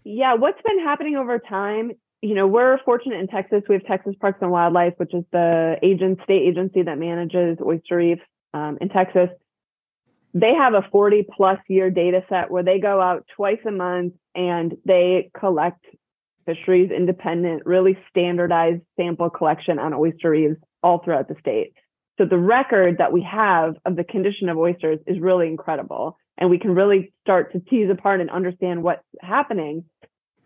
Yeah, 0.04 0.34
what's 0.34 0.60
been 0.62 0.80
happening 0.80 1.16
over 1.16 1.38
time? 1.38 1.92
You 2.20 2.34
know, 2.34 2.46
we're 2.46 2.78
fortunate 2.84 3.18
in 3.20 3.26
Texas. 3.26 3.62
We 3.68 3.76
have 3.76 3.84
Texas 3.84 4.14
Parks 4.20 4.38
and 4.42 4.50
Wildlife, 4.50 4.94
which 4.98 5.14
is 5.14 5.24
the 5.32 5.76
agent 5.82 6.20
state 6.24 6.42
agency 6.48 6.82
that 6.82 6.98
manages 6.98 7.58
oyster 7.60 7.96
reefs 7.96 8.22
um, 8.54 8.78
in 8.80 8.88
Texas. 8.88 9.28
They 10.34 10.54
have 10.54 10.74
a 10.74 10.86
40 10.90 11.26
plus 11.36 11.58
year 11.68 11.90
data 11.90 12.22
set 12.28 12.50
where 12.50 12.62
they 12.62 12.78
go 12.78 13.00
out 13.00 13.26
twice 13.36 13.58
a 13.66 13.70
month 13.70 14.14
and 14.34 14.76
they 14.84 15.30
collect 15.38 15.84
fisheries 16.44 16.90
independent, 16.90 17.64
really 17.66 17.96
standardized 18.10 18.82
sample 18.96 19.30
collection 19.30 19.78
on 19.78 19.94
oyster 19.94 20.30
reefs 20.30 20.60
all 20.82 21.02
throughout 21.02 21.28
the 21.28 21.36
state. 21.40 21.72
So 22.18 22.26
the 22.26 22.38
record 22.38 22.98
that 22.98 23.12
we 23.12 23.22
have 23.30 23.74
of 23.84 23.96
the 23.96 24.04
condition 24.04 24.48
of 24.48 24.58
oysters 24.58 24.98
is 25.06 25.18
really 25.20 25.46
incredible. 25.46 26.16
And 26.38 26.50
we 26.50 26.58
can 26.58 26.74
really 26.74 27.12
start 27.22 27.52
to 27.52 27.60
tease 27.60 27.90
apart 27.90 28.20
and 28.20 28.30
understand 28.30 28.82
what's 28.82 29.04
happening. 29.20 29.84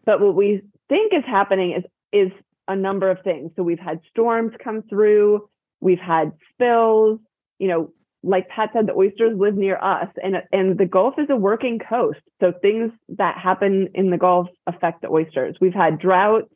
But 0.04 0.20
what 0.20 0.34
we 0.34 0.62
think 0.88 1.12
is 1.12 1.24
happening 1.26 1.74
is 1.76 1.84
is 2.12 2.32
a 2.68 2.76
number 2.76 3.10
of 3.10 3.18
things. 3.22 3.52
So 3.56 3.62
we've 3.62 3.78
had 3.78 4.00
storms 4.10 4.52
come 4.62 4.82
through, 4.88 5.48
we've 5.80 5.98
had 5.98 6.32
spills, 6.52 7.20
you 7.58 7.68
know, 7.68 7.92
like 8.26 8.48
Pat 8.48 8.70
said, 8.72 8.86
the 8.86 8.94
oysters 8.94 9.38
live 9.38 9.54
near 9.54 9.76
us 9.76 10.08
and 10.22 10.36
and 10.52 10.76
the 10.76 10.86
Gulf 10.86 11.14
is 11.18 11.28
a 11.30 11.36
working 11.36 11.78
coast. 11.78 12.20
So 12.40 12.52
things 12.60 12.92
that 13.16 13.38
happen 13.38 13.88
in 13.94 14.10
the 14.10 14.18
Gulf 14.18 14.48
affect 14.66 15.02
the 15.02 15.08
oysters. 15.08 15.56
We've 15.60 15.72
had 15.74 15.98
drought. 15.98 16.50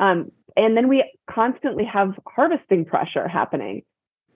Um, 0.00 0.32
and 0.56 0.76
then 0.76 0.88
we 0.88 1.04
constantly 1.30 1.84
have 1.84 2.14
harvesting 2.26 2.84
pressure 2.84 3.28
happening. 3.28 3.82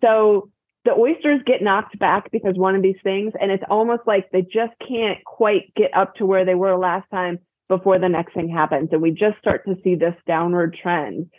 So 0.01 0.51
the 0.85 0.93
oysters 0.93 1.41
get 1.47 1.63
knocked 1.63 1.99
back 1.99 2.31
because 2.31 2.55
one 2.57 2.75
of 2.77 2.83
these 2.83 3.01
things, 3.03 3.33
and 3.41 3.51
it's 3.51 3.65
almost 3.69 4.03
like 4.07 4.31
they 4.31 4.43
just 4.43 4.73
can't 4.87 5.23
quite 5.25 5.73
get 5.75 5.95
up 5.95 6.15
to 6.17 6.27
where 6.27 6.45
they 6.45 6.55
were 6.55 6.77
last 6.77 7.09
time 7.11 7.39
before 7.69 7.99
the 7.99 8.09
next 8.09 8.35
thing 8.35 8.49
happens. 8.49 8.89
And 8.93 9.03
we 9.03 9.11
just 9.11 9.39
start 9.39 9.65
to 9.67 9.77
see 9.83 9.95
this 9.95 10.15
downward 10.27 10.77
trend. 10.81 11.31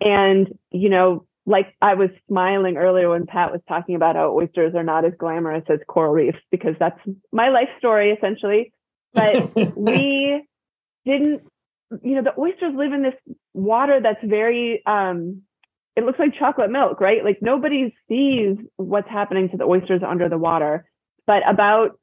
And, 0.00 0.48
you 0.70 0.88
know, 0.88 1.26
like 1.46 1.74
I 1.80 1.94
was 1.94 2.10
smiling 2.28 2.76
earlier 2.76 3.10
when 3.10 3.26
Pat 3.26 3.50
was 3.50 3.60
talking 3.68 3.94
about 3.94 4.16
how 4.16 4.34
oysters 4.36 4.74
are 4.74 4.84
not 4.84 5.04
as 5.04 5.12
glamorous 5.18 5.64
as 5.68 5.80
coral 5.88 6.12
reefs, 6.12 6.38
because 6.50 6.74
that's 6.78 7.00
my 7.32 7.48
life 7.48 7.68
story 7.78 8.10
essentially. 8.10 8.72
But 9.12 9.54
we 9.76 10.44
didn't, 11.04 11.42
you 12.02 12.14
know, 12.14 12.22
the 12.22 12.38
oysters 12.38 12.74
live 12.76 12.92
in 12.92 13.02
this 13.02 13.14
water 13.54 14.00
that's 14.02 14.24
very, 14.24 14.82
um, 14.86 15.42
it 15.96 16.04
looks 16.04 16.18
like 16.18 16.38
chocolate 16.38 16.70
milk, 16.70 17.00
right? 17.00 17.24
Like 17.24 17.38
nobody 17.40 17.94
sees 18.08 18.56
what's 18.76 19.08
happening 19.08 19.48
to 19.50 19.56
the 19.56 19.64
oysters 19.64 20.02
under 20.06 20.28
the 20.28 20.38
water. 20.38 20.86
But 21.26 21.42
about, 21.48 21.98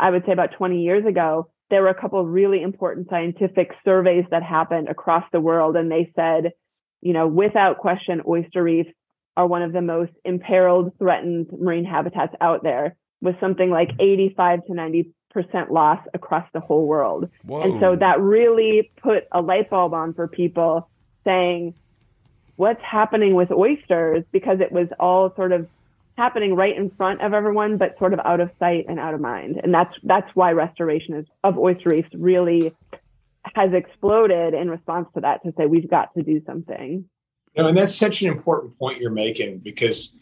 I 0.00 0.10
would 0.10 0.24
say 0.26 0.32
about 0.32 0.52
20 0.56 0.82
years 0.82 1.06
ago, 1.06 1.50
there 1.70 1.82
were 1.82 1.88
a 1.88 2.00
couple 2.00 2.20
of 2.20 2.26
really 2.26 2.62
important 2.62 3.08
scientific 3.10 3.70
surveys 3.84 4.24
that 4.30 4.42
happened 4.42 4.88
across 4.88 5.24
the 5.32 5.40
world. 5.40 5.76
And 5.76 5.90
they 5.90 6.12
said, 6.16 6.52
you 7.00 7.12
know, 7.12 7.26
without 7.26 7.78
question, 7.78 8.22
oyster 8.26 8.62
reefs 8.62 8.90
are 9.36 9.46
one 9.46 9.62
of 9.62 9.72
the 9.72 9.82
most 9.82 10.12
imperiled, 10.24 10.96
threatened 10.98 11.48
marine 11.58 11.84
habitats 11.84 12.34
out 12.40 12.62
there, 12.62 12.96
with 13.20 13.38
something 13.40 13.70
like 13.70 13.90
85 13.98 14.66
to 14.66 14.74
90 14.74 15.14
percent 15.30 15.70
loss 15.70 16.00
across 16.14 16.48
the 16.52 16.60
whole 16.60 16.86
world. 16.86 17.28
And 17.48 17.80
so 17.80 17.96
that 17.96 18.20
really 18.20 18.90
put 19.02 19.24
a 19.30 19.40
light 19.40 19.70
bulb 19.70 19.94
on 19.94 20.14
for 20.14 20.26
people 20.26 20.88
saying, 21.24 21.74
what's 22.56 22.82
happening 22.82 23.34
with 23.34 23.50
oysters? 23.50 24.24
Because 24.32 24.60
it 24.60 24.72
was 24.72 24.88
all 24.98 25.32
sort 25.36 25.52
of 25.52 25.68
happening 26.16 26.54
right 26.54 26.76
in 26.76 26.90
front 26.90 27.20
of 27.22 27.32
everyone, 27.32 27.76
but 27.76 27.96
sort 27.98 28.12
of 28.12 28.20
out 28.24 28.40
of 28.40 28.50
sight 28.58 28.86
and 28.88 28.98
out 28.98 29.14
of 29.14 29.20
mind. 29.20 29.60
And 29.62 29.72
that's 29.72 29.94
that's 30.02 30.28
why 30.34 30.52
restoration 30.52 31.14
is, 31.14 31.26
of 31.44 31.58
oyster 31.58 31.90
reefs 31.90 32.08
really 32.14 32.74
has 33.54 33.72
exploded 33.72 34.54
in 34.54 34.70
response 34.70 35.08
to 35.14 35.20
that 35.20 35.42
to 35.44 35.52
say 35.56 35.66
we've 35.66 35.90
got 35.90 36.14
to 36.14 36.22
do 36.22 36.42
something. 36.46 37.04
And 37.56 37.76
that's 37.76 37.94
such 37.94 38.22
an 38.22 38.28
important 38.28 38.78
point 38.78 39.00
you're 39.00 39.10
making 39.10 39.58
because 39.58 40.18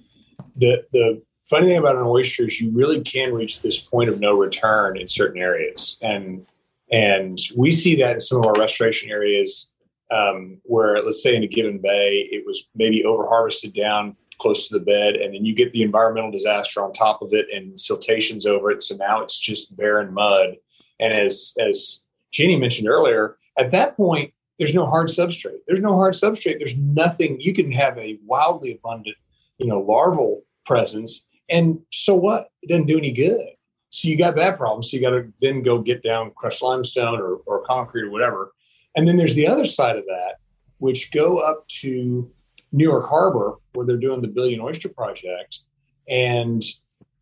the 0.56 0.84
the 0.92 1.22
funny 1.48 1.66
thing 1.66 1.78
about 1.78 1.96
an 1.96 2.02
oyster 2.02 2.44
is 2.44 2.60
you 2.60 2.70
really 2.70 3.00
can 3.02 3.34
reach 3.34 3.62
this 3.62 3.80
point 3.80 4.08
of 4.08 4.20
no 4.20 4.36
return 4.36 4.96
in 4.96 5.06
certain 5.06 5.40
areas, 5.40 5.98
and 6.02 6.46
and 6.90 7.38
we 7.56 7.70
see 7.70 7.96
that 7.96 8.14
in 8.14 8.20
some 8.20 8.38
of 8.38 8.46
our 8.46 8.54
restoration 8.54 9.10
areas 9.10 9.72
um, 10.10 10.58
where, 10.64 11.02
let's 11.02 11.22
say, 11.22 11.34
in 11.34 11.42
a 11.42 11.48
given 11.48 11.78
bay, 11.78 12.28
it 12.30 12.44
was 12.46 12.68
maybe 12.74 13.04
over 13.04 13.26
harvested 13.26 13.74
down 13.74 14.16
close 14.38 14.68
to 14.68 14.78
the 14.78 14.84
bed, 14.84 15.16
and 15.16 15.34
then 15.34 15.44
you 15.44 15.54
get 15.54 15.72
the 15.72 15.82
environmental 15.82 16.30
disaster 16.30 16.82
on 16.84 16.92
top 16.92 17.22
of 17.22 17.32
it, 17.32 17.46
and 17.52 17.78
siltations 17.78 18.46
over 18.46 18.70
it, 18.70 18.82
so 18.82 18.94
now 18.96 19.22
it's 19.22 19.38
just 19.38 19.76
barren 19.76 20.12
mud. 20.12 20.56
And 21.00 21.12
as 21.12 21.54
as 21.60 22.02
Jenny 22.32 22.56
mentioned 22.56 22.88
earlier, 22.88 23.36
at 23.58 23.70
that 23.70 23.96
point, 23.96 24.32
there's 24.58 24.74
no 24.74 24.86
hard 24.86 25.08
substrate. 25.08 25.60
There's 25.66 25.80
no 25.80 25.94
hard 25.94 26.14
substrate. 26.14 26.58
There's 26.58 26.76
nothing. 26.76 27.40
You 27.40 27.54
can 27.54 27.70
have 27.72 27.96
a 27.98 28.18
wildly 28.24 28.72
abundant, 28.72 29.16
you 29.58 29.66
know, 29.66 29.80
larval 29.80 30.42
presence, 30.64 31.26
and 31.48 31.80
so 31.92 32.14
what? 32.14 32.50
It 32.62 32.68
doesn't 32.68 32.86
do 32.86 32.98
any 32.98 33.12
good. 33.12 33.46
So 33.90 34.08
you 34.08 34.18
got 34.18 34.36
that 34.36 34.58
problem. 34.58 34.82
So 34.82 34.96
you 34.96 35.02
got 35.02 35.10
to 35.10 35.32
then 35.40 35.62
go 35.62 35.78
get 35.78 36.02
down 36.02 36.32
crushed 36.36 36.62
limestone 36.62 37.20
or, 37.20 37.36
or 37.46 37.64
concrete 37.64 38.02
or 38.02 38.10
whatever. 38.10 38.52
And 38.96 39.06
then 39.06 39.16
there's 39.16 39.34
the 39.34 39.46
other 39.46 39.64
side 39.64 39.96
of 39.96 40.04
that, 40.06 40.36
which 40.78 41.12
go 41.12 41.38
up 41.38 41.66
to 41.80 42.30
New 42.72 42.84
York 42.84 43.06
Harbor, 43.06 43.54
where 43.74 43.86
they're 43.86 43.96
doing 43.96 44.22
the 44.22 44.28
Billion 44.28 44.60
Oyster 44.60 44.88
Project, 44.88 45.60
and 46.08 46.64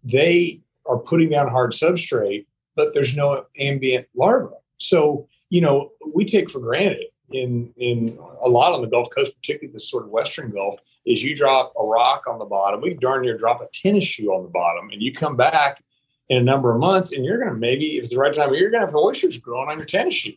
they 0.03 0.61
are 0.87 0.99
putting 0.99 1.31
down 1.31 1.49
hard 1.49 1.73
substrate, 1.73 2.47
but 2.77 2.95
there's 2.95 3.17
no 3.17 3.45
ambient 3.59 4.07
larva. 4.15 4.55
So 4.79 5.29
you 5.51 5.61
know, 5.61 5.91
we 6.12 6.25
take 6.25 6.51
for 6.51 6.59
granted 6.59 7.07
in 7.31 7.72
in 7.77 8.18
a 8.43 8.49
lot 8.49 8.72
on 8.72 8.83
the 8.83 8.89
Gulf 8.89 9.09
Coast, 9.14 9.41
particularly 9.41 9.72
the 9.72 9.81
sort 9.81 10.05
of 10.05 10.11
Western 10.11 10.51
Gulf, 10.51 10.81
is 11.07 11.22
you 11.22 11.37
drop 11.37 11.72
a 11.79 11.85
rock 11.85 12.25
on 12.29 12.39
the 12.39 12.45
bottom. 12.45 12.81
We 12.81 12.95
darn 12.95 13.22
near 13.22 13.39
drop 13.39 13.61
a 13.61 13.68
tennis 13.72 14.05
shoe 14.05 14.33
on 14.33 14.43
the 14.43 14.49
bottom, 14.49 14.91
and 14.91 15.03
you 15.03 15.12
come 15.12 15.37
back 15.37 15.83
in 16.29 16.39
a 16.39 16.43
number 16.43 16.72
of 16.72 16.81
months, 16.81 17.12
and 17.12 17.25
you're 17.25 17.39
going 17.39 17.51
to 17.51 17.57
maybe, 17.57 17.99
if 17.99 18.05
it's 18.05 18.12
the 18.12 18.18
right 18.18 18.33
time 18.33 18.53
you're 18.55 18.70
going 18.70 18.81
to 18.81 18.87
have 18.87 18.97
oysters 18.97 19.39
growing 19.39 19.68
on 19.68 19.77
your 19.79 19.85
tennis 19.85 20.14
shoe. 20.14 20.35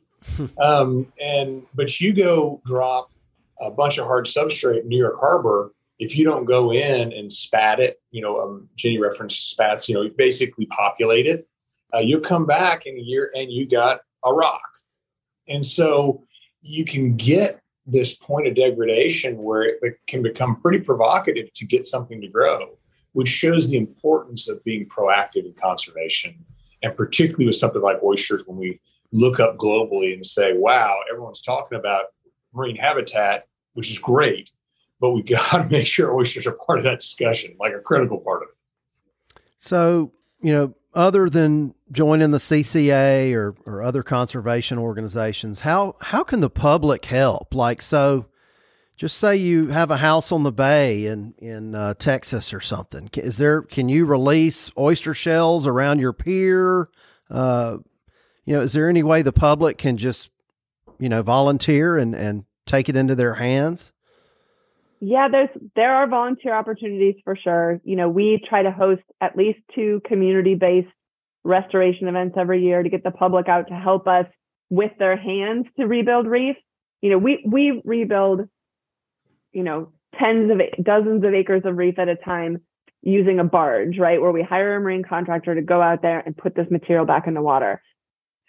um, 0.59 1.11
and 1.19 1.63
but 1.73 1.99
you 2.01 2.13
go 2.13 2.61
drop 2.65 3.09
a 3.59 3.71
bunch 3.71 3.97
of 3.97 4.05
hard 4.05 4.25
substrate 4.25 4.81
in 4.81 4.87
New 4.87 4.97
York 4.97 5.19
Harbor. 5.19 5.73
If 5.99 6.15
you 6.15 6.25
don't 6.25 6.45
go 6.45 6.71
in 6.71 7.11
and 7.11 7.31
spat 7.31 7.79
it, 7.79 7.99
you 8.11 8.21
know, 8.21 8.39
um, 8.39 8.69
Jenny 8.75 8.99
referenced 8.99 9.49
spats, 9.49 9.89
you 9.89 9.95
know, 9.95 10.07
basically 10.15 10.67
populate 10.67 11.25
it, 11.25 11.43
uh, 11.95 11.99
you'll 11.99 12.21
come 12.21 12.45
back 12.45 12.85
in 12.85 12.95
a 12.97 13.01
year 13.01 13.31
and 13.33 13.51
you 13.51 13.67
got 13.67 14.01
rock. 14.35 14.61
And 15.47 15.65
so 15.65 16.23
you 16.61 16.85
can 16.85 17.15
get 17.15 17.61
this 17.85 18.15
point 18.15 18.47
of 18.47 18.55
degradation 18.55 19.37
where 19.41 19.63
it 19.63 19.99
can 20.07 20.21
become 20.21 20.59
pretty 20.61 20.79
provocative 20.79 21.51
to 21.53 21.65
get 21.65 21.85
something 21.85 22.19
to 22.21 22.27
grow, 22.27 22.77
which 23.13 23.29
shows 23.29 23.69
the 23.69 23.77
importance 23.77 24.49
of 24.49 24.63
being 24.63 24.85
proactive 24.87 25.45
in 25.45 25.53
conservation. 25.53 26.35
And 26.83 26.95
particularly 26.95 27.45
with 27.45 27.55
something 27.55 27.81
like 27.81 28.03
oysters, 28.03 28.45
when 28.45 28.57
we 28.57 28.79
look 29.11 29.39
up 29.39 29.57
globally 29.57 30.13
and 30.13 30.25
say, 30.25 30.53
wow, 30.53 30.99
everyone's 31.09 31.41
talking 31.41 31.77
about 31.77 32.05
marine 32.53 32.75
habitat, 32.75 33.47
which 33.73 33.89
is 33.89 33.97
great, 33.97 34.51
but 34.99 35.11
we 35.11 35.21
got 35.23 35.51
to 35.51 35.69
make 35.69 35.87
sure 35.87 36.13
oysters 36.13 36.45
are 36.45 36.57
part 36.65 36.79
of 36.79 36.83
that 36.83 36.99
discussion, 36.99 37.55
like 37.59 37.73
a 37.73 37.79
critical 37.79 38.17
part 38.17 38.43
of 38.43 38.49
it. 38.49 39.41
So, 39.59 40.11
you 40.41 40.53
know, 40.53 40.75
other 40.97 41.29
than 41.29 41.75
joining 41.91 42.31
the 42.31 42.39
CCA 42.39 43.31
or, 43.35 43.55
or 43.67 43.83
other 43.83 44.01
conservation 44.01 44.79
organizations, 44.79 45.59
how 45.59 45.95
how 46.01 46.23
can 46.23 46.39
the 46.39 46.49
public 46.49 47.05
help? 47.05 47.53
Like, 47.53 47.83
so, 47.83 48.25
just 48.97 49.19
say 49.19 49.35
you 49.35 49.67
have 49.67 49.91
a 49.91 49.97
house 49.97 50.31
on 50.31 50.41
the 50.41 50.51
bay 50.51 51.05
in 51.05 51.35
in 51.37 51.75
uh, 51.75 51.93
Texas 51.93 52.51
or 52.51 52.59
something. 52.59 53.09
Is 53.13 53.37
there 53.37 53.61
can 53.61 53.89
you 53.89 54.05
release 54.05 54.71
oyster 54.75 55.13
shells 55.13 55.67
around 55.67 55.99
your 55.99 56.13
pier? 56.13 56.89
Uh, 57.29 57.77
you 58.45 58.55
know, 58.55 58.61
is 58.61 58.73
there 58.73 58.89
any 58.89 59.03
way 59.03 59.21
the 59.21 59.31
public 59.31 59.77
can 59.77 59.97
just 59.97 60.31
you 60.99 61.09
know 61.09 61.21
volunteer 61.21 61.95
and 61.97 62.15
and 62.15 62.45
take 62.65 62.89
it 62.89 62.95
into 62.95 63.13
their 63.13 63.35
hands? 63.35 63.91
Yeah, 64.99 65.27
there's 65.29 65.49
there 65.75 65.95
are 65.95 66.07
volunteer 66.07 66.55
opportunities 66.55 67.15
for 67.23 67.35
sure. 67.35 67.79
You 67.83 67.95
know, 67.95 68.09
we 68.09 68.41
try 68.47 68.63
to 68.63 68.71
host 68.71 69.03
at 69.21 69.37
least 69.37 69.59
two 69.75 70.01
community-based 70.05 70.87
restoration 71.43 72.07
events 72.07 72.35
every 72.37 72.63
year 72.63 72.81
to 72.81 72.89
get 72.89 73.03
the 73.03 73.11
public 73.11 73.47
out 73.47 73.67
to 73.67 73.75
help 73.75 74.07
us 74.07 74.25
with 74.69 74.91
their 74.99 75.15
hands 75.15 75.65
to 75.77 75.85
rebuild 75.85 76.27
reefs. 76.27 76.59
You 77.01 77.11
know, 77.11 77.17
we 77.17 77.43
we 77.45 77.81
rebuild, 77.85 78.49
you 79.51 79.63
know, 79.63 79.91
tens 80.19 80.51
of 80.51 80.61
dozens 80.83 81.23
of 81.23 81.33
acres 81.33 81.61
of 81.65 81.77
reef 81.77 81.99
at 81.99 82.09
a 82.09 82.15
time 82.15 82.61
using 83.03 83.39
a 83.39 83.43
barge, 83.43 83.99
right? 83.99 84.19
Where 84.19 84.31
we 84.31 84.41
hire 84.41 84.75
a 84.75 84.79
marine 84.79 85.03
contractor 85.03 85.53
to 85.53 85.61
go 85.61 85.81
out 85.81 86.01
there 86.01 86.19
and 86.19 86.35
put 86.35 86.55
this 86.55 86.67
material 86.71 87.05
back 87.05 87.27
in 87.27 87.35
the 87.35 87.41
water. 87.41 87.81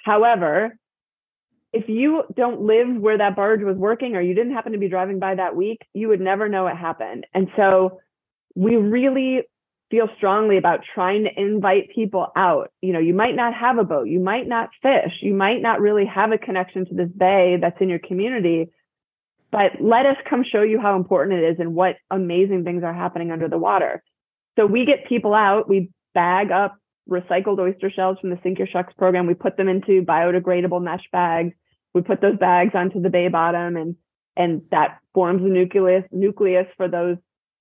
However, 0.05 0.79
if 1.73 1.89
you 1.89 2.25
don't 2.35 2.63
live 2.63 2.89
where 3.01 3.19
that 3.19 3.37
barge 3.37 3.63
was 3.63 3.77
working 3.77 4.17
or 4.17 4.21
you 4.21 4.35
didn't 4.35 4.55
happen 4.55 4.73
to 4.73 4.79
be 4.79 4.89
driving 4.89 5.19
by 5.19 5.35
that 5.35 5.55
week, 5.55 5.81
you 5.93 6.09
would 6.09 6.21
never 6.21 6.49
know 6.49 6.67
it 6.67 6.77
happened. 6.77 7.27
And 7.35 7.49
so 7.57 8.01
we 8.55 8.77
really 8.77 9.43
feel 9.91 10.09
strongly 10.17 10.59
about 10.59 10.81
trying 10.95 11.25
to 11.25 11.41
invite 11.41 11.91
people 11.95 12.29
out. 12.37 12.71
You 12.83 12.93
know, 12.93 12.99
you 12.99 13.15
might 13.15 13.35
not 13.35 13.55
have 13.55 13.79
a 13.79 13.85
boat, 13.85 14.09
you 14.09 14.21
might 14.21 14.47
not 14.47 14.71
fish, 14.83 15.13
you 15.21 15.35
might 15.35 15.63
not 15.63 15.81
really 15.81 16.05
have 16.07 16.33
a 16.33 16.39
connection 16.39 16.87
to 16.87 16.95
this 16.95 17.09
bay 17.17 17.57
that's 17.61 17.81
in 17.81 17.89
your 17.89 17.99
community, 17.99 18.69
but 19.51 19.73
let 19.81 20.05
us 20.05 20.17
come 20.29 20.45
show 20.45 20.63
you 20.63 20.79
how 20.79 20.97
important 20.97 21.39
it 21.39 21.53
is 21.53 21.57
and 21.59 21.75
what 21.75 21.97
amazing 22.11 22.65
things 22.65 22.83
are 22.83 22.93
happening 22.93 23.31
under 23.31 23.49
the 23.49 23.57
water. 23.59 24.03
So 24.59 24.67
we 24.67 24.85
get 24.85 25.07
people 25.09 25.33
out, 25.33 25.69
we 25.69 25.91
bag 26.15 26.51
up 26.51 26.77
recycled 27.09 27.59
oyster 27.59 27.91
shells 27.91 28.19
from 28.21 28.31
the 28.31 28.39
Sink 28.43 28.59
Your 28.59 28.69
Shucks 28.69 28.93
program. 28.99 29.27
We 29.27 29.35
put 29.35 29.57
them 29.57 29.69
into 29.69 30.03
biodegradable 30.03 30.83
mesh 30.83 31.05
bags. 31.13 31.55
We 31.95 32.03
put 32.03 32.21
those 32.21 32.37
bags 32.39 32.73
onto 32.75 33.01
the 33.01 33.11
bay 33.11 33.29
bottom, 33.29 33.77
and 33.77 33.97
and 34.37 34.63
that 34.71 34.99
forms 35.15 35.43
the 35.43 35.49
nucleus 35.49 36.05
nucleus 36.13 36.67
for 36.77 36.89
those 36.89 37.17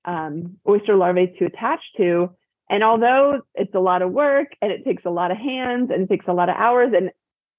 um, 0.05 0.57
oyster 0.67 0.95
larvae 0.95 1.33
to 1.39 1.45
attach 1.45 1.81
to. 1.97 2.29
And 2.69 2.83
although 2.83 3.41
it's 3.55 3.73
a 3.75 3.79
lot 3.79 4.01
of 4.01 4.11
work 4.11 4.47
and 4.61 4.71
it 4.71 4.83
takes 4.83 5.03
a 5.05 5.09
lot 5.09 5.31
of 5.31 5.37
hands 5.37 5.89
and 5.91 6.03
it 6.03 6.09
takes 6.09 6.27
a 6.27 6.33
lot 6.33 6.49
of 6.49 6.55
hours, 6.55 6.91
and 6.95 7.11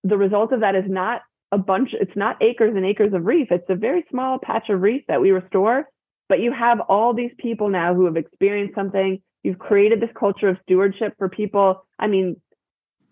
the 0.05 0.19
result 0.19 0.53
of 0.53 0.61
that 0.61 0.75
is 0.75 0.85
not 0.87 1.23
a 1.51 1.59
bunch, 1.59 1.91
it's 1.93 2.17
not 2.17 2.43
acres 2.43 2.75
and 2.77 2.85
acres 2.85 3.15
of 3.15 3.25
reef. 3.25 3.49
It's 3.51 3.71
a 3.71 3.75
very 3.75 4.05
small 4.11 4.39
patch 4.39 4.69
of 4.69 4.83
reef 4.83 5.03
that 5.09 5.21
we 5.21 5.31
restore. 5.31 5.87
But 6.29 6.41
you 6.41 6.53
have 6.53 6.81
all 6.81 7.15
these 7.15 7.31
people 7.39 7.71
now 7.71 7.95
who 7.95 8.05
have 8.05 8.19
experienced 8.19 8.75
something 8.75 9.23
You've 9.49 9.59
created 9.59 10.03
this 10.03 10.11
culture 10.15 10.51
of 10.51 10.59
stewardship 10.63 11.15
for 11.17 11.31
people. 11.31 11.87
I 11.99 12.07
mean, 12.07 12.37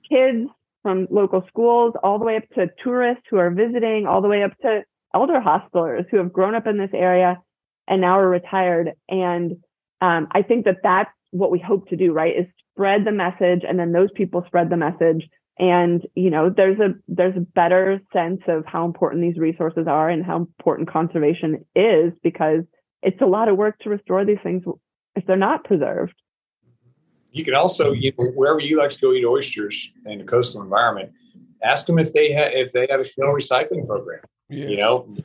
kids 0.06 0.50
from 0.82 1.08
local 1.10 1.42
schools, 1.48 1.94
all 2.02 2.18
the 2.18 2.26
way 2.26 2.36
up 2.36 2.42
to 2.56 2.66
tourists 2.84 3.24
who 3.30 3.38
are 3.38 3.48
visiting, 3.48 4.06
all 4.06 4.20
the 4.20 4.28
way 4.28 4.42
up 4.42 4.52
to 4.60 4.82
elder 5.14 5.40
hostelers 5.40 6.04
who 6.10 6.18
have 6.18 6.34
grown 6.34 6.54
up 6.54 6.66
in 6.66 6.76
this 6.76 6.90
area 6.92 7.38
and 7.88 8.02
now 8.02 8.18
are 8.18 8.28
retired. 8.28 8.90
And 9.08 9.52
um, 10.02 10.28
I 10.30 10.42
think 10.42 10.66
that 10.66 10.82
that's 10.82 11.08
what 11.30 11.50
we 11.50 11.58
hope 11.58 11.88
to 11.88 11.96
do, 11.96 12.12
right? 12.12 12.36
Is 12.36 12.46
spread 12.74 13.06
the 13.06 13.12
message, 13.12 13.62
and 13.66 13.78
then 13.78 13.92
those 13.92 14.10
people 14.14 14.44
spread 14.46 14.68
the 14.68 14.76
message. 14.76 15.26
And 15.58 16.06
you 16.14 16.28
know, 16.28 16.50
there's 16.54 16.78
a 16.80 16.96
there's 17.08 17.38
a 17.38 17.40
better 17.40 17.98
sense 18.12 18.42
of 18.46 18.66
how 18.66 18.84
important 18.84 19.22
these 19.22 19.40
resources 19.40 19.86
are 19.88 20.10
and 20.10 20.22
how 20.22 20.36
important 20.36 20.92
conservation 20.92 21.64
is 21.74 22.12
because 22.22 22.64
it's 23.02 23.22
a 23.22 23.26
lot 23.26 23.48
of 23.48 23.56
work 23.56 23.78
to 23.78 23.88
restore 23.88 24.26
these 24.26 24.36
things 24.42 24.64
if 25.14 25.24
they're 25.26 25.36
not 25.38 25.64
preserved. 25.64 26.12
You 27.36 27.44
can 27.44 27.54
also, 27.54 27.92
you 27.92 28.12
know, 28.18 28.28
wherever 28.34 28.60
you 28.60 28.78
like 28.78 28.90
to 28.90 29.00
go 29.00 29.12
eat 29.12 29.26
oysters 29.26 29.90
in 30.06 30.22
a 30.22 30.24
coastal 30.24 30.62
environment, 30.62 31.12
ask 31.62 31.84
them 31.84 31.98
if 31.98 32.14
they 32.14 32.32
have 32.32 32.50
if 32.52 32.72
they 32.72 32.86
have 32.88 33.00
a 33.00 33.04
shell 33.04 33.26
recycling 33.26 33.86
program. 33.86 34.20
Yes. 34.48 34.70
You 34.70 34.76
know, 34.78 35.16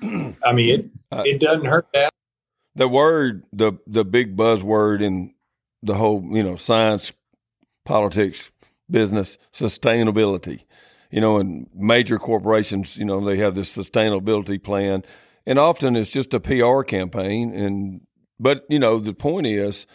I 0.44 0.52
mean, 0.54 0.68
it 0.80 0.90
uh, 1.12 1.22
it 1.26 1.40
doesn't 1.40 1.66
hurt 1.66 1.86
that. 1.92 2.10
The 2.74 2.88
word, 2.88 3.44
the 3.52 3.74
the 3.86 4.02
big 4.02 4.34
buzzword 4.34 5.02
in 5.02 5.34
the 5.82 5.94
whole, 5.94 6.26
you 6.32 6.42
know, 6.42 6.56
science, 6.56 7.12
politics, 7.84 8.50
business, 8.90 9.36
sustainability. 9.52 10.64
You 11.10 11.20
know, 11.20 11.38
and 11.38 11.66
major 11.74 12.18
corporations, 12.18 12.96
you 12.96 13.04
know, 13.04 13.24
they 13.24 13.38
have 13.38 13.54
this 13.54 13.74
sustainability 13.74 14.62
plan, 14.62 15.04
and 15.46 15.58
often 15.58 15.96
it's 15.96 16.08
just 16.08 16.32
a 16.32 16.40
PR 16.40 16.82
campaign, 16.82 17.52
and 17.52 18.02
but 18.40 18.64
you 18.70 18.78
know, 18.78 19.00
the 19.00 19.14
point 19.14 19.46
is, 19.46 19.86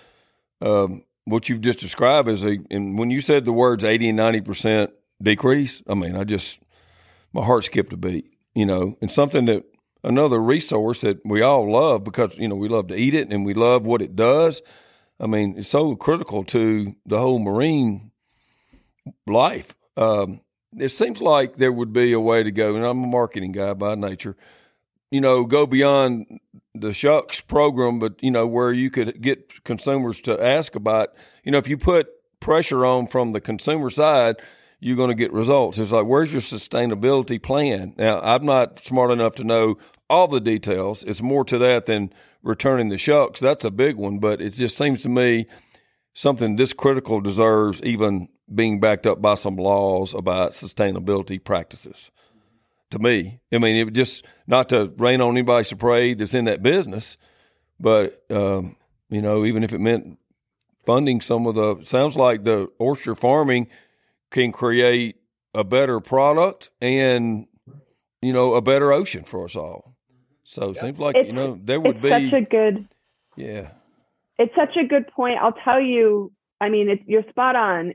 um, 0.61 1.03
what 1.26 1.49
you've 1.49 1.61
just 1.61 1.80
described 1.80 2.30
is 2.30 2.43
a. 2.43 2.57
And 2.69 2.97
when 2.97 3.09
you 3.09 3.21
said 3.21 3.45
the 3.45 3.53
words 3.53 3.84
eighty 3.84 4.09
and 4.09 4.17
ninety 4.17 4.41
percent 4.41 4.91
decrease, 5.21 5.82
I 5.88 5.93
mean, 5.93 6.15
I 6.15 6.24
just 6.24 6.59
my 7.34 7.43
heart 7.43 7.63
skipped 7.65 7.93
a 7.93 7.97
beat. 7.97 8.30
You 8.53 8.65
know, 8.65 8.97
and 9.01 9.11
something 9.11 9.45
that 9.45 9.63
another 10.03 10.39
resource 10.39 11.01
that 11.01 11.19
we 11.26 11.41
all 11.41 11.71
love 11.71 12.03
because 12.03 12.38
you 12.38 12.47
know 12.47 12.55
we 12.55 12.69
love 12.69 12.88
to 12.88 12.95
eat 12.95 13.15
it 13.15 13.30
and 13.30 13.45
we 13.45 13.53
love 13.53 13.86
what 13.86 14.01
it 14.01 14.15
does. 14.15 14.61
I 15.19 15.28
mean, 15.28 15.55
it's 15.57 15.69
so 15.69 15.95
critical 15.95 16.43
to 16.45 16.95
the 17.05 17.19
whole 17.19 17.39
marine 17.39 18.11
life. 19.26 19.76
Um, 19.95 20.41
it 20.78 20.89
seems 20.89 21.21
like 21.21 21.57
there 21.57 21.71
would 21.71 21.93
be 21.93 22.13
a 22.13 22.19
way 22.19 22.43
to 22.43 22.51
go, 22.51 22.76
and 22.76 22.86
I'm 22.86 23.03
a 23.03 23.07
marketing 23.07 23.51
guy 23.51 23.74
by 23.74 23.95
nature 23.95 24.36
you 25.14 25.22
know, 25.22 25.43
go 25.43 25.68
beyond 25.68 26.39
the 26.74 26.91
shucks 26.91 27.39
program, 27.39 27.99
but 27.99 28.14
you 28.24 28.32
know, 28.32 28.47
where 28.47 28.74
you 28.74 28.89
could 28.89 29.22
get 29.22 29.64
consumers 29.64 30.20
to 30.22 30.43
ask 30.43 30.74
about, 30.74 31.09
you 31.43 31.51
know, 31.51 31.59
if 31.59 31.68
you 31.68 31.78
put 31.78 32.07
pressure 32.39 32.84
on 32.84 33.05
from 33.05 33.32
the 33.32 33.39
consumer 33.39 33.91
side, 33.91 34.38
you're 34.80 34.95
going 34.95 35.09
to 35.11 35.16
get 35.16 35.32
results. 35.32 35.78
It's 35.78 35.91
like, 35.91 36.07
where's 36.07 36.34
your 36.34 36.41
sustainability 36.41 37.41
plan? 37.41 37.93
Now, 37.95 38.22
I'm 38.22 38.43
not 38.43 38.84
smart 38.84 39.11
enough 39.11 39.36
to 39.36 39.43
know 39.43 39.78
all 40.09 40.28
the 40.28 40.41
details. 40.41 41.03
It's 41.03 41.22
more 41.22 41.45
to 41.45 41.59
that 41.59 41.86
than 41.86 42.11
returning 42.41 42.89
the 42.89 42.97
shucks. 42.97 43.39
That's 43.39 43.66
a 43.66 43.72
big 43.72 43.97
one, 43.97 44.18
but 44.18 44.41
it 44.41 44.55
just 44.55 44.76
seems 44.76 45.03
to 45.03 45.09
me 45.09 45.45
something 46.16 46.55
this 46.55 46.74
critical 46.74 47.22
deserves 47.22 47.84
even 47.84 48.30
being 48.53 48.80
backed 48.80 49.05
up 49.05 49.22
by 49.22 49.36
some 49.36 49.57
laws 49.57 50.16
about 50.16 50.53
sustainability 50.53 51.41
practices 51.41 52.09
to 52.93 52.99
me. 52.99 53.41
I 53.51 53.57
mean, 53.57 53.75
it 53.75 53.93
just 53.93 54.25
not 54.47 54.69
to 54.69 54.91
rain 54.97 55.21
on 55.21 55.31
anybody's 55.31 55.73
parade 55.73 56.19
that's 56.19 56.33
in 56.33 56.45
that 56.45 56.63
business, 56.63 57.17
but 57.79 58.23
um, 58.31 58.75
you 59.09 59.21
know, 59.21 59.45
even 59.45 59.63
if 59.63 59.73
it 59.73 59.79
meant 59.79 60.17
funding 60.85 61.21
some 61.21 61.45
of 61.45 61.55
the 61.55 61.83
sounds 61.83 62.15
like 62.15 62.43
the 62.43 62.69
oyster 62.81 63.15
farming 63.15 63.67
can 64.31 64.51
create 64.51 65.17
a 65.53 65.63
better 65.63 65.99
product 65.99 66.69
and 66.81 67.47
you 68.21 68.33
know 68.33 68.55
a 68.55 68.61
better 68.61 68.91
ocean 68.91 69.23
for 69.23 69.45
us 69.45 69.55
all. 69.55 69.95
So 70.43 70.71
it 70.71 70.77
seems 70.77 70.99
like 70.99 71.15
it's, 71.15 71.27
you 71.27 71.33
know 71.33 71.59
there 71.61 71.79
would 71.79 72.01
be 72.01 72.09
such 72.09 72.33
a 72.33 72.41
good 72.41 72.87
yeah. 73.35 73.69
It's 74.37 74.53
such 74.55 74.75
a 74.77 74.87
good 74.87 75.07
point. 75.07 75.37
I'll 75.41 75.55
tell 75.63 75.81
you. 75.81 76.31
I 76.59 76.69
mean, 76.69 76.89
it's, 76.89 77.03
you're 77.05 77.23
spot 77.29 77.55
on. 77.55 77.93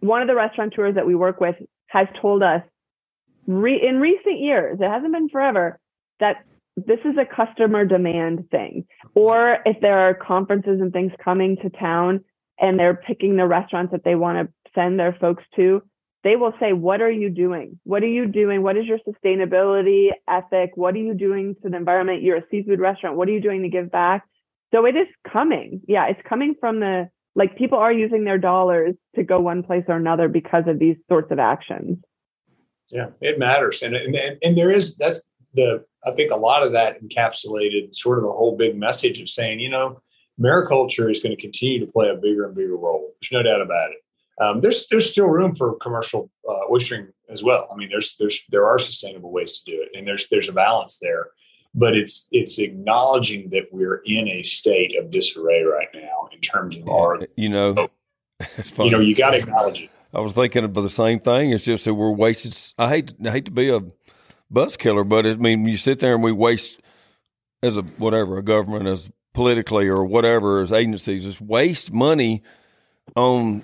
One 0.00 0.22
of 0.22 0.28
the 0.28 0.34
restaurateurs 0.34 0.94
that 0.94 1.06
we 1.06 1.14
work 1.14 1.40
with 1.40 1.56
has 1.86 2.06
told 2.20 2.42
us 2.42 2.62
re- 3.46 3.80
in 3.86 4.00
recent 4.00 4.40
years, 4.40 4.78
it 4.80 4.88
hasn't 4.88 5.12
been 5.12 5.28
forever, 5.28 5.78
that 6.20 6.44
this 6.76 7.00
is 7.04 7.16
a 7.18 7.24
customer 7.24 7.84
demand 7.84 8.48
thing. 8.50 8.84
Or 9.14 9.58
if 9.64 9.80
there 9.80 9.98
are 9.98 10.14
conferences 10.14 10.80
and 10.80 10.92
things 10.92 11.12
coming 11.22 11.56
to 11.62 11.70
town 11.70 12.24
and 12.58 12.78
they're 12.78 12.94
picking 12.94 13.36
the 13.36 13.46
restaurants 13.46 13.92
that 13.92 14.04
they 14.04 14.14
want 14.14 14.38
to 14.38 14.70
send 14.74 14.98
their 14.98 15.16
folks 15.20 15.44
to, 15.56 15.82
they 16.22 16.36
will 16.36 16.52
say, 16.60 16.72
What 16.72 17.00
are 17.00 17.10
you 17.10 17.30
doing? 17.30 17.80
What 17.84 18.02
are 18.02 18.08
you 18.08 18.26
doing? 18.26 18.62
What 18.62 18.76
is 18.76 18.84
your 18.86 18.98
sustainability 18.98 20.08
ethic? 20.28 20.72
What 20.74 20.94
are 20.94 20.98
you 20.98 21.14
doing 21.14 21.56
to 21.62 21.70
the 21.70 21.76
environment? 21.76 22.22
You're 22.22 22.38
a 22.38 22.44
seafood 22.50 22.80
restaurant. 22.80 23.16
What 23.16 23.28
are 23.28 23.32
you 23.32 23.40
doing 23.40 23.62
to 23.62 23.68
give 23.68 23.90
back? 23.90 24.24
So 24.72 24.84
it 24.86 24.96
is 24.96 25.08
coming. 25.30 25.80
Yeah, 25.88 26.06
it's 26.06 26.20
coming 26.28 26.54
from 26.60 26.80
the 26.80 27.08
like 27.34 27.56
people 27.56 27.78
are 27.78 27.92
using 27.92 28.24
their 28.24 28.38
dollars 28.38 28.94
to 29.14 29.22
go 29.22 29.40
one 29.40 29.62
place 29.62 29.84
or 29.88 29.96
another 29.96 30.28
because 30.28 30.64
of 30.66 30.78
these 30.78 30.96
sorts 31.08 31.30
of 31.30 31.38
actions. 31.38 31.98
Yeah, 32.90 33.10
it 33.20 33.38
matters. 33.38 33.82
And, 33.82 33.94
and, 33.94 34.38
and 34.42 34.56
there 34.56 34.70
is, 34.70 34.96
that's 34.96 35.22
the, 35.54 35.84
I 36.04 36.12
think 36.12 36.30
a 36.30 36.36
lot 36.36 36.62
of 36.62 36.72
that 36.72 37.02
encapsulated 37.02 37.94
sort 37.94 38.18
of 38.18 38.24
the 38.24 38.32
whole 38.32 38.56
big 38.56 38.76
message 38.76 39.20
of 39.20 39.28
saying, 39.28 39.60
you 39.60 39.68
know, 39.68 40.00
mariculture 40.40 41.10
is 41.10 41.22
going 41.22 41.34
to 41.34 41.40
continue 41.40 41.78
to 41.80 41.92
play 41.92 42.08
a 42.08 42.14
bigger 42.14 42.46
and 42.46 42.54
bigger 42.54 42.76
role. 42.76 43.12
There's 43.20 43.32
no 43.32 43.42
doubt 43.42 43.62
about 43.62 43.90
it. 43.90 43.98
Um, 44.40 44.60
there's 44.60 44.86
there's 44.88 45.10
still 45.10 45.26
room 45.26 45.54
for 45.54 45.74
commercial 45.76 46.30
uh, 46.48 46.66
oystering 46.70 47.08
as 47.28 47.42
well. 47.42 47.68
I 47.70 47.76
mean, 47.76 47.90
there's 47.90 48.16
there's 48.18 48.42
there 48.48 48.66
are 48.66 48.78
sustainable 48.78 49.30
ways 49.30 49.60
to 49.60 49.70
do 49.70 49.82
it, 49.82 49.96
and 49.96 50.06
there's 50.06 50.28
there's 50.28 50.48
a 50.48 50.52
balance 50.52 50.98
there. 50.98 51.28
But 51.74 51.94
it's 51.94 52.26
it's 52.32 52.58
acknowledging 52.58 53.50
that 53.50 53.64
we're 53.70 54.00
in 54.06 54.28
a 54.28 54.42
state 54.42 54.98
of 54.98 55.10
disarray 55.10 55.62
right 55.62 55.88
now 55.94 56.30
in 56.32 56.40
terms 56.40 56.76
of 56.76 56.88
our. 56.88 57.20
You 57.36 57.50
know, 57.50 57.90
you 58.78 58.90
know, 58.90 59.00
you 59.00 59.14
got 59.14 59.32
to 59.32 59.38
acknowledge 59.38 59.82
it. 59.82 59.90
I 60.12 60.20
was 60.20 60.32
thinking 60.32 60.64
about 60.64 60.82
the 60.82 60.90
same 60.90 61.20
thing. 61.20 61.52
It's 61.52 61.64
just 61.64 61.84
that 61.84 61.94
we're 61.94 62.10
wasted. 62.10 62.56
I 62.78 62.88
hate 62.88 63.14
I 63.24 63.30
hate 63.30 63.44
to 63.44 63.50
be 63.50 63.70
a 63.70 63.80
bus 64.50 64.76
killer, 64.76 65.04
but 65.04 65.26
I 65.26 65.34
mean, 65.34 65.64
you 65.66 65.76
sit 65.76 66.00
there 66.00 66.14
and 66.14 66.22
we 66.22 66.32
waste 66.32 66.80
as 67.62 67.76
a 67.76 67.82
whatever 67.82 68.38
a 68.38 68.42
government 68.42 68.86
as 68.86 69.10
politically 69.34 69.86
or 69.86 70.04
whatever 70.04 70.60
as 70.60 70.72
agencies 70.72 71.24
just 71.24 71.40
waste 71.40 71.92
money 71.92 72.42
on 73.14 73.62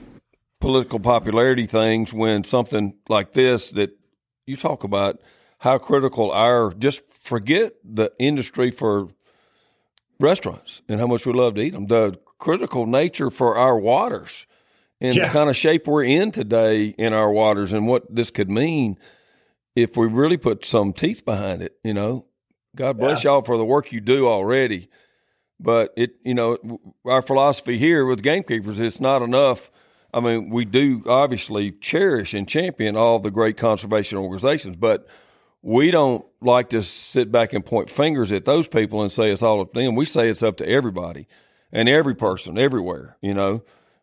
political 0.60 1.00
popularity 1.00 1.66
things 1.66 2.12
when 2.12 2.44
something 2.44 2.94
like 3.08 3.32
this 3.32 3.70
that 3.72 3.90
you 4.46 4.56
talk 4.56 4.84
about 4.84 5.20
how 5.58 5.76
critical 5.78 6.30
our 6.30 6.72
just 6.74 7.02
forget 7.12 7.74
the 7.84 8.12
industry 8.18 8.70
for 8.70 9.08
restaurants 10.20 10.82
and 10.88 11.00
how 11.00 11.06
much 11.06 11.26
we 11.26 11.32
love 11.32 11.54
to 11.54 11.60
eat 11.60 11.72
them 11.72 11.86
the 11.86 12.16
critical 12.38 12.86
nature 12.86 13.30
for 13.30 13.56
our 13.56 13.78
waters 13.78 14.46
and 15.00 15.14
yeah. 15.14 15.26
the 15.26 15.32
kind 15.32 15.50
of 15.50 15.56
shape 15.56 15.86
we're 15.86 16.04
in 16.04 16.30
today 16.30 16.86
in 16.86 17.12
our 17.12 17.30
waters 17.30 17.72
and 17.72 17.86
what 17.86 18.14
this 18.14 18.30
could 18.30 18.50
mean 18.50 18.98
if 19.74 19.96
we 19.96 20.06
really 20.06 20.36
put 20.36 20.64
some 20.64 20.92
teeth 20.92 21.24
behind 21.24 21.62
it 21.62 21.76
you 21.84 21.94
know 21.94 22.24
god 22.74 22.98
bless 22.98 23.24
yeah. 23.24 23.32
y'all 23.32 23.42
for 23.42 23.56
the 23.58 23.64
work 23.64 23.92
you 23.92 24.00
do 24.00 24.26
already 24.26 24.88
but 25.60 25.92
it 25.96 26.12
you 26.24 26.34
know 26.34 26.58
our 27.04 27.22
philosophy 27.22 27.78
here 27.78 28.06
with 28.06 28.22
gamekeepers 28.22 28.80
it's 28.80 29.00
not 29.00 29.22
enough 29.22 29.70
I 30.16 30.20
mean, 30.20 30.48
we 30.48 30.64
do 30.64 31.02
obviously 31.06 31.72
cherish 31.72 32.32
and 32.32 32.48
champion 32.48 32.96
all 32.96 33.18
the 33.18 33.30
great 33.30 33.58
conservation 33.58 34.16
organizations, 34.16 34.74
but 34.76 35.06
we 35.60 35.90
don't 35.90 36.24
like 36.40 36.70
to 36.70 36.80
sit 36.80 37.30
back 37.30 37.52
and 37.52 37.62
point 37.62 37.90
fingers 37.90 38.32
at 38.32 38.46
those 38.46 38.66
people 38.66 39.02
and 39.02 39.12
say 39.12 39.30
it's 39.30 39.42
all 39.42 39.60
up 39.60 39.74
to 39.74 39.80
them. 39.80 39.94
We 39.94 40.06
say 40.06 40.30
it's 40.30 40.42
up 40.42 40.56
to 40.56 40.66
everybody 40.66 41.28
and 41.70 41.86
every 41.86 42.14
person 42.14 42.56
everywhere, 42.56 43.18
you 43.20 43.34
know, 43.34 43.62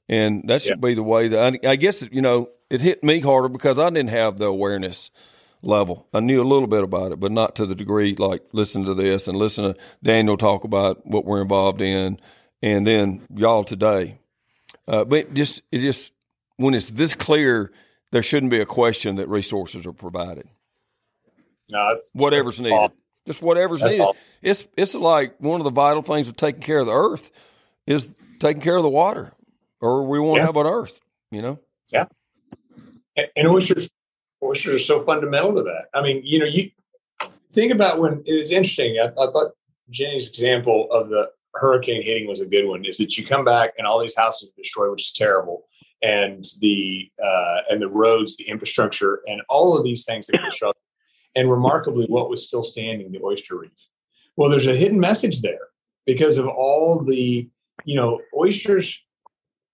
and 0.09 0.43
that 0.47 0.61
should 0.61 0.79
yeah. 0.81 0.87
be 0.87 0.93
the 0.93 1.03
way 1.03 1.27
that 1.29 1.59
I, 1.65 1.69
I 1.69 1.75
guess, 1.75 2.03
you 2.11 2.21
know, 2.21 2.49
it 2.69 2.81
hit 2.81 3.03
me 3.03 3.19
harder 3.19 3.49
because 3.49 3.79
I 3.79 3.89
didn't 3.89 4.09
have 4.09 4.37
the 4.37 4.45
awareness 4.45 5.11
level. 5.61 6.07
I 6.13 6.19
knew 6.19 6.41
a 6.41 6.47
little 6.47 6.67
bit 6.67 6.83
about 6.83 7.11
it, 7.11 7.19
but 7.19 7.31
not 7.31 7.55
to 7.55 7.65
the 7.65 7.75
degree 7.75 8.15
like 8.17 8.43
listen 8.51 8.85
to 8.85 8.93
this 8.93 9.27
and 9.27 9.37
listen 9.37 9.63
to 9.65 9.79
Daniel 10.03 10.37
talk 10.37 10.63
about 10.63 11.05
what 11.05 11.25
we're 11.25 11.41
involved 11.41 11.81
in, 11.81 12.19
and 12.61 12.85
then 12.85 13.21
y'all 13.33 13.63
today. 13.63 14.17
Uh, 14.87 15.05
but 15.05 15.33
just 15.33 15.61
it 15.71 15.79
just 15.79 16.11
when 16.57 16.73
it's 16.73 16.89
this 16.89 17.13
clear, 17.13 17.71
there 18.11 18.23
shouldn't 18.23 18.51
be 18.51 18.59
a 18.59 18.65
question 18.65 19.15
that 19.15 19.29
resources 19.29 19.85
are 19.85 19.93
provided. 19.93 20.47
No, 21.71 21.89
it's 21.89 22.11
whatever's 22.13 22.53
it's 22.53 22.59
needed. 22.59 22.75
All. 22.75 22.93
Just 23.25 23.41
whatever's 23.41 23.79
That's 23.79 23.91
needed. 23.91 24.03
All. 24.03 24.17
It's 24.41 24.67
it's 24.77 24.93
like 24.93 25.35
one 25.39 25.61
of 25.61 25.63
the 25.63 25.71
vital 25.71 26.01
things 26.01 26.27
of 26.27 26.35
taking 26.35 26.61
care 26.61 26.79
of 26.79 26.87
the 26.87 26.93
earth 26.93 27.31
is 27.87 28.07
taking 28.39 28.61
care 28.61 28.75
of 28.75 28.83
the 28.83 28.89
water, 28.89 29.33
or 29.83 30.07
we 30.07 30.19
won't 30.19 30.39
yeah. 30.39 30.45
have 30.45 30.55
an 30.55 30.65
earth. 30.65 30.99
You 31.31 31.41
know. 31.41 31.59
Yeah. 31.91 32.05
And, 33.15 33.27
and 33.35 33.47
oysters, 33.47 33.89
oysters 34.41 34.75
are 34.75 34.85
so 34.85 35.03
fundamental 35.03 35.53
to 35.55 35.63
that. 35.63 35.85
I 35.93 36.01
mean, 36.01 36.21
you 36.23 36.39
know, 36.39 36.45
you 36.45 36.71
think 37.53 37.71
about 37.71 37.99
when 37.99 38.23
it's 38.25 38.49
interesting. 38.49 38.97
I, 38.99 39.07
I 39.07 39.31
thought 39.31 39.51
Jenny's 39.89 40.27
example 40.29 40.87
of 40.91 41.09
the 41.09 41.29
hurricane 41.55 42.01
hitting 42.01 42.27
was 42.27 42.41
a 42.41 42.47
good 42.47 42.65
one 42.67 42.83
is 42.85 42.97
that 42.97 43.15
you 43.17 43.25
come 43.25 43.45
back 43.45 43.73
and 43.77 43.85
all 43.85 43.99
these 43.99 44.17
houses 44.17 44.49
are 44.49 44.61
destroyed, 44.61 44.91
which 44.91 45.03
is 45.03 45.13
terrible. 45.13 45.65
And 46.01 46.43
the 46.59 47.09
uh, 47.23 47.57
and 47.69 47.81
the 47.81 47.87
roads, 47.87 48.37
the 48.37 48.45
infrastructure, 48.45 49.21
and 49.27 49.41
all 49.49 49.77
of 49.77 49.83
these 49.83 50.03
things 50.05 50.27
that 50.27 50.41
were 50.41 50.49
destroyed. 50.49 50.73
And 51.35 51.49
remarkably, 51.49 52.05
what 52.07 52.29
was 52.29 52.45
still 52.45 52.63
standing? 52.63 53.11
The 53.11 53.21
oyster 53.23 53.57
reef. 53.57 53.71
Well, 54.35 54.49
there's 54.49 54.67
a 54.67 54.75
hidden 54.75 54.99
message 54.99 55.41
there 55.41 55.67
because 56.05 56.37
of 56.37 56.47
all 56.47 57.03
the, 57.03 57.49
you 57.85 57.95
know, 57.95 58.19
oysters. 58.37 58.99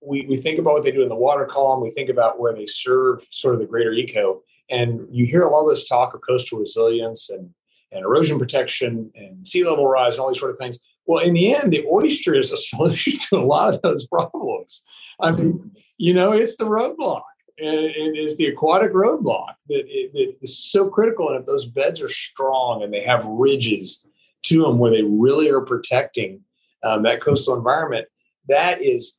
We, 0.02 0.26
we 0.28 0.38
think 0.38 0.60
about 0.60 0.74
what 0.74 0.84
they 0.84 0.92
do 0.92 1.04
in 1.04 1.10
the 1.10 1.16
water 1.16 1.46
column. 1.46 1.82
We 1.82 1.92
think 1.92 2.10
about 2.10 2.40
where 2.40 2.54
they 2.54 2.66
serve 2.66 3.22
sort 3.32 3.56
of 3.56 3.62
the 3.62 3.68
greater 3.68 3.92
eco. 3.92 4.42
And 4.70 5.08
you 5.12 5.26
hear 5.26 5.42
a 5.42 5.50
lot 5.50 5.64
of 5.64 5.70
this 5.70 5.88
talk 5.88 6.14
of 6.14 6.22
coastal 6.22 6.60
resilience 6.60 7.30
and, 7.30 7.50
and 7.92 8.06
erosion 8.06 8.40
protection 8.40 9.12
and 9.16 9.48
sea 9.48 9.66
level 9.66 9.88
rise 9.88 10.16
and 10.16 10.22
all 10.22 10.30
these 10.30 10.40
sort 10.40 10.52
of 10.52 10.58
things. 10.58 10.80
Well, 11.06 11.24
in 11.24 11.34
the 11.34 11.56
end, 11.56 11.74
the 11.74 11.86
oyster 11.92 12.36
is 12.36 12.52
a 12.52 12.58
solution 12.58 13.20
to 13.30 13.38
a 13.38 13.46
lot 13.46 13.74
of 13.74 13.82
those 13.82 14.08
problems. 14.08 14.86
I 15.20 15.32
mean, 15.32 15.72
you 15.98 16.14
know, 16.14 16.32
it's 16.32 16.56
the 16.56 16.66
roadblock 16.66 17.24
and 17.62 17.76
it 17.76 18.18
is 18.18 18.38
the 18.38 18.48
aquatic 18.48 18.94
roadblock 18.94 19.56
that, 19.68 19.84
that 20.14 20.36
is 20.42 20.58
so 20.58 20.88
critical. 20.88 21.30
And 21.30 21.40
if 21.40 21.46
those 21.46 21.66
beds 21.66 22.02
are 22.02 22.08
strong 22.08 22.84
and 22.84 22.94
they 22.94 23.04
have 23.04 23.26
ridges 23.26 24.08
to 24.44 24.62
them 24.62 24.78
where 24.78 24.92
they 24.92 25.04
really 25.04 25.50
are 25.50 25.62
protecting 25.62 26.42
um, 26.84 27.04
that 27.04 27.22
coastal 27.22 27.56
environment, 27.56 28.08
that 28.48 28.82
is 28.82 29.19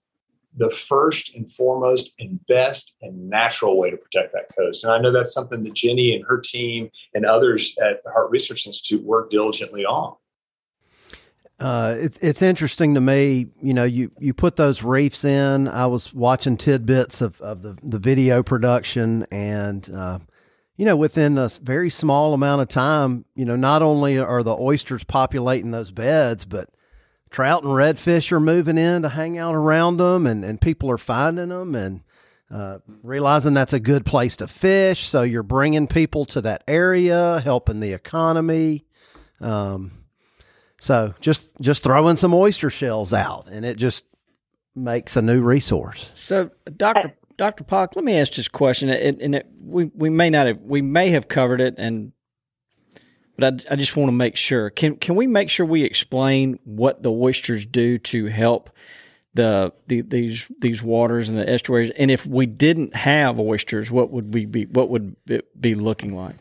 the 0.56 0.70
first 0.70 1.34
and 1.34 1.50
foremost 1.50 2.12
and 2.18 2.44
best 2.46 2.94
and 3.02 3.28
natural 3.28 3.78
way 3.78 3.90
to 3.90 3.96
protect 3.96 4.32
that 4.32 4.54
coast. 4.56 4.84
And 4.84 4.92
I 4.92 4.98
know 4.98 5.12
that's 5.12 5.32
something 5.32 5.62
that 5.62 5.74
Jenny 5.74 6.14
and 6.14 6.24
her 6.26 6.38
team 6.38 6.90
and 7.14 7.24
others 7.24 7.76
at 7.80 8.02
the 8.04 8.10
Harte 8.10 8.30
Research 8.30 8.66
Institute 8.66 9.02
work 9.04 9.30
diligently 9.30 9.84
on. 9.84 10.16
Uh, 11.60 11.94
it's 11.98 12.18
it's 12.22 12.40
interesting 12.40 12.94
to 12.94 13.00
me. 13.00 13.46
You 13.62 13.74
know, 13.74 13.84
you, 13.84 14.10
you 14.18 14.32
put 14.32 14.56
those 14.56 14.82
reefs 14.82 15.24
in. 15.24 15.68
I 15.68 15.86
was 15.86 16.12
watching 16.14 16.56
tidbits 16.56 17.20
of, 17.20 17.38
of 17.42 17.62
the, 17.62 17.76
the 17.82 17.98
video 17.98 18.42
production, 18.42 19.26
and 19.30 19.88
uh, 19.94 20.20
you 20.78 20.86
know, 20.86 20.96
within 20.96 21.36
a 21.36 21.50
very 21.62 21.90
small 21.90 22.32
amount 22.32 22.62
of 22.62 22.68
time, 22.68 23.26
you 23.34 23.44
know, 23.44 23.56
not 23.56 23.82
only 23.82 24.18
are 24.18 24.42
the 24.42 24.56
oysters 24.56 25.04
populating 25.04 25.70
those 25.70 25.90
beds, 25.90 26.46
but 26.46 26.70
trout 27.30 27.62
and 27.62 27.72
redfish 27.72 28.32
are 28.32 28.40
moving 28.40 28.78
in 28.78 29.02
to 29.02 29.08
hang 29.08 29.38
out 29.38 29.54
around 29.54 29.98
them, 29.98 30.26
and, 30.26 30.44
and 30.44 30.60
people 30.60 30.90
are 30.90 30.98
finding 30.98 31.50
them 31.50 31.74
and 31.74 32.02
uh, 32.50 32.78
realizing 33.02 33.54
that's 33.54 33.72
a 33.72 33.80
good 33.80 34.04
place 34.04 34.36
to 34.36 34.48
fish. 34.48 35.08
So 35.08 35.22
you're 35.22 35.42
bringing 35.42 35.86
people 35.86 36.24
to 36.26 36.40
that 36.42 36.64
area, 36.66 37.40
helping 37.40 37.80
the 37.80 37.92
economy. 37.92 38.84
Um, 39.40 39.92
so 40.80 41.14
just 41.20 41.52
just 41.60 41.82
throwing 41.82 42.16
some 42.16 42.34
oyster 42.34 42.70
shells 42.70 43.12
out, 43.12 43.46
and 43.50 43.64
it 43.64 43.76
just 43.76 44.04
makes 44.74 45.16
a 45.16 45.22
new 45.22 45.42
resource. 45.42 46.10
So, 46.14 46.50
Doctor 46.76 47.14
Doctor 47.36 47.64
Pock, 47.64 47.96
let 47.96 48.04
me 48.04 48.18
ask 48.18 48.34
this 48.34 48.48
question, 48.48 48.88
and, 48.88 49.20
and 49.20 49.34
it, 49.36 49.46
we 49.62 49.84
we 49.94 50.10
may 50.10 50.30
not 50.30 50.46
have 50.46 50.60
we 50.60 50.82
may 50.82 51.10
have 51.10 51.28
covered 51.28 51.60
it, 51.60 51.74
and 51.78 52.12
but 53.40 53.64
I, 53.68 53.72
I 53.72 53.76
just 53.76 53.96
want 53.96 54.08
to 54.08 54.12
make 54.12 54.36
sure. 54.36 54.70
Can 54.70 54.96
can 54.96 55.16
we 55.16 55.26
make 55.26 55.50
sure 55.50 55.64
we 55.64 55.82
explain 55.82 56.58
what 56.64 57.02
the 57.02 57.10
oysters 57.10 57.64
do 57.64 57.98
to 57.98 58.26
help 58.26 58.70
the, 59.34 59.72
the 59.86 60.02
these 60.02 60.50
these 60.60 60.82
waters 60.82 61.28
and 61.28 61.38
the 61.38 61.48
estuaries? 61.48 61.90
And 61.96 62.10
if 62.10 62.26
we 62.26 62.46
didn't 62.46 62.94
have 62.94 63.40
oysters, 63.40 63.90
what 63.90 64.10
would 64.10 64.34
we 64.34 64.46
be? 64.46 64.66
What 64.66 64.90
would 64.90 65.16
it 65.28 65.60
be 65.60 65.74
looking 65.74 66.14
like? 66.14 66.36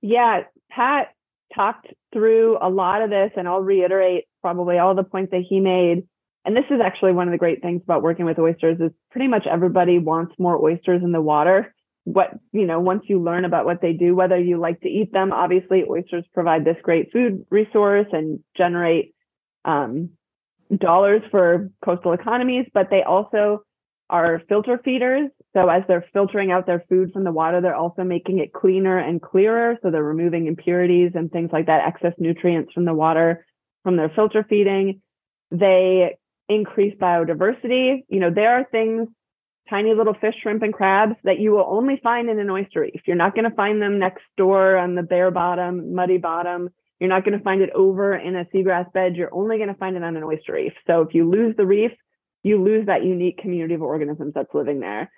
Yeah, 0.00 0.42
Pat 0.70 1.14
talked 1.54 1.88
through 2.12 2.58
a 2.60 2.68
lot 2.68 3.02
of 3.02 3.10
this, 3.10 3.30
and 3.36 3.48
I'll 3.48 3.60
reiterate 3.60 4.24
probably 4.40 4.78
all 4.78 4.94
the 4.94 5.04
points 5.04 5.30
that 5.32 5.42
he 5.48 5.60
made. 5.60 6.06
And 6.44 6.56
this 6.56 6.64
is 6.70 6.80
actually 6.84 7.12
one 7.12 7.28
of 7.28 7.32
the 7.32 7.38
great 7.38 7.62
things 7.62 7.82
about 7.84 8.02
working 8.02 8.24
with 8.24 8.38
oysters 8.38 8.80
is 8.80 8.90
pretty 9.12 9.28
much 9.28 9.46
everybody 9.48 9.98
wants 10.00 10.34
more 10.38 10.60
oysters 10.62 11.02
in 11.02 11.12
the 11.12 11.20
water. 11.20 11.71
What, 12.04 12.30
you 12.52 12.66
know, 12.66 12.80
once 12.80 13.04
you 13.06 13.22
learn 13.22 13.44
about 13.44 13.64
what 13.64 13.80
they 13.80 13.92
do, 13.92 14.14
whether 14.14 14.38
you 14.38 14.58
like 14.58 14.80
to 14.80 14.88
eat 14.88 15.12
them, 15.12 15.32
obviously 15.32 15.84
oysters 15.88 16.24
provide 16.34 16.64
this 16.64 16.76
great 16.82 17.12
food 17.12 17.46
resource 17.50 18.08
and 18.12 18.40
generate 18.56 19.14
um, 19.64 20.10
dollars 20.76 21.22
for 21.30 21.70
coastal 21.84 22.12
economies, 22.12 22.66
but 22.74 22.88
they 22.90 23.02
also 23.02 23.62
are 24.10 24.42
filter 24.48 24.80
feeders. 24.84 25.30
So 25.54 25.68
as 25.68 25.82
they're 25.86 26.04
filtering 26.12 26.50
out 26.50 26.66
their 26.66 26.84
food 26.88 27.12
from 27.12 27.24
the 27.24 27.32
water, 27.32 27.60
they're 27.60 27.74
also 27.74 28.04
making 28.04 28.40
it 28.40 28.52
cleaner 28.52 28.98
and 28.98 29.22
clearer. 29.22 29.78
So 29.82 29.90
they're 29.90 30.02
removing 30.02 30.46
impurities 30.46 31.12
and 31.14 31.30
things 31.30 31.50
like 31.52 31.66
that, 31.66 31.86
excess 31.86 32.12
nutrients 32.18 32.72
from 32.72 32.84
the 32.84 32.94
water 32.94 33.46
from 33.82 33.96
their 33.96 34.10
filter 34.14 34.44
feeding. 34.48 35.00
They 35.50 36.16
increase 36.48 36.94
biodiversity. 36.98 38.04
You 38.08 38.20
know, 38.20 38.30
there 38.30 38.58
are 38.58 38.66
things 38.70 39.08
tiny 39.70 39.94
little 39.94 40.14
fish, 40.14 40.34
shrimp, 40.42 40.62
and 40.62 40.72
crabs 40.72 41.14
that 41.24 41.38
you 41.38 41.52
will 41.52 41.66
only 41.68 42.00
find 42.02 42.28
in 42.28 42.38
an 42.38 42.50
oyster 42.50 42.80
reef. 42.80 43.02
You're 43.06 43.16
not 43.16 43.34
going 43.34 43.48
to 43.48 43.56
find 43.56 43.80
them 43.80 43.98
next 43.98 44.22
door 44.36 44.76
on 44.76 44.94
the 44.94 45.02
bare 45.02 45.30
bottom, 45.30 45.94
muddy 45.94 46.18
bottom. 46.18 46.68
You're 47.00 47.08
not 47.08 47.24
going 47.24 47.36
to 47.36 47.44
find 47.44 47.62
it 47.62 47.70
over 47.74 48.14
in 48.14 48.36
a 48.36 48.44
seagrass 48.46 48.92
bed. 48.92 49.16
You're 49.16 49.34
only 49.34 49.56
going 49.56 49.68
to 49.68 49.74
find 49.74 49.96
it 49.96 50.04
on 50.04 50.16
an 50.16 50.22
oyster 50.22 50.52
reef. 50.52 50.72
So 50.86 51.02
if 51.02 51.14
you 51.14 51.28
lose 51.28 51.56
the 51.56 51.66
reef, 51.66 51.92
you 52.42 52.62
lose 52.62 52.86
that 52.86 53.04
unique 53.04 53.38
community 53.38 53.74
of 53.74 53.82
organisms 53.82 54.34
that's 54.34 54.54
living 54.54 54.80
there. 54.80 55.10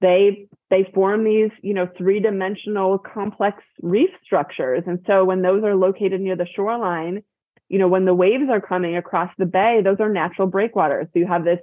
They 0.00 0.48
they 0.68 0.90
form 0.94 1.24
these, 1.24 1.50
you 1.62 1.74
know, 1.74 1.88
three-dimensional 1.96 2.98
complex 2.98 3.62
reef 3.80 4.10
structures. 4.24 4.82
And 4.86 4.98
so 5.06 5.24
when 5.24 5.42
those 5.42 5.62
are 5.62 5.76
located 5.76 6.20
near 6.20 6.36
the 6.36 6.46
shoreline, 6.56 7.22
you 7.68 7.78
know, 7.78 7.88
when 7.88 8.04
the 8.04 8.14
waves 8.14 8.50
are 8.50 8.60
coming 8.60 8.96
across 8.96 9.30
the 9.38 9.46
bay, 9.46 9.80
those 9.82 9.98
are 10.00 10.08
natural 10.08 10.48
breakwaters. 10.48 11.06
So 11.12 11.20
you 11.20 11.26
have 11.26 11.44
this 11.44 11.60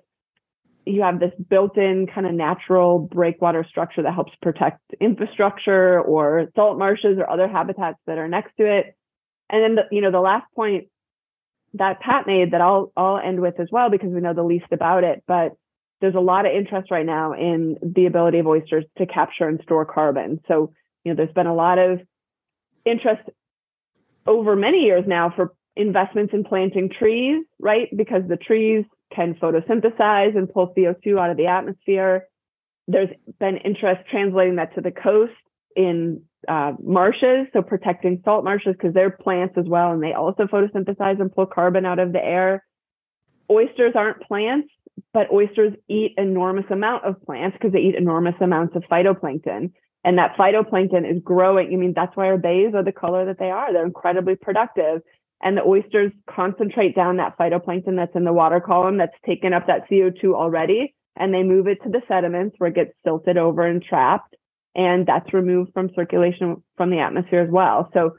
you 0.89 1.01
have 1.01 1.19
this 1.19 1.33
built-in 1.49 2.07
kind 2.13 2.25
of 2.25 2.33
natural 2.33 2.99
breakwater 2.99 3.65
structure 3.67 4.01
that 4.03 4.13
helps 4.13 4.33
protect 4.41 4.79
infrastructure 4.99 6.01
or 6.01 6.49
salt 6.55 6.77
marshes 6.77 7.17
or 7.17 7.29
other 7.29 7.47
habitats 7.47 7.97
that 8.07 8.17
are 8.17 8.27
next 8.27 8.55
to 8.57 8.65
it. 8.65 8.95
And 9.49 9.63
then 9.63 9.75
the, 9.75 9.95
you 9.95 10.01
know 10.01 10.11
the 10.11 10.19
last 10.19 10.45
point 10.55 10.87
that 11.75 11.99
Pat 11.99 12.27
made 12.27 12.51
that 12.51 12.61
I'll 12.61 12.91
I'll 12.95 13.17
end 13.17 13.39
with 13.39 13.59
as 13.59 13.67
well 13.71 13.89
because 13.89 14.09
we 14.09 14.21
know 14.21 14.33
the 14.33 14.43
least 14.43 14.71
about 14.71 15.03
it, 15.03 15.23
but 15.27 15.53
there's 16.01 16.15
a 16.15 16.19
lot 16.19 16.45
of 16.45 16.53
interest 16.53 16.91
right 16.91 17.05
now 17.05 17.33
in 17.33 17.77
the 17.81 18.05
ability 18.05 18.39
of 18.39 18.47
oysters 18.47 18.85
to 18.97 19.05
capture 19.05 19.47
and 19.47 19.59
store 19.63 19.85
carbon. 19.85 20.39
So, 20.47 20.71
you 21.03 21.11
know, 21.11 21.17
there's 21.17 21.33
been 21.33 21.47
a 21.47 21.55
lot 21.55 21.77
of 21.77 21.99
interest 22.85 23.29
over 24.25 24.55
many 24.55 24.83
years 24.83 25.03
now 25.05 25.33
for 25.35 25.53
investments 25.75 26.33
in 26.33 26.43
planting 26.43 26.89
trees, 26.89 27.43
right? 27.59 27.89
Because 27.95 28.23
the 28.27 28.37
trees 28.37 28.85
can 29.13 29.35
photosynthesize 29.35 30.37
and 30.37 30.51
pull 30.51 30.73
CO2 30.77 31.19
out 31.19 31.31
of 31.31 31.37
the 31.37 31.47
atmosphere. 31.47 32.27
There's 32.87 33.09
been 33.39 33.57
interest 33.57 34.01
translating 34.09 34.55
that 34.55 34.75
to 34.75 34.81
the 34.81 34.91
coast 34.91 35.33
in 35.75 36.23
uh, 36.47 36.73
marshes, 36.81 37.47
so 37.53 37.61
protecting 37.61 38.21
salt 38.23 38.43
marshes 38.43 38.73
because 38.73 38.93
they're 38.93 39.09
plants 39.09 39.55
as 39.57 39.65
well, 39.67 39.91
and 39.91 40.01
they 40.01 40.13
also 40.13 40.45
photosynthesize 40.45 41.19
and 41.19 41.33
pull 41.33 41.45
carbon 41.45 41.85
out 41.85 41.99
of 41.99 42.13
the 42.13 42.23
air. 42.23 42.65
Oysters 43.51 43.93
aren't 43.95 44.21
plants, 44.21 44.69
but 45.13 45.31
oysters 45.31 45.73
eat 45.87 46.13
enormous 46.17 46.65
amount 46.69 47.03
of 47.03 47.21
plants 47.23 47.57
because 47.57 47.73
they 47.73 47.79
eat 47.79 47.95
enormous 47.95 48.35
amounts 48.41 48.75
of 48.75 48.83
phytoplankton. 48.83 49.71
And 50.03 50.17
that 50.17 50.37
phytoplankton 50.37 51.09
is 51.09 51.21
growing. 51.23 51.73
I 51.73 51.75
mean, 51.75 51.93
that's 51.93 52.15
why 52.15 52.27
our 52.27 52.37
bays 52.37 52.73
are 52.73 52.83
the 52.83 52.91
color 52.91 53.25
that 53.25 53.37
they 53.37 53.49
are. 53.49 53.73
They're 53.73 53.85
incredibly 53.85 54.35
productive. 54.35 55.01
And 55.41 55.55
the 55.55 55.63
oysters 55.63 56.11
concentrate 56.29 56.95
down 56.95 57.17
that 57.17 57.37
phytoplankton 57.37 57.95
that's 57.95 58.15
in 58.15 58.25
the 58.25 58.33
water 58.33 58.59
column 58.59 58.97
that's 58.97 59.15
taken 59.25 59.53
up 59.53 59.67
that 59.67 59.89
CO2 59.89 60.33
already. 60.33 60.93
And 61.15 61.33
they 61.33 61.43
move 61.43 61.67
it 61.67 61.79
to 61.83 61.89
the 61.89 62.01
sediments 62.07 62.55
where 62.57 62.69
it 62.69 62.75
gets 62.75 62.91
silted 63.05 63.37
over 63.37 63.65
and 63.65 63.81
trapped. 63.81 64.35
And 64.75 65.05
that's 65.05 65.33
removed 65.33 65.71
from 65.73 65.89
circulation 65.95 66.63
from 66.77 66.91
the 66.91 66.99
atmosphere 66.99 67.41
as 67.41 67.49
well. 67.49 67.89
So 67.93 68.15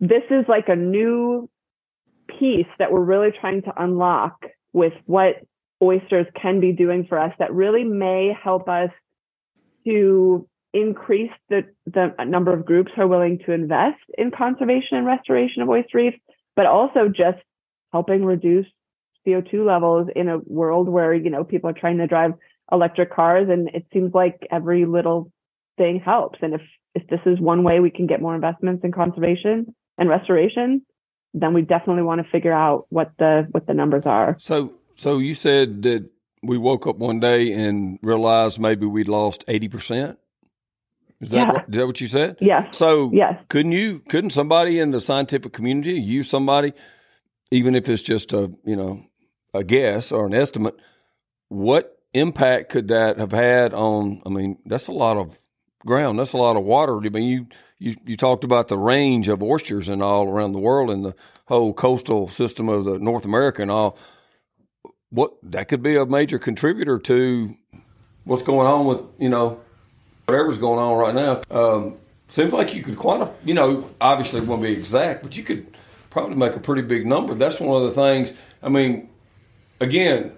this 0.00 0.22
is 0.30 0.44
like 0.48 0.68
a 0.68 0.76
new 0.76 1.48
piece 2.38 2.66
that 2.78 2.92
we're 2.92 3.00
really 3.00 3.30
trying 3.40 3.62
to 3.62 3.72
unlock 3.76 4.44
with 4.72 4.92
what 5.06 5.36
oysters 5.82 6.26
can 6.40 6.60
be 6.60 6.72
doing 6.72 7.06
for 7.08 7.18
us 7.18 7.32
that 7.38 7.52
really 7.52 7.84
may 7.84 8.32
help 8.42 8.68
us 8.68 8.90
to 9.86 10.48
increase 10.72 11.32
the, 11.48 11.62
the 11.86 12.12
number 12.24 12.52
of 12.52 12.64
groups 12.64 12.92
who 12.94 13.02
are 13.02 13.08
willing 13.08 13.38
to 13.44 13.52
invest 13.52 13.98
in 14.16 14.30
conservation 14.30 14.96
and 14.96 15.06
restoration 15.06 15.62
of 15.62 15.68
oyster 15.68 15.98
reefs, 15.98 16.18
but 16.56 16.66
also 16.66 17.08
just 17.08 17.38
helping 17.92 18.24
reduce 18.24 18.66
CO2 19.26 19.66
levels 19.66 20.08
in 20.14 20.28
a 20.28 20.38
world 20.38 20.88
where, 20.88 21.14
you 21.14 21.30
know, 21.30 21.44
people 21.44 21.70
are 21.70 21.74
trying 21.74 21.98
to 21.98 22.06
drive 22.06 22.32
electric 22.72 23.12
cars 23.12 23.48
and 23.50 23.68
it 23.74 23.86
seems 23.92 24.14
like 24.14 24.46
every 24.50 24.86
little 24.86 25.30
thing 25.76 26.00
helps. 26.00 26.38
And 26.42 26.54
if, 26.54 26.62
if 26.94 27.06
this 27.08 27.20
is 27.26 27.40
one 27.40 27.62
way 27.62 27.80
we 27.80 27.90
can 27.90 28.06
get 28.06 28.22
more 28.22 28.34
investments 28.34 28.84
in 28.84 28.92
conservation 28.92 29.74
and 29.98 30.08
restoration, 30.08 30.82
then 31.34 31.54
we 31.54 31.62
definitely 31.62 32.02
want 32.02 32.24
to 32.24 32.30
figure 32.30 32.52
out 32.52 32.86
what 32.88 33.12
the 33.18 33.46
what 33.52 33.66
the 33.66 33.74
numbers 33.74 34.04
are. 34.06 34.36
So 34.38 34.72
so 34.96 35.18
you 35.18 35.34
said 35.34 35.82
that 35.82 36.10
we 36.42 36.58
woke 36.58 36.86
up 36.86 36.96
one 36.96 37.20
day 37.20 37.52
and 37.52 37.98
realized 38.02 38.58
maybe 38.58 38.86
we'd 38.86 39.08
lost 39.08 39.44
eighty 39.48 39.68
percent. 39.68 40.18
Is 41.20 41.30
that 41.30 41.36
Yeah. 41.36 41.50
right? 41.52 41.64
Is 41.68 41.76
that 41.76 41.86
what 41.86 42.00
you 42.00 42.06
said? 42.06 42.36
Yes. 42.40 42.76
So 42.76 43.10
Yes. 43.12 43.40
couldn't 43.48 43.72
you 43.72 44.00
couldn't 44.08 44.30
somebody 44.30 44.78
in 44.78 44.90
the 44.90 45.00
scientific 45.00 45.52
community 45.52 45.92
use 46.00 46.28
somebody, 46.28 46.72
even 47.50 47.74
if 47.74 47.88
it's 47.88 48.02
just 48.02 48.32
a 48.32 48.50
you 48.64 48.76
know 48.76 49.02
a 49.54 49.64
guess 49.64 50.12
or 50.12 50.26
an 50.26 50.34
estimate, 50.34 50.74
what 51.48 51.98
impact 52.14 52.70
could 52.70 52.88
that 52.88 53.18
have 53.18 53.32
had 53.32 53.74
on? 53.74 54.22
I 54.24 54.28
mean, 54.28 54.58
that's 54.64 54.86
a 54.86 54.92
lot 54.92 55.16
of 55.16 55.38
ground. 55.84 56.18
That's 56.18 56.32
a 56.32 56.38
lot 56.38 56.56
of 56.56 56.64
water. 56.64 56.96
I 56.98 57.08
mean, 57.08 57.24
you 57.28 57.46
you 57.78 57.96
you 58.06 58.16
talked 58.16 58.44
about 58.44 58.68
the 58.68 58.78
range 58.78 59.28
of 59.28 59.42
oysters 59.42 59.88
and 59.88 60.02
all 60.02 60.28
around 60.28 60.52
the 60.52 60.58
world 60.58 60.90
and 60.90 61.04
the 61.04 61.14
whole 61.46 61.72
coastal 61.74 62.28
system 62.28 62.68
of 62.68 62.84
the 62.84 62.98
North 62.98 63.24
America 63.24 63.62
and 63.62 63.70
all. 63.70 63.98
What 65.10 65.32
that 65.42 65.68
could 65.68 65.82
be 65.82 65.96
a 65.96 66.06
major 66.06 66.38
contributor 66.38 66.98
to 67.00 67.56
what's 68.24 68.42
going 68.42 68.66
on 68.68 68.86
with 68.86 69.00
you 69.18 69.28
know 69.28 69.60
whatever's 70.30 70.58
going 70.58 70.78
on 70.78 70.96
right 70.96 71.14
now. 71.14 71.40
Um, 71.50 71.96
seems 72.28 72.52
like 72.52 72.74
you 72.74 72.82
could 72.82 72.96
quantify. 72.96 73.34
You 73.44 73.54
know, 73.54 73.90
obviously 74.00 74.40
it 74.40 74.46
won't 74.46 74.62
be 74.62 74.72
exact, 74.72 75.22
but 75.22 75.36
you 75.36 75.42
could 75.42 75.66
probably 76.10 76.36
make 76.36 76.54
a 76.54 76.60
pretty 76.60 76.82
big 76.82 77.06
number. 77.06 77.34
That's 77.34 77.60
one 77.60 77.82
of 77.82 77.88
the 77.88 78.00
things. 78.00 78.32
I 78.62 78.68
mean, 78.68 79.08
again, 79.80 80.32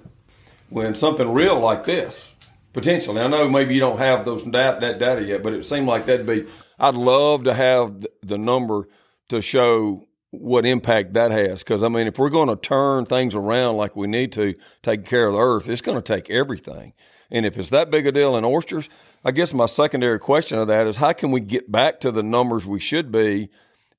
when 0.71 0.95
something 0.95 1.31
real 1.31 1.61
like 1.61 1.85
this, 1.85 2.35
potentially, 2.73 3.21
I 3.21 3.27
know 3.29 3.49
maybe 3.49 3.75
you 3.75 3.81
don't 3.81 3.99
have 3.99 4.25
those 4.25 4.45
that, 4.53 4.81
that 4.81 4.99
data 4.99 5.23
yet, 5.23 5.43
but 5.43 5.53
it 5.53 5.65
seemed 5.65 5.87
like 5.87 6.07
that'd 6.07 6.27
be. 6.27 6.47
I'd 6.79 6.95
love 6.95 7.45
to 7.45 7.55
have 7.55 8.07
the 8.23 8.39
number 8.39 8.89
to 9.29 9.41
show 9.41 10.07
what 10.31 10.65
impact 10.65 11.13
that 11.13 11.31
has. 11.31 11.63
Because 11.63 11.83
I 11.83 11.89
mean, 11.89 12.07
if 12.07 12.19
we're 12.19 12.31
going 12.31 12.49
to 12.49 12.57
turn 12.57 13.05
things 13.05 13.35
around 13.35 13.77
like 13.77 13.95
we 13.95 14.07
need 14.07 14.33
to, 14.33 14.55
take 14.83 15.05
care 15.05 15.27
of 15.27 15.35
the 15.35 15.39
earth, 15.39 15.69
it's 15.69 15.83
going 15.83 16.01
to 16.01 16.03
take 16.03 16.31
everything. 16.31 16.95
And 17.33 17.45
if 17.47 17.57
it's 17.59 17.71
that 17.71 17.91
big 17.91 18.07
a 18.07 18.13
deal 18.13 18.37
in 18.37 18.45
oysters, 18.45 18.89
I 19.25 19.31
guess 19.33 19.53
my 19.55 19.67
secondary 19.67 20.19
question 20.21 20.59
of 20.59 20.69
that 20.69 20.87
is 20.87 20.99
how 20.99 21.13
can 21.15 21.31
we 21.33 21.41
get 21.41 21.73
back 21.73 22.01
to 22.01 22.13
the 22.13 22.23
numbers 22.23 22.67
we 22.67 22.79
should 22.79 23.11
be 23.11 23.49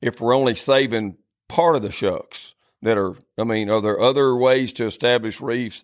if 0.02 0.22
we're 0.22 0.36
only 0.36 0.56
saving 0.56 1.18
part 1.50 1.76
of 1.76 1.82
the 1.82 1.92
shucks 1.92 2.54
that 2.84 2.98
are, 2.98 3.16
I 3.38 3.44
mean, 3.44 3.70
are 3.70 3.82
there 3.82 4.00
other 4.00 4.36
ways 4.36 4.72
to 4.74 4.86
establish 4.86 5.42
reefs, 5.42 5.84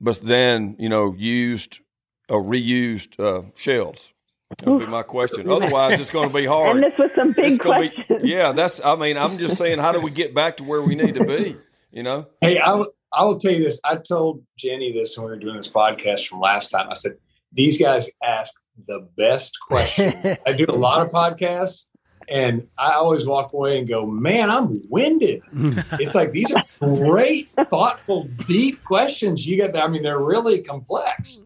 but 0.00 0.20
then, 0.20 0.76
you 0.78 0.88
know, 0.90 1.14
used 1.16 1.80
or 2.28 2.42
reused 2.42 3.18
uh, 3.18 3.48
shells? 3.56 4.12
That 4.58 4.66
would 4.68 4.80
be 4.80 4.86
my 4.86 5.02
question. 5.02 5.48
Otherwise, 5.50 6.00
it's 6.00 6.10
going 6.10 6.28
to 6.28 6.34
be 6.34 6.46
hard. 6.46 6.76
And 6.76 6.84
this 6.84 6.98
was 6.98 7.10
some 7.14 7.32
big 7.32 7.44
It's 7.52 7.58
gonna 7.58 7.80
be- 7.82 7.88
questions. 7.90 8.22
yeah, 8.24 8.52
that's. 8.52 8.80
I 8.82 8.94
mean, 8.96 9.16
I'm 9.18 9.36
just 9.38 9.56
saying, 9.56 9.78
how 9.78 9.92
do 9.92 10.00
we 10.00 10.10
get 10.10 10.34
back 10.34 10.56
to 10.56 10.64
where 10.64 10.80
we 10.82 10.94
need 10.94 11.14
to 11.16 11.24
be? 11.24 11.56
You 11.92 12.02
know, 12.02 12.26
Hey, 12.40 12.58
I 12.58 12.72
will- 12.74 12.92
I 13.12 13.24
will 13.24 13.38
tell 13.38 13.52
you 13.52 13.64
this. 13.64 13.80
I 13.84 13.96
told 13.96 14.42
Jenny 14.56 14.92
this 14.92 15.16
when 15.16 15.26
we 15.26 15.30
were 15.32 15.38
doing 15.38 15.56
this 15.56 15.68
podcast 15.68 16.26
from 16.26 16.40
last 16.40 16.70
time. 16.70 16.88
I 16.90 16.94
said, 16.94 17.12
these 17.52 17.80
guys 17.80 18.10
ask 18.22 18.52
the 18.86 19.08
best 19.16 19.56
questions. 19.68 20.14
I 20.46 20.52
do 20.52 20.66
a 20.68 20.72
lot 20.76 21.00
of 21.00 21.10
podcasts 21.10 21.86
and 22.28 22.66
I 22.76 22.92
always 22.92 23.26
walk 23.26 23.54
away 23.54 23.78
and 23.78 23.88
go, 23.88 24.04
man, 24.04 24.50
I'm 24.50 24.82
winded. 24.90 25.40
it's 25.92 26.14
like 26.14 26.32
these 26.32 26.52
are 26.52 26.62
great, 26.80 27.48
thoughtful, 27.70 28.28
deep 28.46 28.84
questions. 28.84 29.46
You 29.46 29.56
get, 29.56 29.76
I 29.76 29.88
mean, 29.88 30.02
they're 30.02 30.18
really 30.20 30.60
complex. 30.60 31.40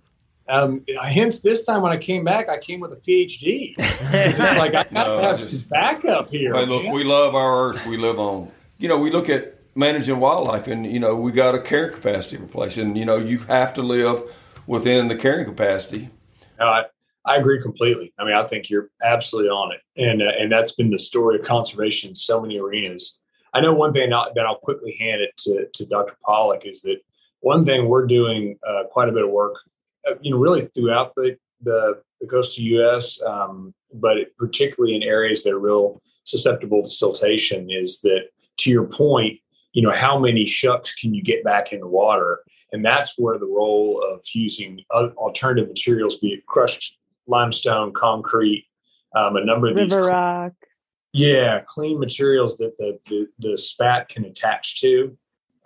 Um, 0.48 0.84
hence, 1.04 1.40
this 1.40 1.64
time 1.64 1.82
when 1.82 1.92
I 1.92 1.96
came 1.96 2.24
back, 2.24 2.48
I 2.48 2.58
came 2.58 2.80
with 2.80 2.92
a 2.92 2.96
PhD. 2.96 3.74
It's 3.78 4.38
like 4.38 4.58
I 4.58 4.68
got 4.68 4.92
No, 4.92 5.16
to 5.16 5.22
I 5.22 5.26
have 5.26 5.38
just- 5.38 5.68
backup 5.68 6.30
here. 6.30 6.52
Hey, 6.54 6.66
look, 6.66 6.92
we 6.92 7.04
love 7.04 7.36
our 7.36 7.68
earth 7.68 7.86
we 7.86 7.96
live 7.96 8.18
on. 8.18 8.50
You 8.78 8.88
know, 8.88 8.98
we 8.98 9.12
look 9.12 9.28
at 9.28 9.61
managing 9.74 10.20
wildlife, 10.20 10.66
and 10.66 10.86
you 10.86 11.00
know, 11.00 11.16
we 11.16 11.32
got 11.32 11.54
a 11.54 11.60
carrying 11.60 11.94
capacity 11.94 12.36
replace, 12.36 12.76
and 12.76 12.96
you 12.96 13.04
know, 13.04 13.16
you 13.16 13.38
have 13.40 13.74
to 13.74 13.82
live 13.82 14.22
within 14.66 15.08
the 15.08 15.16
carrying 15.16 15.46
capacity. 15.46 16.10
I, 16.60 16.84
I 17.24 17.36
agree 17.36 17.60
completely. 17.60 18.12
I 18.18 18.24
mean, 18.24 18.34
I 18.34 18.46
think 18.46 18.68
you're 18.68 18.90
absolutely 19.02 19.50
on 19.50 19.72
it, 19.72 19.80
and 19.96 20.22
uh, 20.22 20.32
and 20.38 20.50
that's 20.50 20.72
been 20.72 20.90
the 20.90 20.98
story 20.98 21.38
of 21.38 21.46
conservation 21.46 22.10
in 22.10 22.14
so 22.14 22.40
many 22.40 22.58
arenas. 22.58 23.20
I 23.54 23.60
know 23.60 23.74
one 23.74 23.92
thing 23.92 24.10
that 24.10 24.46
I'll 24.46 24.56
quickly 24.56 24.96
hand 24.98 25.20
it 25.20 25.36
to 25.38 25.66
to 25.72 25.86
Dr. 25.86 26.16
Pollack 26.24 26.64
is 26.64 26.82
that 26.82 26.98
one 27.40 27.64
thing 27.64 27.88
we're 27.88 28.06
doing 28.06 28.58
uh, 28.66 28.84
quite 28.90 29.08
a 29.08 29.12
bit 29.12 29.24
of 29.24 29.30
work, 29.30 29.56
uh, 30.08 30.14
you 30.20 30.30
know, 30.30 30.38
really 30.38 30.68
throughout 30.74 31.14
the 31.14 31.36
the, 31.64 32.02
the 32.20 32.26
coastal 32.26 32.64
U.S., 32.64 33.22
um, 33.22 33.72
but 33.94 34.16
particularly 34.36 34.96
in 34.96 35.02
areas 35.04 35.44
that 35.44 35.52
are 35.52 35.60
real 35.60 36.02
susceptible 36.24 36.82
to 36.82 36.88
siltation, 36.88 37.66
is 37.68 38.00
that 38.00 38.22
to 38.58 38.70
your 38.70 38.84
point, 38.84 39.38
you 39.72 39.82
know, 39.82 39.92
how 39.92 40.18
many 40.18 40.44
shucks 40.44 40.94
can 40.94 41.14
you 41.14 41.22
get 41.22 41.44
back 41.44 41.72
in 41.72 41.80
the 41.80 41.88
water? 41.88 42.40
And 42.72 42.84
that's 42.84 43.18
where 43.18 43.38
the 43.38 43.46
role 43.46 44.02
of 44.02 44.20
using 44.34 44.82
alternative 44.90 45.68
materials, 45.68 46.16
be 46.16 46.28
it 46.28 46.46
crushed 46.46 46.98
limestone, 47.26 47.92
concrete, 47.92 48.66
um, 49.14 49.36
a 49.36 49.44
number 49.44 49.68
of 49.68 49.76
these, 49.76 49.92
River 49.92 50.08
rock. 50.08 50.52
yeah, 51.12 51.60
clean 51.66 51.98
materials 51.98 52.56
that 52.58 52.76
the, 52.78 52.98
the 53.06 53.28
the 53.38 53.58
spat 53.58 54.08
can 54.08 54.24
attach 54.24 54.80
to. 54.80 55.16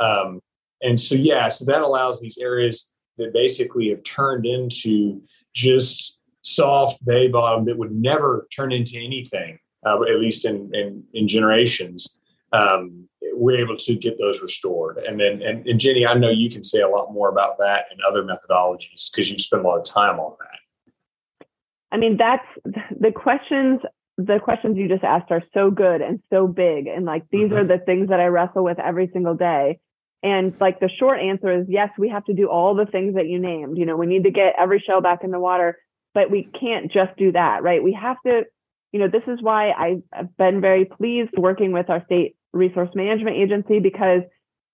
Um, 0.00 0.40
and 0.82 0.98
so, 0.98 1.14
yeah, 1.14 1.48
so 1.48 1.64
that 1.64 1.80
allows 1.80 2.20
these 2.20 2.38
areas 2.38 2.90
that 3.18 3.32
basically 3.32 3.88
have 3.90 4.02
turned 4.02 4.44
into 4.44 5.22
just 5.54 6.18
soft 6.42 7.04
bay 7.04 7.28
bottom 7.28 7.64
that 7.64 7.78
would 7.78 7.92
never 7.92 8.46
turn 8.54 8.72
into 8.72 8.98
anything, 8.98 9.59
uh, 9.86 10.02
at 10.02 10.20
least 10.20 10.44
in, 10.44 10.70
in, 10.74 11.02
in 11.14 11.26
generations. 11.26 12.18
Um, 12.52 13.09
we're 13.37 13.59
able 13.59 13.76
to 13.76 13.95
get 13.95 14.18
those 14.18 14.41
restored. 14.41 14.99
And 14.99 15.20
then, 15.20 15.43
and, 15.43 15.66
and 15.66 15.80
Jenny, 15.80 16.07
I 16.07 16.14
know 16.14 16.30
you 16.30 16.51
can 16.51 16.62
say 16.62 16.80
a 16.80 16.89
lot 16.89 17.12
more 17.12 17.28
about 17.28 17.59
that 17.59 17.84
and 17.91 18.01
other 18.03 18.22
methodologies 18.22 19.11
because 19.11 19.30
you 19.30 19.39
spend 19.39 19.64
a 19.64 19.68
lot 19.68 19.78
of 19.78 19.84
time 19.84 20.18
on 20.18 20.37
that. 20.41 21.47
I 21.93 21.99
mean, 21.99 22.16
that's 22.16 22.47
the 22.64 23.12
questions. 23.12 23.80
The 24.18 24.41
questions 24.43 24.76
you 24.76 24.89
just 24.89 25.05
asked 25.05 25.30
are 25.30 25.43
so 25.53 25.70
good 25.70 26.01
and 26.01 26.20
so 26.30 26.47
big, 26.47 26.87
and 26.87 27.05
like 27.05 27.24
these 27.30 27.51
mm-hmm. 27.51 27.57
are 27.57 27.66
the 27.66 27.84
things 27.84 28.09
that 28.09 28.18
I 28.18 28.26
wrestle 28.26 28.64
with 28.64 28.78
every 28.78 29.11
single 29.12 29.34
day. 29.34 29.78
And 30.22 30.55
like 30.61 30.80
the 30.80 30.89
short 30.89 31.20
answer 31.20 31.61
is 31.61 31.66
yes, 31.68 31.91
we 31.99 32.09
have 32.09 32.24
to 32.24 32.34
do 32.34 32.49
all 32.49 32.74
the 32.74 32.87
things 32.87 33.14
that 33.14 33.28
you 33.28 33.39
named. 33.39 33.76
You 33.76 33.87
know, 33.87 33.97
we 33.97 34.07
need 34.07 34.24
to 34.24 34.30
get 34.30 34.55
every 34.59 34.82
shell 34.84 35.01
back 35.01 35.22
in 35.22 35.30
the 35.30 35.39
water, 35.39 35.78
but 36.14 36.30
we 36.30 36.49
can't 36.59 36.91
just 36.91 37.16
do 37.18 37.32
that, 37.32 37.62
right? 37.62 37.82
We 37.82 37.93
have 37.93 38.16
to, 38.26 38.45
you 38.93 39.01
know, 39.01 39.09
this 39.09 39.22
is 39.26 39.43
why 39.43 39.70
I've 39.72 40.37
been 40.39 40.61
very 40.61 40.87
pleased 40.87 41.32
working 41.37 41.72
with 41.72 41.91
our 41.91 42.03
state 42.07 42.36
resource 42.57 42.90
management 42.94 43.36
agency 43.36 43.78
because 43.78 44.22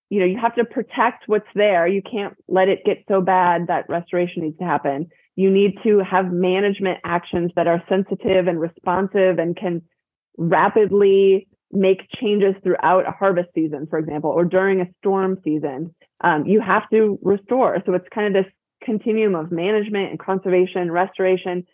you 0.09 0.19
know 0.19 0.25
you 0.25 0.37
have 0.39 0.55
to 0.55 0.65
protect 0.65 1.23
what's 1.27 1.47
there. 1.55 1.87
You 1.87 2.01
can't 2.01 2.35
let 2.47 2.69
it 2.69 2.85
get 2.85 3.03
so 3.07 3.21
bad 3.21 3.67
that 3.67 3.89
restoration 3.89 4.43
needs 4.43 4.57
to 4.59 4.65
happen. 4.65 5.07
You 5.35 5.49
need 5.49 5.79
to 5.83 5.99
have 5.99 6.31
management 6.31 6.99
actions 7.03 7.51
that 7.55 7.67
are 7.67 7.83
sensitive 7.89 8.47
and 8.47 8.59
responsive 8.59 9.39
and 9.39 9.55
can 9.55 9.81
rapidly 10.37 11.47
make 11.71 12.07
changes 12.21 12.53
throughout 12.63 13.07
a 13.07 13.11
harvest 13.11 13.49
season 13.55 13.87
for 13.89 13.97
example 13.97 14.29
or 14.29 14.45
during 14.45 14.81
a 14.81 14.87
storm 14.99 15.39
season. 15.43 15.93
Um, 16.21 16.45
you 16.45 16.61
have 16.61 16.89
to 16.91 17.17
restore. 17.21 17.77
So 17.85 17.93
it's 17.93 18.07
kind 18.13 18.35
of 18.35 18.43
this 18.43 18.53
continuum 18.83 19.35
of 19.35 19.51
management 19.51 20.11
and 20.11 20.19
conservation 20.19 20.91
restoration. 20.91 21.65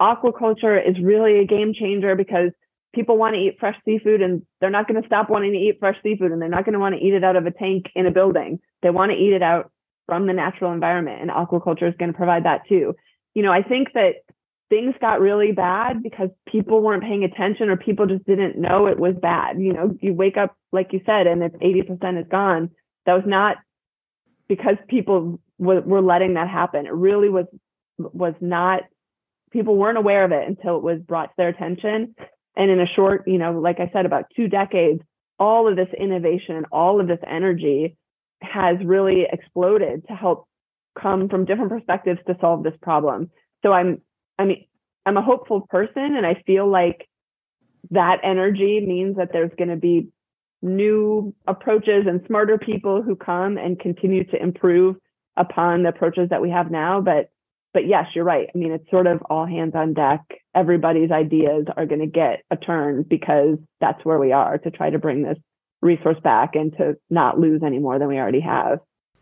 Aquaculture 0.00 0.78
is 0.78 0.96
really 1.00 1.38
a 1.38 1.46
game 1.46 1.72
changer 1.72 2.16
because 2.16 2.50
people 2.94 3.18
want 3.18 3.34
to 3.34 3.40
eat 3.40 3.56
fresh 3.58 3.76
seafood 3.84 4.22
and 4.22 4.42
they're 4.60 4.70
not 4.70 4.88
going 4.88 5.00
to 5.00 5.06
stop 5.06 5.30
wanting 5.30 5.52
to 5.52 5.58
eat 5.58 5.78
fresh 5.80 5.96
seafood 6.02 6.32
and 6.32 6.40
they're 6.40 6.48
not 6.48 6.64
going 6.64 6.72
to 6.74 6.78
want 6.78 6.94
to 6.94 7.00
eat 7.00 7.14
it 7.14 7.24
out 7.24 7.36
of 7.36 7.46
a 7.46 7.50
tank 7.50 7.86
in 7.94 8.06
a 8.06 8.10
building. 8.10 8.60
They 8.82 8.90
want 8.90 9.12
to 9.12 9.18
eat 9.18 9.32
it 9.32 9.42
out 9.42 9.70
from 10.06 10.26
the 10.26 10.32
natural 10.32 10.72
environment 10.72 11.20
and 11.20 11.30
aquaculture 11.30 11.88
is 11.88 11.96
going 11.98 12.12
to 12.12 12.16
provide 12.16 12.44
that 12.44 12.62
too. 12.68 12.94
You 13.34 13.42
know, 13.42 13.52
I 13.52 13.62
think 13.62 13.92
that 13.94 14.16
things 14.70 14.94
got 15.00 15.20
really 15.20 15.52
bad 15.52 16.02
because 16.02 16.30
people 16.48 16.82
weren't 16.82 17.02
paying 17.02 17.24
attention 17.24 17.68
or 17.68 17.76
people 17.76 18.06
just 18.06 18.24
didn't 18.24 18.58
know 18.58 18.86
it 18.86 18.98
was 18.98 19.14
bad. 19.20 19.60
You 19.60 19.72
know, 19.72 19.96
you 20.00 20.14
wake 20.14 20.36
up, 20.36 20.56
like 20.72 20.92
you 20.92 21.00
said, 21.06 21.26
and 21.26 21.42
if 21.42 21.52
80% 21.52 22.20
is 22.20 22.26
gone, 22.30 22.70
that 23.06 23.14
was 23.14 23.24
not 23.26 23.56
because 24.48 24.76
people 24.88 25.40
w- 25.60 25.82
were 25.82 26.00
letting 26.00 26.34
that 26.34 26.48
happen. 26.48 26.86
It 26.86 26.92
really 26.92 27.28
was, 27.28 27.46
was 27.98 28.34
not, 28.40 28.82
people 29.50 29.76
weren't 29.76 29.98
aware 29.98 30.24
of 30.24 30.32
it 30.32 30.46
until 30.46 30.76
it 30.76 30.82
was 30.82 31.00
brought 31.00 31.26
to 31.26 31.34
their 31.36 31.48
attention. 31.48 32.14
And 32.56 32.70
in 32.70 32.80
a 32.80 32.86
short, 32.86 33.24
you 33.26 33.38
know, 33.38 33.52
like 33.52 33.80
I 33.80 33.90
said, 33.92 34.06
about 34.06 34.26
two 34.36 34.48
decades, 34.48 35.02
all 35.38 35.68
of 35.68 35.76
this 35.76 35.88
innovation, 35.98 36.64
all 36.70 37.00
of 37.00 37.08
this 37.08 37.18
energy 37.26 37.96
has 38.42 38.76
really 38.84 39.26
exploded 39.30 40.06
to 40.08 40.14
help 40.14 40.46
come 41.00 41.28
from 41.28 41.44
different 41.44 41.70
perspectives 41.70 42.20
to 42.26 42.36
solve 42.40 42.62
this 42.62 42.74
problem. 42.80 43.30
So 43.64 43.72
I'm, 43.72 44.00
I 44.38 44.44
mean, 44.44 44.66
I'm 45.06 45.16
a 45.16 45.22
hopeful 45.22 45.62
person 45.68 46.14
and 46.16 46.24
I 46.24 46.42
feel 46.46 46.70
like 46.70 47.08
that 47.90 48.18
energy 48.22 48.80
means 48.86 49.16
that 49.16 49.30
there's 49.32 49.50
going 49.58 49.70
to 49.70 49.76
be 49.76 50.08
new 50.62 51.34
approaches 51.46 52.06
and 52.06 52.22
smarter 52.26 52.58
people 52.58 53.02
who 53.02 53.16
come 53.16 53.58
and 53.58 53.78
continue 53.78 54.24
to 54.24 54.42
improve 54.42 54.96
upon 55.36 55.82
the 55.82 55.90
approaches 55.90 56.30
that 56.30 56.40
we 56.40 56.50
have 56.50 56.70
now. 56.70 57.00
But 57.00 57.30
but 57.72 57.88
yes, 57.88 58.06
you're 58.14 58.24
right. 58.24 58.48
I 58.54 58.56
mean, 58.56 58.70
it's 58.70 58.88
sort 58.88 59.08
of 59.08 59.20
all 59.28 59.46
hands 59.46 59.72
on 59.74 59.94
deck. 59.94 60.20
Everybody's 60.54 61.10
ideas 61.10 61.66
are 61.76 61.86
going 61.86 62.00
to 62.00 62.06
get 62.06 62.42
a 62.50 62.56
turn 62.56 63.04
because 63.08 63.58
that's 63.80 64.04
where 64.04 64.18
we 64.18 64.32
are 64.32 64.58
to 64.58 64.70
try 64.70 64.90
to 64.90 64.98
bring 64.98 65.22
this 65.22 65.38
resource 65.82 66.18
back 66.22 66.54
and 66.54 66.72
to 66.78 66.94
not 67.10 67.38
lose 67.38 67.62
any 67.64 67.78
more 67.78 67.98
than 67.98 68.08
we 68.08 68.16
already 68.16 68.40
have. 68.40 68.78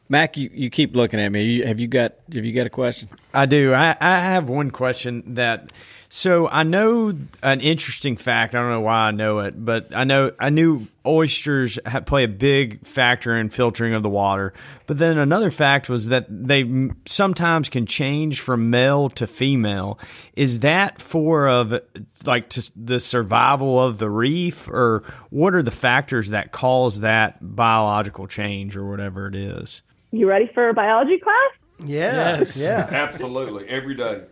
Mac, 0.08 0.36
you, 0.36 0.50
you 0.52 0.68
keep 0.68 0.94
looking 0.94 1.20
at 1.20 1.32
me. 1.32 1.42
You, 1.44 1.66
have 1.66 1.80
you 1.80 1.88
got 1.88 2.14
have 2.34 2.44
you 2.44 2.52
got 2.52 2.66
a 2.66 2.70
question? 2.70 3.08
I 3.32 3.46
do. 3.46 3.72
I, 3.72 3.96
I 3.98 4.18
have 4.18 4.48
one 4.48 4.70
question 4.70 5.34
that 5.34 5.72
so 6.14 6.46
I 6.46 6.62
know 6.62 7.14
an 7.42 7.62
interesting 7.62 8.18
fact. 8.18 8.54
I 8.54 8.60
don't 8.60 8.68
know 8.68 8.82
why 8.82 9.08
I 9.08 9.12
know 9.12 9.38
it, 9.38 9.64
but 9.64 9.96
I 9.96 10.04
know 10.04 10.30
I 10.38 10.50
knew 10.50 10.86
oysters 11.06 11.78
play 12.04 12.24
a 12.24 12.28
big 12.28 12.86
factor 12.86 13.34
in 13.34 13.48
filtering 13.48 13.94
of 13.94 14.02
the 14.02 14.10
water. 14.10 14.52
But 14.86 14.98
then 14.98 15.16
another 15.16 15.50
fact 15.50 15.88
was 15.88 16.08
that 16.08 16.26
they 16.28 16.90
sometimes 17.06 17.70
can 17.70 17.86
change 17.86 18.40
from 18.40 18.68
male 18.68 19.08
to 19.08 19.26
female. 19.26 19.98
Is 20.36 20.60
that 20.60 21.00
for 21.00 21.48
of 21.48 21.80
like 22.26 22.50
the 22.76 23.00
survival 23.00 23.80
of 23.80 23.96
the 23.96 24.10
reef, 24.10 24.68
or 24.68 25.04
what 25.30 25.54
are 25.54 25.62
the 25.62 25.70
factors 25.70 26.28
that 26.28 26.52
cause 26.52 27.00
that 27.00 27.38
biological 27.40 28.26
change, 28.26 28.76
or 28.76 28.86
whatever 28.86 29.28
it 29.28 29.34
is? 29.34 29.80
You 30.10 30.28
ready 30.28 30.50
for 30.52 30.68
a 30.68 30.74
biology 30.74 31.16
class? 31.16 31.88
Yeah. 31.88 32.36
Yes. 32.38 32.58
Yeah. 32.58 32.86
Absolutely. 32.90 33.66
Every 33.66 33.94
day. 33.94 34.24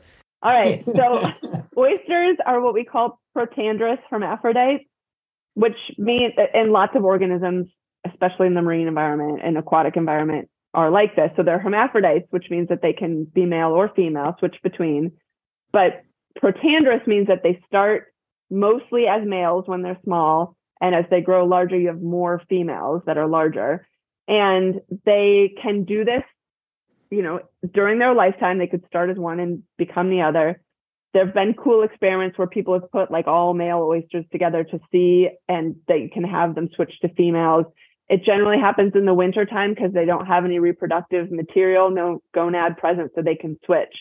All 0.42 0.52
right. 0.52 0.84
So 0.96 1.22
oysters 1.76 2.36
are 2.44 2.60
what 2.60 2.74
we 2.74 2.84
call 2.84 3.20
protandrous 3.36 3.98
hermaphrodites, 4.10 4.84
which 5.54 5.76
mean 5.98 6.32
and 6.54 6.72
lots 6.72 6.94
of 6.96 7.04
organisms, 7.04 7.68
especially 8.06 8.46
in 8.46 8.54
the 8.54 8.62
marine 8.62 8.88
environment 8.88 9.40
and 9.42 9.56
aquatic 9.56 9.96
environment, 9.96 10.48
are 10.74 10.90
like 10.90 11.16
this. 11.16 11.30
So 11.36 11.42
they're 11.42 11.58
hermaphrodites, 11.58 12.26
which 12.30 12.46
means 12.50 12.68
that 12.68 12.82
they 12.82 12.92
can 12.92 13.24
be 13.24 13.44
male 13.44 13.70
or 13.70 13.90
female, 13.94 14.36
switch 14.38 14.56
between. 14.62 15.12
But 15.72 16.02
protandrous 16.42 17.06
means 17.06 17.28
that 17.28 17.42
they 17.42 17.60
start 17.66 18.06
mostly 18.50 19.06
as 19.06 19.26
males 19.26 19.64
when 19.66 19.82
they're 19.82 19.98
small. 20.04 20.56
And 20.80 20.94
as 20.94 21.04
they 21.10 21.20
grow 21.20 21.44
larger, 21.44 21.78
you 21.78 21.88
have 21.88 22.00
more 22.00 22.42
females 22.48 23.02
that 23.06 23.18
are 23.18 23.28
larger. 23.28 23.86
And 24.28 24.80
they 25.04 25.54
can 25.60 25.84
do 25.84 26.04
this 26.04 26.22
you 27.10 27.22
know, 27.22 27.40
during 27.74 27.98
their 27.98 28.14
lifetime, 28.14 28.58
they 28.58 28.66
could 28.66 28.86
start 28.86 29.10
as 29.10 29.16
one 29.16 29.40
and 29.40 29.62
become 29.76 30.10
the 30.10 30.22
other. 30.22 30.60
There 31.12 31.24
have 31.24 31.34
been 31.34 31.54
cool 31.54 31.82
experiments 31.82 32.38
where 32.38 32.46
people 32.46 32.74
have 32.74 32.90
put 32.90 33.10
like 33.10 33.26
all 33.26 33.52
male 33.52 33.82
oysters 33.82 34.24
together 34.30 34.62
to 34.64 34.78
see, 34.92 35.28
and 35.48 35.76
they 35.88 36.08
can 36.12 36.22
have 36.22 36.54
them 36.54 36.68
switch 36.74 36.92
to 37.02 37.08
females. 37.14 37.66
It 38.08 38.24
generally 38.24 38.60
happens 38.60 38.92
in 38.94 39.06
the 39.06 39.14
wintertime 39.14 39.74
because 39.74 39.92
they 39.92 40.04
don't 40.04 40.26
have 40.26 40.44
any 40.44 40.60
reproductive 40.60 41.30
material, 41.30 41.90
no 41.90 42.22
gonad 42.34 42.78
present, 42.78 43.10
so 43.14 43.22
they 43.22 43.34
can 43.34 43.58
switch. 43.64 43.94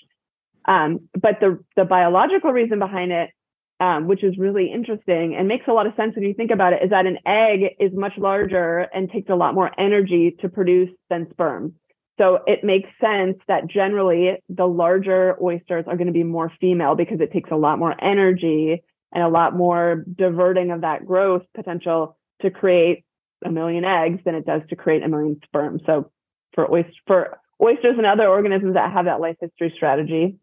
Um, 0.65 1.09
but 1.19 1.39
the 1.39 1.59
the 1.75 1.85
biological 1.85 2.51
reason 2.51 2.77
behind 2.77 3.11
it, 3.11 3.31
um, 3.79 4.07
which 4.07 4.23
is 4.23 4.37
really 4.37 4.71
interesting 4.71 5.35
and 5.35 5.47
makes 5.47 5.67
a 5.67 5.73
lot 5.73 5.87
of 5.87 5.95
sense 5.95 6.15
when 6.15 6.25
you 6.25 6.35
think 6.35 6.51
about 6.51 6.73
it, 6.73 6.83
is 6.83 6.91
that 6.91 7.07
an 7.07 7.17
egg 7.25 7.75
is 7.79 7.91
much 7.93 8.13
larger 8.17 8.87
and 8.93 9.09
takes 9.11 9.29
a 9.29 9.35
lot 9.35 9.55
more 9.55 9.71
energy 9.79 10.35
to 10.41 10.49
produce 10.49 10.89
than 11.09 11.27
sperm. 11.31 11.73
So 12.19 12.39
it 12.45 12.65
makes 12.65 12.89
sense 12.99 13.37
that 13.47 13.67
generally 13.67 14.43
the 14.49 14.65
larger 14.65 15.37
oysters 15.41 15.85
are 15.87 15.95
going 15.95 16.07
to 16.07 16.13
be 16.13 16.23
more 16.23 16.51
female 16.59 16.93
because 16.93 17.21
it 17.21 17.31
takes 17.31 17.49
a 17.49 17.55
lot 17.55 17.79
more 17.79 17.95
energy 18.03 18.83
and 19.13 19.23
a 19.23 19.29
lot 19.29 19.55
more 19.55 20.03
diverting 20.17 20.71
of 20.71 20.81
that 20.81 21.05
growth 21.05 21.43
potential 21.55 22.17
to 22.41 22.51
create 22.51 23.05
a 23.45 23.49
million 23.49 23.85
eggs 23.85 24.19
than 24.25 24.35
it 24.35 24.45
does 24.45 24.61
to 24.69 24.75
create 24.75 25.01
a 25.01 25.07
million 25.07 25.39
sperm. 25.45 25.79
So 25.85 26.11
for 26.53 26.69
oyster, 26.69 26.91
for 27.07 27.39
oysters 27.61 27.95
and 27.97 28.05
other 28.05 28.27
organisms 28.27 28.73
that 28.73 28.91
have 28.91 29.05
that 29.05 29.21
life 29.21 29.37
history 29.39 29.71
strategy, 29.73 30.39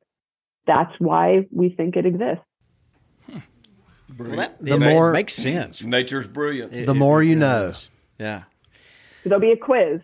that's 0.66 0.92
why 0.98 1.46
we 1.52 1.68
think 1.68 1.96
it 1.96 2.06
exists. 2.06 2.42
Well, 4.18 4.36
that, 4.36 4.56
the 4.64 4.78
more 4.78 5.12
makes 5.12 5.34
sense. 5.34 5.82
Nature's 5.82 6.26
brilliant. 6.26 6.72
The 6.72 6.94
more 6.94 7.22
you 7.22 7.36
know. 7.36 7.74
Yeah. 8.18 8.44
So 9.22 9.28
there'll 9.28 9.40
be 9.40 9.52
a 9.52 9.58
quiz 9.58 10.00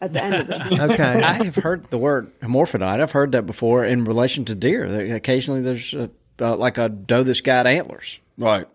at 0.00 0.12
the 0.12 0.22
end 0.22 0.34
of 0.34 0.46
the 0.48 0.82
okay. 0.92 1.22
I 1.22 1.32
have 1.32 1.56
heard 1.56 1.88
the 1.90 1.98
word 1.98 2.30
hermaphrodite. 2.42 3.00
I've 3.00 3.12
heard 3.12 3.32
that 3.32 3.46
before 3.46 3.84
in 3.84 4.04
relation 4.04 4.44
to 4.46 4.54
deer. 4.54 5.14
Occasionally, 5.14 5.60
there's 5.60 5.94
a, 5.94 6.10
uh, 6.40 6.56
like 6.56 6.78
a 6.78 6.88
doe 6.88 7.22
that's 7.22 7.40
got 7.40 7.66
antlers. 7.66 8.18
Right. 8.36 8.66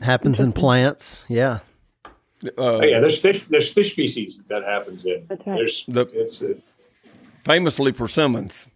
Happens 0.00 0.40
in 0.40 0.52
plants. 0.52 1.24
Yeah. 1.28 1.60
Uh, 2.44 2.50
oh, 2.58 2.82
yeah, 2.82 3.00
there's 3.00 3.18
fish. 3.18 3.44
There's 3.44 3.72
fish 3.72 3.92
species 3.92 4.42
that 4.48 4.62
happens 4.62 5.04
in. 5.04 5.26
That's 5.28 5.46
right. 5.46 5.56
There's 5.56 5.84
the, 5.86 6.02
it's 6.12 6.42
uh, 6.42 6.54
famously 7.44 7.92
persimmons. 7.92 8.68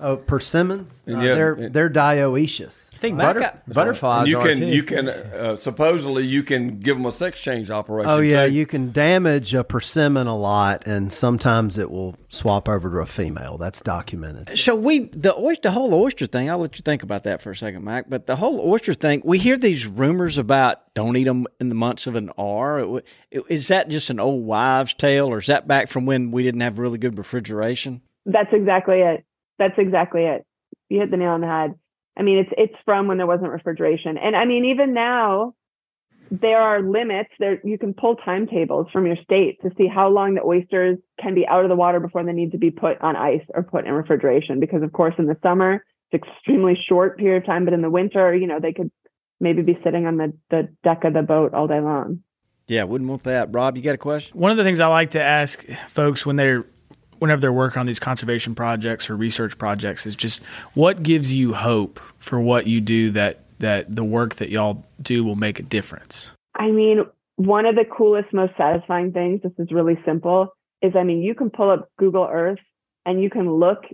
Oh, 0.00 0.16
persimmons. 0.16 1.02
Uh, 1.06 1.18
yeah, 1.18 1.34
they're 1.34 1.68
they're 1.68 1.90
dioecious. 1.90 2.74
Think 3.02 3.16
Mac, 3.16 3.34
butter, 3.34 3.60
I- 3.68 3.72
butterflies 3.72 4.28
you 4.28 4.38
are 4.38 4.42
can 4.42 4.56
too. 4.56 4.66
you 4.66 4.82
can 4.82 5.08
uh, 5.10 5.56
supposedly 5.56 6.24
you 6.26 6.42
can 6.42 6.78
give 6.78 6.96
them 6.96 7.04
a 7.04 7.10
sex 7.10 7.40
change 7.40 7.70
operation. 7.70 8.10
Oh 8.10 8.20
yeah, 8.20 8.46
too. 8.46 8.52
you 8.52 8.64
can 8.64 8.92
damage 8.92 9.52
a 9.52 9.64
persimmon 9.64 10.26
a 10.26 10.36
lot, 10.36 10.86
and 10.86 11.12
sometimes 11.12 11.76
it 11.76 11.90
will 11.90 12.16
swap 12.28 12.68
over 12.68 12.88
to 12.88 12.98
a 13.00 13.06
female. 13.06 13.58
That's 13.58 13.80
documented. 13.80 14.58
So 14.58 14.74
we 14.74 15.00
the 15.08 15.36
oyster, 15.36 15.62
the 15.64 15.70
whole 15.72 15.92
oyster 15.92 16.24
thing. 16.26 16.48
I'll 16.48 16.58
let 16.58 16.76
you 16.76 16.82
think 16.82 17.02
about 17.02 17.24
that 17.24 17.42
for 17.42 17.50
a 17.50 17.56
second, 17.56 17.84
Mac. 17.84 18.08
But 18.08 18.26
the 18.26 18.36
whole 18.36 18.60
oyster 18.60 18.94
thing, 18.94 19.20
we 19.24 19.38
hear 19.38 19.58
these 19.58 19.86
rumors 19.86 20.38
about 20.38 20.94
don't 20.94 21.16
eat 21.16 21.24
them 21.24 21.46
in 21.60 21.68
the 21.68 21.74
months 21.74 22.06
of 22.06 22.14
an 22.14 22.30
R. 22.38 23.02
Is 23.30 23.68
that 23.68 23.88
just 23.88 24.08
an 24.08 24.20
old 24.20 24.44
wives' 24.44 24.94
tale, 24.94 25.26
or 25.26 25.38
is 25.38 25.48
that 25.48 25.66
back 25.68 25.88
from 25.88 26.06
when 26.06 26.30
we 26.30 26.42
didn't 26.42 26.60
have 26.60 26.78
really 26.78 26.98
good 26.98 27.18
refrigeration? 27.18 28.00
That's 28.24 28.52
exactly 28.52 29.00
it. 29.00 29.24
That's 29.58 29.74
exactly 29.78 30.22
it. 30.22 30.46
You 30.88 31.00
hit 31.00 31.10
the 31.10 31.16
nail 31.16 31.30
on 31.30 31.40
the 31.40 31.46
head. 31.46 31.74
I 32.16 32.22
mean, 32.22 32.38
it's 32.38 32.50
it's 32.56 32.74
from 32.84 33.08
when 33.08 33.16
there 33.16 33.26
wasn't 33.26 33.50
refrigeration, 33.50 34.18
and 34.18 34.36
I 34.36 34.44
mean, 34.44 34.66
even 34.66 34.92
now, 34.92 35.54
there 36.30 36.60
are 36.60 36.82
limits. 36.82 37.30
There 37.38 37.60
you 37.64 37.78
can 37.78 37.94
pull 37.94 38.16
timetables 38.16 38.88
from 38.92 39.06
your 39.06 39.16
state 39.22 39.60
to 39.62 39.70
see 39.76 39.86
how 39.86 40.08
long 40.08 40.34
the 40.34 40.42
oysters 40.42 40.98
can 41.20 41.34
be 41.34 41.46
out 41.46 41.64
of 41.64 41.68
the 41.68 41.76
water 41.76 42.00
before 42.00 42.24
they 42.24 42.32
need 42.32 42.52
to 42.52 42.58
be 42.58 42.70
put 42.70 43.00
on 43.00 43.16
ice 43.16 43.44
or 43.54 43.62
put 43.62 43.86
in 43.86 43.92
refrigeration. 43.92 44.60
Because 44.60 44.82
of 44.82 44.92
course, 44.92 45.14
in 45.18 45.26
the 45.26 45.36
summer, 45.42 45.84
it's 46.10 46.22
extremely 46.24 46.74
short 46.88 47.18
period 47.18 47.42
of 47.42 47.46
time, 47.46 47.64
but 47.64 47.74
in 47.74 47.82
the 47.82 47.90
winter, 47.90 48.34
you 48.34 48.46
know, 48.46 48.60
they 48.60 48.72
could 48.72 48.90
maybe 49.40 49.62
be 49.62 49.78
sitting 49.82 50.06
on 50.06 50.16
the 50.16 50.32
the 50.50 50.68
deck 50.84 51.04
of 51.04 51.14
the 51.14 51.22
boat 51.22 51.54
all 51.54 51.66
day 51.66 51.80
long. 51.80 52.20
Yeah, 52.68 52.84
wouldn't 52.84 53.10
want 53.10 53.24
that. 53.24 53.52
Rob, 53.52 53.76
you 53.76 53.82
got 53.82 53.94
a 53.94 53.98
question? 53.98 54.38
One 54.38 54.50
of 54.50 54.56
the 54.56 54.64
things 54.64 54.80
I 54.80 54.86
like 54.86 55.10
to 55.10 55.22
ask 55.22 55.64
folks 55.88 56.24
when 56.24 56.36
they're 56.36 56.64
whenever 57.22 57.40
they're 57.40 57.52
working 57.52 57.78
on 57.78 57.86
these 57.86 58.00
conservation 58.00 58.52
projects 58.52 59.08
or 59.08 59.16
research 59.16 59.56
projects 59.56 60.04
is 60.06 60.16
just 60.16 60.42
what 60.74 61.04
gives 61.04 61.32
you 61.32 61.54
hope 61.54 62.00
for 62.18 62.40
what 62.40 62.66
you 62.66 62.80
do 62.80 63.12
that 63.12 63.38
that 63.60 63.94
the 63.94 64.02
work 64.02 64.34
that 64.34 64.50
y'all 64.50 64.84
do 65.00 65.22
will 65.22 65.36
make 65.36 65.60
a 65.60 65.62
difference. 65.62 66.34
I 66.56 66.72
mean, 66.72 67.04
one 67.36 67.64
of 67.64 67.76
the 67.76 67.84
coolest, 67.84 68.34
most 68.34 68.54
satisfying 68.58 69.12
things, 69.12 69.40
this 69.42 69.52
is 69.56 69.70
really 69.70 69.96
simple, 70.04 70.48
is 70.82 70.94
I 70.96 71.04
mean, 71.04 71.22
you 71.22 71.36
can 71.36 71.48
pull 71.48 71.70
up 71.70 71.88
Google 71.96 72.28
Earth 72.28 72.58
and 73.06 73.22
you 73.22 73.30
can 73.30 73.48
look 73.48 73.84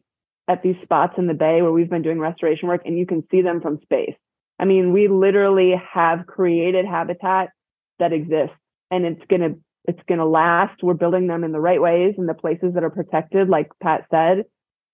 at 0.49 0.63
these 0.63 0.77
spots 0.83 1.15
in 1.19 1.27
the 1.27 1.35
bay 1.35 1.61
where 1.61 1.71
we've 1.71 1.91
been 1.91 2.01
doing 2.01 2.19
restoration 2.19 2.67
work 2.67 2.81
and 2.87 2.99
you 2.99 3.05
can 3.05 3.23
see 3.31 3.43
them 3.43 3.61
from 3.61 3.79
space. 3.83 4.17
I 4.59 4.65
mean, 4.65 4.95
we 4.95 5.07
literally 5.07 5.75
have 5.93 6.27
created 6.27 6.87
habitat 6.87 7.51
that 7.99 8.15
exists 8.15 8.57
and 8.91 9.05
it's 9.05 9.23
going 9.29 9.43
to 9.43 9.61
it's 9.89 10.01
going 10.07 10.19
to 10.19 10.27
last. 10.27 10.83
We're 10.83 10.95
building 10.95 11.27
them 11.27 11.43
in 11.45 11.53
the 11.53 11.61
right 11.61 11.81
ways 11.81 12.15
in 12.19 12.27
the 12.27 12.35
places 12.35 12.75
that 12.75 12.85
are 12.85 12.91
protected 12.91 13.49
like 13.49 13.71
Pat 13.83 14.05
said. 14.11 14.45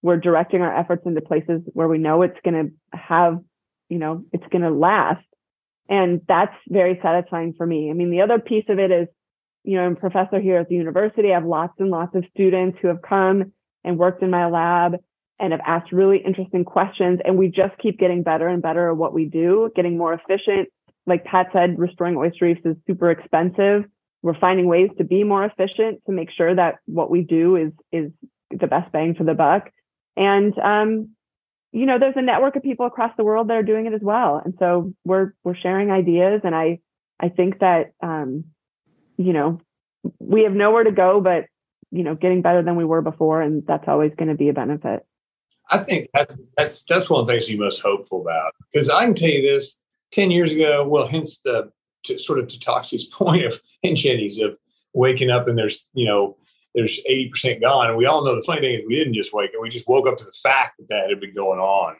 We're 0.03 0.19
directing 0.19 0.63
our 0.63 0.75
efforts 0.75 1.03
into 1.05 1.21
places 1.21 1.63
where 1.73 1.89
we 1.89 1.99
know 1.99 2.23
it's 2.23 2.39
going 2.45 2.73
to 2.93 2.97
have, 2.97 3.41
you 3.89 3.99
know, 3.99 4.25
it's 4.33 4.47
going 4.53 4.63
to 4.63 4.71
last. 4.71 5.25
And 5.89 6.21
that's 6.29 6.55
very 6.69 7.01
satisfying 7.03 7.55
for 7.59 7.67
me. 7.67 7.91
I 7.91 7.93
mean, 7.93 8.11
the 8.11 8.21
other 8.21 8.39
piece 8.39 8.67
of 8.69 8.79
it 8.79 8.93
is, 8.93 9.09
you 9.65 9.77
know, 9.77 9.85
I'm 9.85 9.93
a 9.95 9.97
professor 9.97 10.41
here 10.41 10.59
at 10.59 10.69
the 10.69 10.77
university. 10.77 11.33
I 11.33 11.35
have 11.35 11.45
lots 11.45 11.75
and 11.81 11.91
lots 11.91 12.15
of 12.15 12.25
students 12.33 12.79
who 12.81 12.89
have 12.89 13.03
come 13.03 13.53
and 13.83 13.99
worked 13.99 14.23
in 14.23 14.31
my 14.31 14.47
lab 14.47 14.97
and 15.41 15.53
have 15.53 15.61
asked 15.67 15.91
really 15.91 16.19
interesting 16.25 16.65
questions. 16.65 17.19
And 17.25 17.37
we 17.37 17.49
just 17.49 17.77
keep 17.83 17.99
getting 17.99 18.23
better 18.23 18.47
and 18.47 18.63
better 18.63 18.91
at 18.91 18.97
what 18.97 19.13
we 19.13 19.25
do, 19.25 19.71
getting 19.75 19.99
more 19.99 20.15
efficient. 20.15 20.69
Like 21.05 21.25
Pat 21.25 21.49
said, 21.53 21.79
restoring 21.79 22.17
oyster 22.17 22.45
reefs 22.45 22.61
is 22.65 22.77
super 22.87 23.11
expensive. 23.11 23.85
We're 24.25 24.39
finding 24.39 24.67
ways 24.67 24.89
to 24.97 25.05
be 25.05 25.23
more 25.23 25.45
efficient 25.45 26.01
to 26.07 26.13
make 26.13 26.31
sure 26.31 26.55
that 26.55 26.77
what 26.87 27.11
we 27.11 27.21
do 27.21 27.57
is 27.57 27.73
is 27.93 28.11
the 28.51 28.67
best 28.67 28.91
bang 28.91 29.15
for 29.15 29.23
the 29.23 29.35
buck. 29.35 29.71
And 30.17 30.59
um, 30.59 31.11
you 31.73 31.85
know, 31.85 31.99
there's 31.99 32.17
a 32.17 32.23
network 32.23 32.57
of 32.57 32.63
people 32.63 32.87
across 32.87 33.13
the 33.19 33.25
world 33.25 33.49
that 33.49 33.59
are 33.59 33.63
doing 33.63 33.85
it 33.85 33.93
as 33.93 34.01
well. 34.01 34.41
And 34.43 34.55
so 34.59 34.95
we're 35.05 35.35
we're 35.45 35.55
sharing 35.55 35.91
ideas. 35.91 36.41
And 36.43 36.55
I 36.55 36.79
I 37.21 37.29
think 37.29 37.59
that 37.59 37.93
um, 38.03 38.45
you 39.19 39.35
know, 39.35 39.61
we 40.19 40.45
have 40.45 40.55
nowhere 40.55 40.85
to 40.85 40.93
go 40.93 41.21
but 41.21 41.45
you 41.91 42.03
know, 42.03 42.15
getting 42.15 42.41
better 42.41 42.63
than 42.63 42.77
we 42.77 42.87
were 42.87 43.03
before, 43.03 43.43
and 43.43 43.63
that's 43.67 43.87
always 43.89 44.11
going 44.17 44.31
to 44.31 44.35
be 44.35 44.49
a 44.49 44.55
benefit. 44.55 45.07
I 45.71 45.79
think 45.79 46.09
that's 46.15 46.39
that's 46.57 46.83
that's 46.85 47.11
one 47.11 47.21
of 47.21 47.27
the 47.27 47.35
things 47.35 47.51
you're 47.51 47.63
most 47.63 47.83
hopeful 47.83 48.23
about 48.23 48.53
because 48.73 48.89
I 48.89 49.05
can 49.05 49.15
tell 49.15 49.29
you 49.29 49.43
this: 49.43 49.79
ten 50.13 50.31
years 50.31 50.55
ago, 50.55 50.89
well, 50.89 51.07
hence 51.07 51.41
the 51.41 51.71
to, 52.05 52.19
sort 52.19 52.39
of 52.39 52.49
to 52.49 52.59
Toxey's 52.59 53.05
point 53.13 53.45
of 53.45 53.61
and 53.83 53.97
Jenny's 53.97 54.41
of 54.41 54.57
waking 54.93 55.31
up 55.31 55.49
and 55.49 55.59
there's 55.59 55.87
you 55.95 56.07
know 56.07 56.37
there's 56.75 57.01
eighty 57.07 57.29
percent 57.29 57.61
gone, 57.61 57.89
and 57.89 57.97
we 57.97 58.07
all 58.07 58.25
know 58.25 58.35
the 58.35 58.43
funny 58.43 58.61
thing 58.61 58.75
is 58.75 58.83
we 58.87 58.97
didn't 58.97 59.15
just 59.15 59.33
wake 59.33 59.51
up; 59.51 59.63
we 59.63 59.69
just 59.69 59.89
woke 59.89 60.09
up 60.09 60.17
to 60.17 60.25
the 60.25 60.33
fact 60.33 60.79
that 60.79 60.89
that 60.89 61.09
had 61.09 61.21
been 61.21 61.35
going 61.35 61.61
on. 61.61 61.97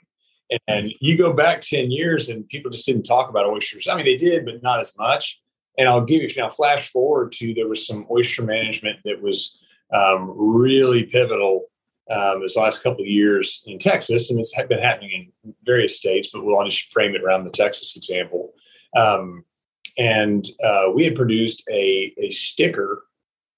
And 0.69 0.93
you 1.01 1.17
go 1.17 1.33
back 1.33 1.61
ten 1.61 1.91
years, 1.91 2.29
and 2.29 2.49
people 2.49 2.71
just 2.71 2.87
didn't 2.87 3.05
talk 3.05 3.31
about 3.31 3.47
oysters. 3.47 3.87
I 3.89 3.95
mean, 3.95 4.05
they 4.05 4.17
did, 4.17 4.45
but 4.45 4.63
not 4.63 4.81
as 4.81 4.97
much. 4.99 5.41
And 5.79 5.89
I'll 5.89 6.05
give 6.05 6.23
you 6.23 6.29
now 6.37 6.49
flash 6.49 6.91
forward 6.91 7.33
to 7.33 7.55
there 7.55 7.69
was 7.69 7.87
some 7.87 8.07
oyster 8.11 8.43
management 8.43 8.99
that 9.05 9.21
was 9.21 9.59
um, 9.93 10.33
really 10.37 11.05
pivotal 11.05 11.65
um, 12.11 12.43
this 12.43 12.57
last 12.57 12.83
couple 12.83 13.01
of 13.01 13.09
years 13.09 13.63
in 13.67 13.79
Texas, 13.79 14.31
and 14.31 14.39
it's 14.39 14.55
been 14.69 14.79
happening 14.79 15.33
in 15.45 15.55
various 15.65 15.99
states, 15.99 16.29
but 16.33 16.45
we'll 16.45 16.63
just 16.65 16.93
frame 16.93 17.15
it 17.15 17.23
around 17.23 17.45
the 17.45 17.51
Texas 17.51 17.97
example. 17.97 18.53
Um, 18.97 19.45
and 19.99 20.47
uh, 20.63 20.87
we 20.95 21.05
had 21.05 21.15
produced 21.15 21.63
a, 21.71 22.13
a 22.19 22.31
sticker, 22.31 23.05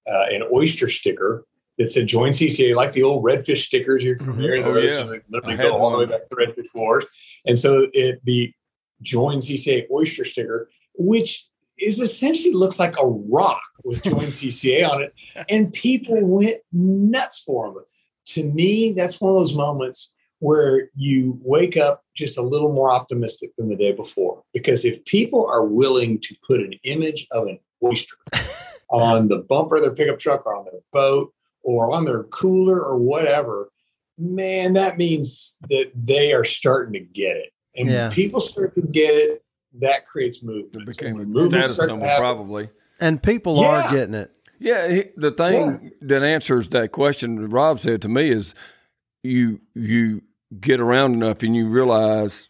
uh, 0.07 0.25
an 0.29 0.43
oyster 0.53 0.89
sticker 0.89 1.45
that 1.77 1.89
said 1.89 2.07
"Join 2.07 2.31
CCA," 2.31 2.75
like 2.75 2.93
the 2.93 3.03
old 3.03 3.23
redfish 3.23 3.63
stickers 3.65 4.03
you're 4.03 4.17
familiar 4.17 4.65
Oh, 4.65 4.73
with. 4.73 4.91
yeah. 4.91 5.19
literally 5.29 5.57
go 5.57 5.77
all 5.77 5.91
the 5.91 5.97
way 5.99 6.05
back 6.05 6.27
to 6.27 6.35
the 6.35 6.35
redfish 6.35 6.73
wars. 6.73 7.05
And 7.45 7.57
so 7.57 7.87
it 7.93 8.19
the 8.23 8.53
Join 9.01 9.37
CCA 9.37 9.85
oyster 9.91 10.25
sticker, 10.25 10.69
which 10.95 11.47
is 11.79 12.01
essentially 12.01 12.53
looks 12.53 12.79
like 12.79 12.95
a 12.99 13.05
rock 13.05 13.61
with 13.83 14.03
Join 14.03 14.15
CCA 14.25 14.89
on 14.89 15.03
it, 15.03 15.13
and 15.49 15.71
people 15.71 16.19
went 16.25 16.57
nuts 16.71 17.43
for 17.45 17.71
them. 17.73 17.83
To 18.27 18.43
me, 18.43 18.91
that's 18.93 19.21
one 19.21 19.29
of 19.29 19.35
those 19.35 19.53
moments 19.55 20.13
where 20.39 20.89
you 20.95 21.39
wake 21.43 21.77
up 21.77 22.03
just 22.15 22.37
a 22.37 22.41
little 22.41 22.71
more 22.71 22.91
optimistic 22.91 23.51
than 23.57 23.69
the 23.69 23.75
day 23.75 23.91
before. 23.91 24.43
Because 24.53 24.85
if 24.85 25.03
people 25.05 25.45
are 25.47 25.65
willing 25.65 26.19
to 26.21 26.35
put 26.45 26.59
an 26.59 26.73
image 26.83 27.27
of 27.31 27.47
an 27.47 27.59
oyster 27.83 28.15
on 28.89 29.27
the 29.27 29.39
bumper 29.39 29.77
of 29.77 29.81
their 29.83 29.93
pickup 29.95 30.19
truck 30.19 30.45
or 30.45 30.55
on 30.55 30.65
their 30.65 30.79
boat 30.93 31.33
or 31.63 31.91
on 31.91 32.05
their 32.05 32.23
cooler 32.25 32.79
or 32.81 32.97
whatever, 32.97 33.69
man, 34.17 34.73
that 34.73 34.97
means 34.97 35.55
that 35.69 35.91
they 35.95 36.33
are 36.33 36.45
starting 36.45 36.93
to 36.93 36.99
get 36.99 37.37
it. 37.37 37.49
And 37.75 37.89
Yeah. 37.89 38.07
when 38.07 38.11
people 38.15 38.39
start 38.39 38.73
to 38.75 38.81
get 38.81 39.13
it, 39.15 39.43
that 39.79 40.07
creates 40.07 40.41
movement. 40.43 40.75
It 40.75 40.85
became 40.85 41.09
So 41.11 41.15
a 41.15 41.17
when 41.19 41.29
movements 41.31 41.73
status 41.73 41.75
symbol, 41.91 42.05
happen- 42.05 42.21
probably. 42.21 42.69
And 42.99 43.21
people 43.21 43.57
Yeah. 43.57 43.87
are 43.89 43.91
getting 43.95 44.15
it. 44.15 44.31
Yeah, 44.59 44.91
he- 44.91 45.09
the 45.15 45.29
thing 45.31 45.91
that 46.01 46.23
answers 46.23 46.69
that 46.69 46.91
question 46.91 47.47
Rob 47.49 47.79
said 47.79 48.01
to 48.03 48.09
me 48.09 48.29
is 48.31 48.55
you 49.23 49.59
you 49.75 50.21
get 50.59 50.79
around 50.79 51.13
enough 51.13 51.43
and 51.43 51.55
you 51.55 51.67
realize, 51.67 52.49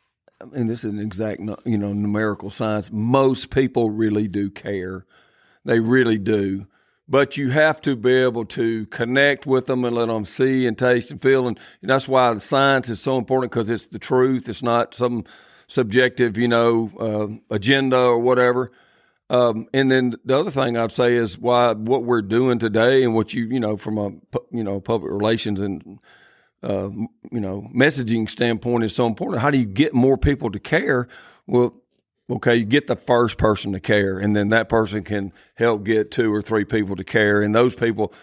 and 0.53 0.69
this 0.69 0.79
is 0.79 0.91
an 0.91 0.99
exact 0.99 1.41
you 1.65 1.77
know 1.77 1.93
numerical 1.93 2.49
science. 2.49 2.89
Most 2.91 3.49
people 3.49 3.89
really 3.89 4.27
do 4.27 4.49
care, 4.49 5.05
they 5.65 5.79
really 5.79 6.17
do. 6.17 6.67
But 7.09 7.37
you 7.37 7.51
have 7.51 7.81
to 7.83 7.95
be 7.95 8.11
able 8.11 8.43
to 8.45 8.85
connect 8.87 9.45
with 9.45 9.67
them 9.67 9.85
and 9.85 9.95
let 9.95 10.09
them 10.09 10.25
see 10.25 10.67
and 10.67 10.77
taste 10.77 11.09
and 11.09 11.21
feel, 11.21 11.47
and 11.47 11.57
that's 11.81 12.07
why 12.07 12.33
the 12.33 12.41
science 12.41 12.89
is 12.89 12.99
so 12.99 13.17
important 13.17 13.51
because 13.51 13.69
it's 13.69 13.87
the 13.87 13.99
truth. 13.99 14.49
It's 14.49 14.61
not 14.61 14.93
some 14.93 15.23
subjective, 15.67 16.37
you 16.37 16.49
know, 16.49 16.91
uh, 16.99 17.55
agenda 17.55 17.97
or 17.97 18.19
whatever. 18.19 18.71
Um, 19.29 19.67
and 19.73 19.91
then 19.91 20.15
the 20.23 20.39
other 20.39 20.51
thing 20.51 20.77
I'd 20.77 20.91
say 20.91 21.15
is 21.15 21.37
why 21.37 21.73
what 21.73 22.03
we're 22.03 22.21
doing 22.21 22.59
today 22.59 23.03
and 23.03 23.13
what 23.13 23.33
you 23.33 23.45
you 23.45 23.59
know 23.59 23.75
from 23.75 23.97
a 23.97 24.09
you 24.51 24.63
know 24.63 24.79
public 24.79 25.11
relations 25.11 25.59
and 25.59 25.99
uh, 26.63 26.89
you 27.31 27.39
know 27.39 27.69
messaging 27.73 28.29
standpoint 28.29 28.83
is 28.83 28.95
so 28.95 29.05
important. 29.05 29.41
How 29.41 29.51
do 29.51 29.57
you 29.57 29.65
get 29.65 29.93
more 29.93 30.17
people 30.17 30.51
to 30.51 30.59
care? 30.59 31.07
Well, 31.45 31.75
okay, 32.29 32.55
you 32.55 32.65
get 32.65 32.87
the 32.87 32.95
first 32.95 33.37
person 33.37 33.71
to 33.73 33.79
care, 33.79 34.17
and 34.17 34.35
then 34.35 34.49
that 34.49 34.69
person 34.69 35.03
can 35.03 35.33
help 35.55 35.83
get 35.83 36.11
two 36.11 36.33
or 36.33 36.41
three 36.41 36.65
people 36.65 36.95
to 36.95 37.03
care, 37.03 37.41
and 37.41 37.53
those 37.53 37.75
people 37.75 38.13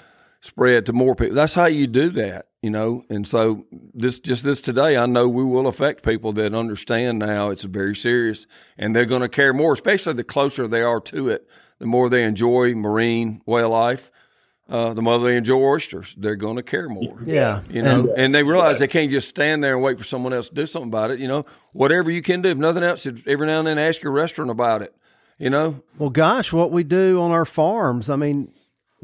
spread 0.41 0.85
to 0.85 0.93
more 0.93 1.15
people. 1.15 1.35
That's 1.35 1.55
how 1.55 1.65
you 1.67 1.87
do 1.87 2.11
that, 2.11 2.49
you 2.61 2.69
know. 2.69 3.03
And 3.09 3.27
so 3.27 3.65
this 3.95 4.19
just 4.19 4.45
this 4.45 4.61
today, 4.61 4.97
I 4.97 5.07
know 5.07 5.27
we 5.27 5.43
will 5.43 5.67
affect 5.67 6.05
people 6.05 6.33
that 6.35 6.55
understand 6.55 7.19
now 7.19 7.49
it's 7.49 7.63
very 7.63 7.97
serious, 7.97 8.47
and 8.77 8.95
they're 8.95 9.07
going 9.07 9.23
to 9.23 9.29
care 9.29 9.55
more, 9.55 9.73
especially 9.73 10.13
the 10.13 10.25
closer 10.25 10.69
they 10.69 10.83
are 10.83 11.01
to 11.01 11.29
it. 11.29 11.49
The 11.79 11.87
more 11.87 12.09
they 12.09 12.25
enjoy 12.25 12.75
marine 12.75 13.41
whale 13.47 13.71
life, 13.71 14.11
uh, 14.69 14.95
the 14.95 15.03
more 15.03 15.19
they 15.19 15.37
enjoy 15.37 15.57
oysters. 15.57 16.15
They're 16.19 16.37
going 16.37 16.57
to 16.57 16.63
care 16.63 16.89
more. 16.89 17.19
Yeah. 17.25 17.61
You 17.69 17.83
know, 17.83 18.01
And- 18.01 18.09
and, 18.19 18.35
they 18.35 18.43
realize 18.43 18.79
they 18.79 18.89
can't 18.89 19.11
just 19.11 19.29
stand 19.29 19.63
there 19.63 19.75
and 19.75 19.83
wait 19.83 19.99
for 19.99 20.05
someone 20.05 20.33
else 20.33 20.49
to 20.49 20.55
do 20.55 20.65
something 20.67 20.89
about 20.89 21.11
it. 21.11 21.19
You 21.21 21.29
know, 21.29 21.45
whatever 21.73 22.11
you 22.11 22.23
can 22.23 22.41
do, 22.43 22.49
if 22.49 22.57
nothing 22.59 22.83
else, 22.83 23.07
every 23.27 23.47
now 23.47 23.59
and 23.59 23.67
then 23.67 23.79
ask 23.79 24.03
your 24.03 24.13
restaurant 24.13 24.51
about 24.51 24.81
it. 24.83 24.95
You 25.39 25.51
know, 25.51 25.83
Well, 25.99 26.11
gosh, 26.11 26.53
what 26.53 26.71
we 26.71 26.83
do 26.85 27.21
on 27.21 27.31
our 27.33 27.45
farms, 27.45 28.09
I 28.09 28.17
mean, 28.17 28.53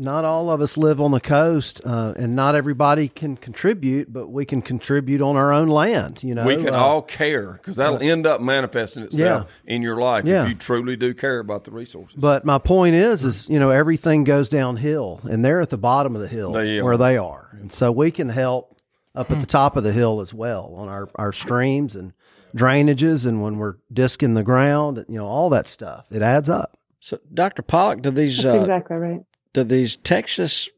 not 0.01 0.25
all 0.25 0.51
of 0.51 0.61
us 0.61 0.77
live 0.77 1.01
on 1.01 1.11
the 1.11 1.21
coast, 1.21 1.81
uh, 1.85 2.15
and 2.17 2.35
not 2.35 2.55
everybody 2.55 3.07
can 3.09 3.37
contribute, 3.37 4.13
but 4.13 4.29
we 4.29 4.45
can 4.45 4.63
contribute 4.63 5.21
on 5.21 5.37
our 5.37 5.53
own 5.53 5.69
land. 5.69 6.23
You 6.23 6.35
know, 6.35 6.45
we 6.45 6.57
can 6.57 6.75
Uh, 6.75 6.79
all 6.79 7.03
care 7.03 7.53
because 7.53 7.77
that'll 7.77 8.03
end 8.03 8.27
up 8.27 8.41
manifesting 8.41 9.03
itself 9.05 9.47
in 9.67 9.83
your 9.83 9.97
life 10.01 10.25
Yeah. 10.25 10.43
if 10.45 10.49
you 10.49 10.55
truly 10.55 10.97
do 10.97 11.13
care 11.15 11.39
about 11.39 11.65
the 11.65 11.71
resources. 11.71 12.17
But 12.19 12.45
my 12.45 12.59
point 12.59 12.95
is, 12.95 13.25
is 13.25 13.49
you 13.49 13.59
know 13.59 13.71
everything 13.71 14.25
goes 14.25 14.49
downhill, 14.49 15.21
and 15.31 15.45
they're 15.45 15.61
at 15.61 15.71
the 15.71 15.79
bottom 15.79 16.17
of 16.17 16.23
the 16.23 16.29
hill 16.29 16.53
They 16.53 16.81
where 16.81 16.97
they 16.97 17.17
are, 17.17 17.51
and 17.61 17.71
so 17.71 17.93
we 17.93 18.11
can 18.11 18.31
help 18.31 18.77
up 19.15 19.31
at 19.31 19.39
the 19.41 19.47
top 19.47 19.77
of 19.77 19.85
the 19.85 19.93
hill 19.93 20.21
as 20.21 20.33
well 20.33 20.73
on 20.77 20.89
our 20.89 21.09
our 21.17 21.33
streams 21.33 21.95
and 21.95 22.13
drainages, 22.57 23.27
and 23.27 23.43
when 23.43 23.59
we're 23.59 23.77
disking 23.93 24.35
the 24.35 24.43
ground, 24.43 25.05
you 25.09 25.19
know 25.19 25.27
all 25.27 25.51
that 25.51 25.67
stuff. 25.67 26.07
It 26.11 26.23
adds 26.23 26.49
up. 26.49 26.77
So, 27.03 27.19
Dr. 27.33 27.63
Pollack, 27.63 28.03
do 28.03 28.11
these 28.11 28.37
That's 28.43 28.57
uh, 28.57 28.61
exactly 28.61 28.97
right. 28.97 29.21
Do 29.53 29.65
these 29.65 29.97
Texas 29.97 30.69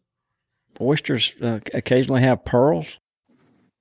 oysters 0.81 1.35
uh, 1.43 1.61
occasionally 1.75 2.23
have 2.23 2.45
pearls? 2.45 2.99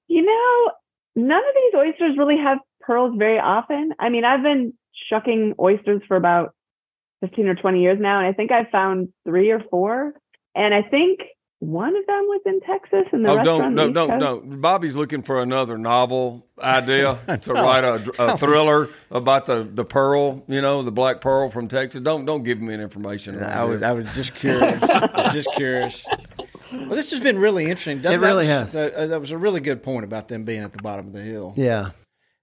You 0.07 0.23
know, 0.23 0.71
none 1.15 1.37
of 1.39 1.55
these 1.55 1.79
oysters 1.79 2.17
really 2.17 2.37
have 2.37 2.59
pearls 2.81 3.15
very 3.17 3.39
often. 3.39 3.93
I 3.99 4.09
mean, 4.09 4.25
I've 4.25 4.43
been 4.43 4.73
shucking 5.09 5.55
oysters 5.59 6.01
for 6.07 6.17
about 6.17 6.53
15 7.21 7.47
or 7.47 7.55
20 7.55 7.81
years 7.81 7.97
now, 7.99 8.19
and 8.19 8.27
I 8.27 8.33
think 8.33 8.51
I've 8.51 8.69
found 8.69 9.09
three 9.25 9.51
or 9.51 9.61
four. 9.69 10.13
And 10.55 10.73
I 10.73 10.81
think 10.81 11.21
one 11.61 11.95
of 11.95 12.03
them 12.07 12.23
was 12.27 12.41
in 12.47 12.59
Texas 12.61 13.05
and 13.11 13.23
the 13.23 13.29
Oh, 13.29 13.35
rest 13.35 13.47
are 13.47 13.61
on 13.63 13.75
don't, 13.75 13.75
the 13.75 13.81
no, 13.83 13.87
East 13.87 13.93
don't, 14.19 14.19
Coast. 14.41 14.45
no. 14.49 14.57
Bobby's 14.57 14.95
looking 14.95 15.21
for 15.21 15.41
another 15.43 15.77
novel 15.77 16.43
idea 16.59 17.19
to 17.43 17.53
write 17.53 17.83
a, 17.83 18.03
a 18.17 18.37
thriller 18.39 18.89
about 19.11 19.45
the, 19.45 19.63
the 19.71 19.85
pearl, 19.85 20.43
you 20.47 20.59
know, 20.61 20.81
the 20.81 20.91
black 20.91 21.21
pearl 21.21 21.51
from 21.51 21.67
Texas. 21.67 22.01
Don't 22.01 22.25
don't 22.25 22.41
give 22.43 22.59
me 22.59 22.73
any 22.73 22.81
information. 22.83 23.35
about 23.35 23.51
I 23.55 23.63
was 23.63 23.79
this. 23.81 23.87
I 23.89 23.91
was 23.91 24.07
just 24.15 24.33
curious. 24.35 24.79
just 25.33 25.49
curious. 25.55 26.07
Well, 26.73 26.89
this 26.89 27.11
has 27.11 27.19
been 27.19 27.37
really 27.37 27.65
interesting. 27.65 28.01
That, 28.01 28.13
It 28.13 28.19
really 28.19 28.47
that 28.47 28.63
was, 28.65 28.73
has. 28.73 29.09
That 29.09 29.21
was 29.21 29.31
a 29.31 29.37
really 29.37 29.59
good 29.59 29.83
point 29.83 30.03
about 30.03 30.29
them 30.29 30.43
being 30.45 30.63
at 30.63 30.71
the 30.73 30.81
bottom 30.81 31.07
of 31.07 31.13
the 31.13 31.21
hill. 31.21 31.53
Yeah, 31.55 31.91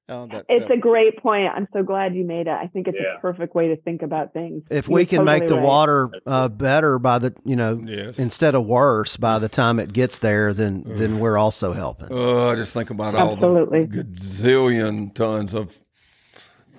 Uh, 0.09 0.25
that- 0.27 0.47
It's 0.49 0.67
that- 0.69 0.75
a 0.75 0.79
great 0.79 1.19
point. 1.19 1.51
I'm 1.55 1.69
so 1.73 1.83
glad 1.83 2.15
you 2.15 2.25
made 2.25 2.47
it. 2.47 2.53
I 2.55 2.67
think 2.69 2.89
it's 2.89 2.97
Yeah. 2.99 3.17
a 3.19 3.21
perfect 3.21 3.55
way 3.55 3.69
to 3.69 3.77
think 3.77 4.01
about 4.03 4.33
things. 4.33 4.63
if 4.71 4.89
You're 4.89 4.95
we 4.95 5.07
can 5.07 5.25
make 5.25 5.47
the 5.47 5.57
right. 5.57 5.63
water 5.65 6.09
uh, 6.27 6.49
better 6.49 6.99
by 6.99 7.19
the 7.19 7.35
you 7.45 7.57
know 7.57 7.79
Yes. 7.85 8.19
instead 8.19 8.55
of 8.55 8.67
worse 8.67 9.17
by 9.19 9.39
the 9.39 9.49
time 9.51 9.79
it 9.79 9.93
gets 9.93 10.19
there, 10.19 10.55
then 10.55 10.83
then 10.87 11.21
we're 11.21 11.37
also 11.37 11.73
helping. 11.75 12.07
Uh, 12.11 12.55
just 12.57 12.73
think 12.73 12.89
about 12.91 13.15
Absolutely. 13.15 13.81
all 13.81 13.87
the 13.87 14.03
gazillion 14.05 15.13
tons 15.13 15.53
of 15.55 15.79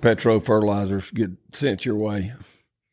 petro 0.01 0.39
fertilizers 0.39 1.11
get 1.11 1.29
sent 1.53 1.85
your 1.85 1.95
way. 1.97 2.33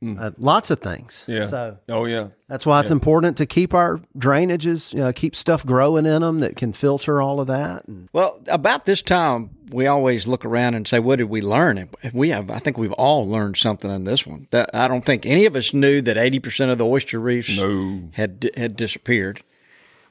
Uh, 0.04 0.30
lots 0.36 0.70
of 0.70 0.78
things. 0.80 1.24
Yeah. 1.26 1.46
So 1.46 1.78
Oh 1.88 2.04
yeah. 2.04 2.28
That's 2.48 2.66
why 2.66 2.80
it's 2.80 2.90
important 2.90 3.38
to 3.38 3.46
keep 3.46 3.72
our 3.72 3.98
drainages, 4.16 4.92
you 4.92 5.00
know, 5.00 5.12
keep 5.12 5.34
stuff 5.34 5.64
growing 5.64 6.04
in 6.04 6.20
them 6.20 6.40
that 6.40 6.54
can 6.54 6.74
filter 6.74 7.22
all 7.22 7.40
of 7.40 7.46
that. 7.46 7.88
And 7.88 8.08
Well, 8.12 8.38
about 8.46 8.84
this 8.84 9.00
time, 9.00 9.50
we 9.70 9.86
always 9.86 10.26
look 10.28 10.44
around 10.44 10.74
and 10.74 10.86
say, 10.86 10.98
"What 10.98 11.16
did 11.16 11.30
we 11.30 11.40
learn?" 11.40 11.78
And 11.78 11.88
we 12.12 12.28
have, 12.28 12.50
I 12.50 12.58
think, 12.58 12.76
we've 12.76 12.92
all 12.92 13.26
learned 13.26 13.56
something 13.56 13.90
in 13.90 14.04
this 14.04 14.26
one. 14.26 14.48
That 14.50 14.70
I 14.74 14.86
don't 14.86 15.04
think 15.04 15.24
any 15.24 15.46
of 15.46 15.56
us 15.56 15.72
knew 15.72 16.02
that 16.02 16.18
eighty 16.18 16.38
percent 16.40 16.70
of 16.70 16.76
the 16.78 16.86
oyster 16.86 17.18
reefs 17.18 17.56
No. 17.58 18.10
had 18.12 18.50
had 18.56 18.76
disappeared. 18.76 19.42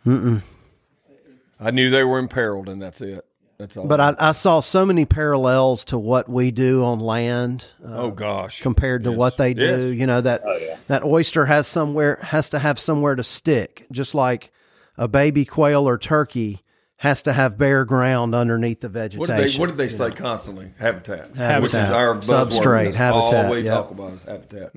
I 0.07 1.71
knew 1.71 1.89
they 1.89 2.03
were 2.03 2.19
imperiled, 2.19 2.67
and 2.69 2.81
that's 2.81 3.01
it. 3.01 3.23
That's 3.57 3.77
all. 3.77 3.85
but 3.85 4.01
I, 4.01 4.15
I 4.19 4.31
saw 4.33 4.59
so 4.59 4.85
many 4.85 5.05
parallels 5.05 5.85
to 5.85 5.97
what 5.97 6.27
we 6.27 6.51
do 6.51 6.83
on 6.83 6.99
land 6.99 7.65
uh, 7.85 7.95
oh 7.95 8.11
gosh, 8.11 8.61
compared 8.61 9.03
to 9.05 9.11
Yes. 9.11 9.17
what 9.17 9.37
they 9.37 9.53
do. 9.53 9.89
Yes. 9.89 9.99
You 9.99 10.07
know 10.07 10.19
that 10.21 10.43
yeah. 10.59 10.77
that 10.87 11.03
oyster 11.03 11.45
has 11.45 11.65
somewhere 11.67 12.19
has 12.21 12.49
to 12.49 12.59
have 12.59 12.77
somewhere 12.79 13.15
to 13.15 13.23
stick, 13.23 13.85
just 13.91 14.13
like 14.13 14.51
a 14.97 15.07
baby 15.07 15.45
quail 15.45 15.87
or 15.87 15.97
turkey 15.97 16.61
has 16.97 17.21
to 17.23 17.33
have 17.33 17.57
bare 17.57 17.85
ground 17.85 18.33
underneath 18.35 18.81
the 18.81 18.89
vegetation. 18.89 19.19
What 19.19 19.27
did 19.27 19.51
they 19.53 19.57
What 19.57 19.67
did 19.67 19.77
they 19.77 19.87
say 19.89 20.11
constantly? 20.11 20.71
Habitat, 20.79 21.35
Habitat. 21.35 21.61
which 21.61 21.71
is 21.73 21.89
our. 21.91 22.15
Substrate, 22.15 22.93
habitat, 22.93 23.45
All 23.45 23.51
we 23.51 23.61
yep. 23.61 23.73
talk 23.73 23.91
about 23.91 24.13
is 24.13 24.23
habitat. 24.23 24.71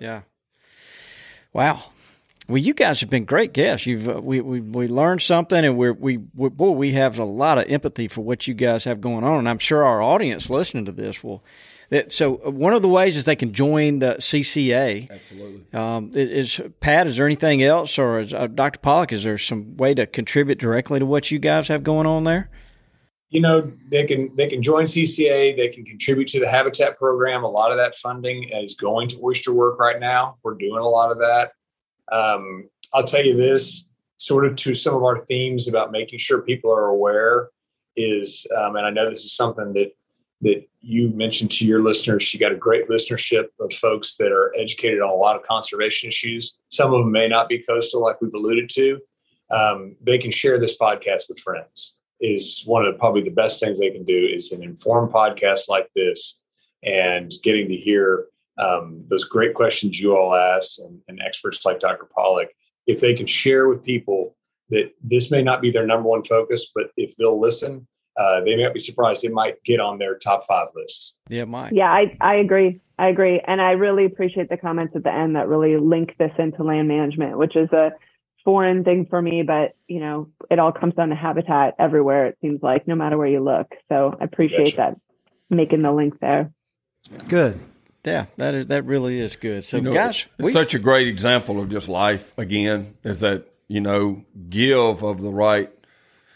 Yeah. 0.00 0.20
Wow. 1.52 1.82
Well, 2.48 2.58
you 2.58 2.72
guys 2.72 3.00
have 3.00 3.10
been 3.10 3.26
great 3.26 3.52
guests. 3.52 3.86
You've 3.86 4.08
uh, 4.08 4.22
we, 4.22 4.40
we 4.40 4.60
we 4.60 4.88
learned 4.88 5.20
something, 5.20 5.62
and 5.62 5.76
we're 5.76 5.92
we, 5.92 6.16
we 6.34 6.48
boy 6.48 6.70
we 6.70 6.92
have 6.92 7.18
a 7.18 7.24
lot 7.24 7.58
of 7.58 7.66
empathy 7.68 8.08
for 8.08 8.22
what 8.22 8.46
you 8.46 8.54
guys 8.54 8.84
have 8.84 9.02
going 9.02 9.22
on, 9.22 9.40
and 9.40 9.48
I'm 9.48 9.58
sure 9.58 9.84
our 9.84 10.00
audience 10.00 10.48
listening 10.48 10.86
to 10.86 10.92
this 10.92 11.22
will. 11.22 11.44
That, 11.90 12.12
so 12.12 12.40
uh, 12.46 12.50
one 12.50 12.72
of 12.72 12.82
the 12.82 12.88
ways 12.88 13.16
is 13.16 13.24
they 13.26 13.36
can 13.36 13.52
join 13.52 13.98
the 13.98 14.16
CCA. 14.16 15.10
Absolutely. 15.10 15.78
Um, 15.78 16.10
is, 16.14 16.58
is 16.58 16.70
Pat? 16.80 17.06
Is 17.06 17.16
there 17.16 17.26
anything 17.26 17.62
else, 17.62 17.98
or 17.98 18.20
is, 18.20 18.32
uh, 18.32 18.46
Dr. 18.46 18.78
Pollack? 18.78 19.12
Is 19.12 19.24
there 19.24 19.38
some 19.38 19.76
way 19.76 19.94
to 19.94 20.06
contribute 20.06 20.58
directly 20.58 20.98
to 20.98 21.06
what 21.06 21.30
you 21.30 21.38
guys 21.38 21.68
have 21.68 21.82
going 21.82 22.06
on 22.06 22.24
there? 22.24 22.50
you 23.30 23.42
know 23.42 23.70
they 23.90 24.06
can 24.06 24.34
they 24.36 24.48
can 24.48 24.62
join 24.62 24.84
CCA. 24.84 25.54
They 25.54 25.68
can 25.68 25.84
contribute 25.84 26.28
to 26.28 26.40
the 26.40 26.48
Habitat 26.48 26.96
program. 26.96 27.44
A 27.44 27.48
lot 27.48 27.70
of 27.70 27.76
that 27.76 27.94
funding 27.94 28.48
is 28.54 28.74
going 28.74 29.08
to 29.08 29.20
oyster 29.22 29.52
work 29.52 29.78
right 29.78 30.00
now. 30.00 30.36
We're 30.42 30.54
doing 30.54 30.80
a 30.80 30.88
lot 30.88 31.12
of 31.12 31.18
that. 31.18 31.52
Um, 32.12 32.68
I'll 32.92 33.04
tell 33.04 33.24
you 33.24 33.36
this, 33.36 33.90
sort 34.16 34.46
of 34.46 34.56
to 34.56 34.74
some 34.74 34.94
of 34.94 35.02
our 35.02 35.24
themes 35.26 35.68
about 35.68 35.92
making 35.92 36.18
sure 36.18 36.42
people 36.42 36.72
are 36.72 36.86
aware 36.86 37.50
is, 37.96 38.46
um, 38.56 38.76
and 38.76 38.86
I 38.86 38.90
know 38.90 39.10
this 39.10 39.24
is 39.24 39.34
something 39.34 39.72
that 39.74 39.92
that 40.40 40.68
you 40.80 41.08
mentioned 41.08 41.50
to 41.50 41.66
your 41.66 41.82
listeners. 41.82 42.32
You 42.32 42.38
got 42.38 42.52
a 42.52 42.56
great 42.56 42.88
listenership 42.88 43.46
of 43.58 43.72
folks 43.72 44.16
that 44.18 44.30
are 44.30 44.54
educated 44.56 45.00
on 45.00 45.10
a 45.10 45.14
lot 45.14 45.34
of 45.34 45.42
conservation 45.42 46.08
issues. 46.08 46.60
Some 46.68 46.94
of 46.94 47.00
them 47.00 47.10
may 47.10 47.26
not 47.26 47.48
be 47.48 47.64
coastal, 47.68 48.02
like 48.02 48.20
we've 48.20 48.32
alluded 48.32 48.70
to. 48.74 49.00
Um, 49.50 49.96
they 50.00 50.16
can 50.16 50.30
share 50.30 50.60
this 50.60 50.76
podcast 50.78 51.28
with 51.28 51.40
friends 51.40 51.96
is 52.20 52.62
one 52.66 52.84
of 52.84 52.92
the, 52.92 52.98
probably 52.98 53.22
the 53.22 53.30
best 53.30 53.60
things 53.60 53.78
they 53.78 53.90
can 53.90 54.04
do 54.04 54.28
is 54.32 54.52
an 54.52 54.62
informed 54.62 55.12
podcast 55.12 55.68
like 55.68 55.88
this 55.94 56.40
and 56.82 57.32
getting 57.42 57.68
to 57.68 57.76
hear 57.76 58.26
um, 58.58 59.04
those 59.08 59.24
great 59.24 59.54
questions 59.54 60.00
you 60.00 60.16
all 60.16 60.34
asked 60.34 60.80
and, 60.80 61.00
and 61.08 61.20
experts 61.24 61.64
like 61.64 61.80
Dr. 61.80 62.06
Pollack. 62.14 62.48
If 62.86 63.00
they 63.00 63.14
can 63.14 63.26
share 63.26 63.68
with 63.68 63.82
people 63.82 64.36
that 64.70 64.90
this 65.02 65.30
may 65.30 65.42
not 65.42 65.60
be 65.60 65.70
their 65.70 65.86
number 65.86 66.08
one 66.08 66.24
focus, 66.24 66.70
but 66.74 66.90
if 66.96 67.16
they'll 67.16 67.40
listen, 67.40 67.86
uh, 68.18 68.40
they 68.40 68.56
might 68.56 68.74
be 68.74 68.80
surprised. 68.80 69.24
It 69.24 69.32
might 69.32 69.62
get 69.64 69.80
on 69.80 69.98
their 69.98 70.16
top 70.18 70.44
five 70.44 70.68
lists. 70.74 71.16
Yeah, 71.28 71.44
Mike. 71.44 71.72
Yeah, 71.72 71.90
I, 71.90 72.16
I 72.20 72.34
agree. 72.36 72.80
I 72.98 73.08
agree. 73.08 73.40
And 73.46 73.60
I 73.60 73.72
really 73.72 74.04
appreciate 74.04 74.48
the 74.48 74.56
comments 74.56 74.96
at 74.96 75.04
the 75.04 75.12
end 75.12 75.36
that 75.36 75.46
really 75.46 75.76
link 75.76 76.16
this 76.18 76.32
into 76.38 76.64
land 76.64 76.88
management, 76.88 77.38
which 77.38 77.54
is 77.54 77.70
a 77.72 77.92
foreign 78.44 78.82
thing 78.82 79.06
for 79.08 79.22
me, 79.22 79.42
but 79.42 79.76
you 79.86 80.00
know, 80.00 80.28
it 80.50 80.58
all 80.58 80.72
comes 80.72 80.94
down 80.94 81.10
to 81.10 81.14
habitat 81.14 81.74
everywhere, 81.78 82.26
it 82.26 82.38
seems 82.40 82.62
like, 82.62 82.88
no 82.88 82.96
matter 82.96 83.16
where 83.16 83.28
you 83.28 83.40
look. 83.40 83.72
So 83.88 84.16
I 84.20 84.24
appreciate 84.24 84.76
Gotcha. 84.76 84.76
that 84.76 85.00
making 85.50 85.82
the 85.82 85.92
link 85.92 86.18
there. 86.20 86.50
Good. 87.28 87.60
Yeah, 88.08 88.26
that 88.36 88.54
is, 88.54 88.66
that 88.68 88.84
really 88.84 89.20
is 89.20 89.36
good. 89.36 89.64
So, 89.64 89.78
You 89.78 89.84
know, 89.84 90.12
we, 90.38 90.52
such 90.52 90.74
a 90.74 90.78
great 90.78 91.08
example 91.08 91.60
of 91.60 91.68
just 91.68 91.88
life 91.88 92.32
again 92.38 92.96
is 93.04 93.20
that 93.20 93.46
you 93.68 93.80
know 93.80 94.24
give 94.48 95.02
of 95.02 95.20
the 95.20 95.32
right 95.32 95.70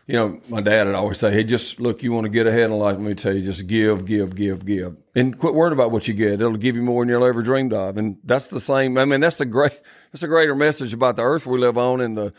you 0.06 0.14
know 0.14 0.40
my 0.48 0.60
dad 0.60 0.86
would 0.86 0.94
always 0.94 1.18
say 1.18 1.32
hey 1.32 1.44
just 1.44 1.80
look 1.80 2.02
you 2.02 2.12
want 2.12 2.24
to 2.24 2.28
get 2.28 2.46
ahead 2.46 2.64
in 2.64 2.72
life. 2.72 2.96
Let 2.96 3.02
me 3.02 3.14
tell 3.14 3.34
you 3.34 3.40
just 3.40 3.66
give 3.66 4.04
give 4.04 4.34
give 4.34 4.66
give. 4.66 4.96
And 5.14 5.38
quit 5.38 5.54
worrying 5.54 5.72
about 5.72 5.90
what 5.90 6.06
you 6.08 6.14
get. 6.14 6.34
It'll 6.34 6.56
give 6.56 6.76
you 6.76 6.82
more 6.82 7.02
than 7.02 7.08
you'll 7.08 7.24
ever 7.24 7.42
dreamed 7.42 7.72
of. 7.72 7.96
And 7.96 8.18
that's 8.24 8.48
the 8.48 8.60
same 8.60 8.98
i 8.98 9.04
mean 9.04 9.20
that's 9.20 9.40
a 9.40 9.46
great 9.46 9.80
that's 10.12 10.22
a 10.22 10.28
greater 10.28 10.54
message 10.54 10.92
about 10.92 11.16
the 11.16 11.22
earth 11.22 11.46
we 11.46 11.58
live 11.58 11.78
on 11.78 12.00
and 12.00 12.16
the 12.16 12.34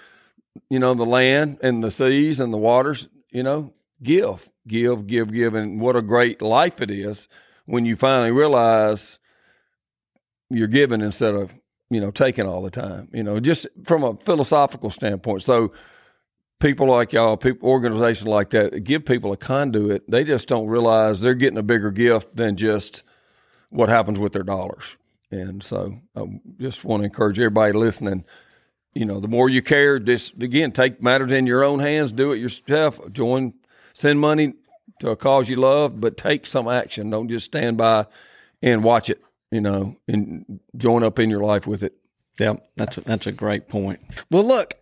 you 0.69 0.77
know 0.77 0.93
the 0.93 1.05
land 1.05 1.57
and 1.63 1.83
the 1.83 1.89
seas 1.89 2.39
and 2.39 2.53
the 2.53 2.57
waters 2.57 3.07
you 3.33 3.43
know? 3.43 3.73
Give 4.01 4.49
give 4.65 5.07
give 5.07 5.33
give. 5.33 5.55
And 5.55 5.81
what 5.81 5.97
a 5.97 6.01
great 6.01 6.41
life 6.41 6.81
it 6.81 6.91
is 6.91 7.27
when 7.65 7.85
you 7.85 7.95
finally 7.95 8.31
realize 8.31 9.19
you're 10.55 10.67
giving 10.67 11.01
instead 11.01 11.35
of 11.35 11.53
you 11.89 11.99
know 11.99 12.11
taking 12.11 12.47
all 12.47 12.61
the 12.61 12.71
time 12.71 13.09
you 13.13 13.23
know 13.23 13.39
just 13.39 13.67
from 13.83 14.03
a 14.03 14.15
philosophical 14.17 14.89
standpoint. 14.89 15.43
So 15.43 15.73
people 16.59 16.87
like 16.87 17.13
y'all 17.13 17.37
people 17.37 17.69
organizations 17.69 18.27
like 18.27 18.51
that 18.51 18.83
give 18.83 19.05
people 19.05 19.31
a 19.31 19.37
conduit. 19.37 20.09
They 20.09 20.23
just 20.23 20.47
don't 20.47 20.67
realize 20.67 21.19
they're 21.19 21.33
getting 21.33 21.57
a 21.57 21.63
bigger 21.63 21.91
gift 21.91 22.35
than 22.35 22.55
just 22.55 23.03
what 23.69 23.89
happens 23.89 24.19
with 24.19 24.33
their 24.33 24.43
dollars. 24.43 24.97
And 25.31 25.63
so 25.63 25.99
i 26.15 26.21
just 26.59 26.85
want 26.85 27.01
to 27.01 27.05
encourage 27.05 27.39
everybody 27.39 27.73
listening 27.73 28.23
you 28.93 29.05
know 29.05 29.19
the 29.19 29.27
more 29.27 29.49
you 29.49 29.63
care 29.63 29.97
just 29.97 30.41
again 30.43 30.71
take 30.71 31.01
matters 31.01 31.31
in 31.31 31.47
your 31.47 31.63
own 31.63 31.79
hands 31.79 32.11
do 32.11 32.31
it 32.31 32.37
yourself 32.37 33.01
join 33.11 33.51
send 33.93 34.19
money 34.19 34.53
to 34.99 35.09
a 35.09 35.15
cause 35.15 35.49
you 35.49 35.55
love 35.55 35.99
but 35.99 36.17
take 36.17 36.45
some 36.45 36.67
action. 36.67 37.09
Don't 37.09 37.27
just 37.27 37.45
stand 37.45 37.77
by 37.77 38.07
and 38.61 38.83
watch 38.83 39.09
it 39.09 39.21
you 39.53 39.61
know 39.61 39.95
and 40.07 40.59
join 40.75 41.03
up 41.03 41.19
in 41.19 41.29
your 41.29 41.43
life 41.43 41.67
with 41.67 41.83
it 41.83 41.93
yeah, 42.39 42.55
that's 42.75 42.97
a, 42.97 43.01
that's 43.01 43.27
a 43.27 43.31
great 43.31 43.67
point. 43.67 44.01
Well, 44.31 44.43
look, 44.43 44.75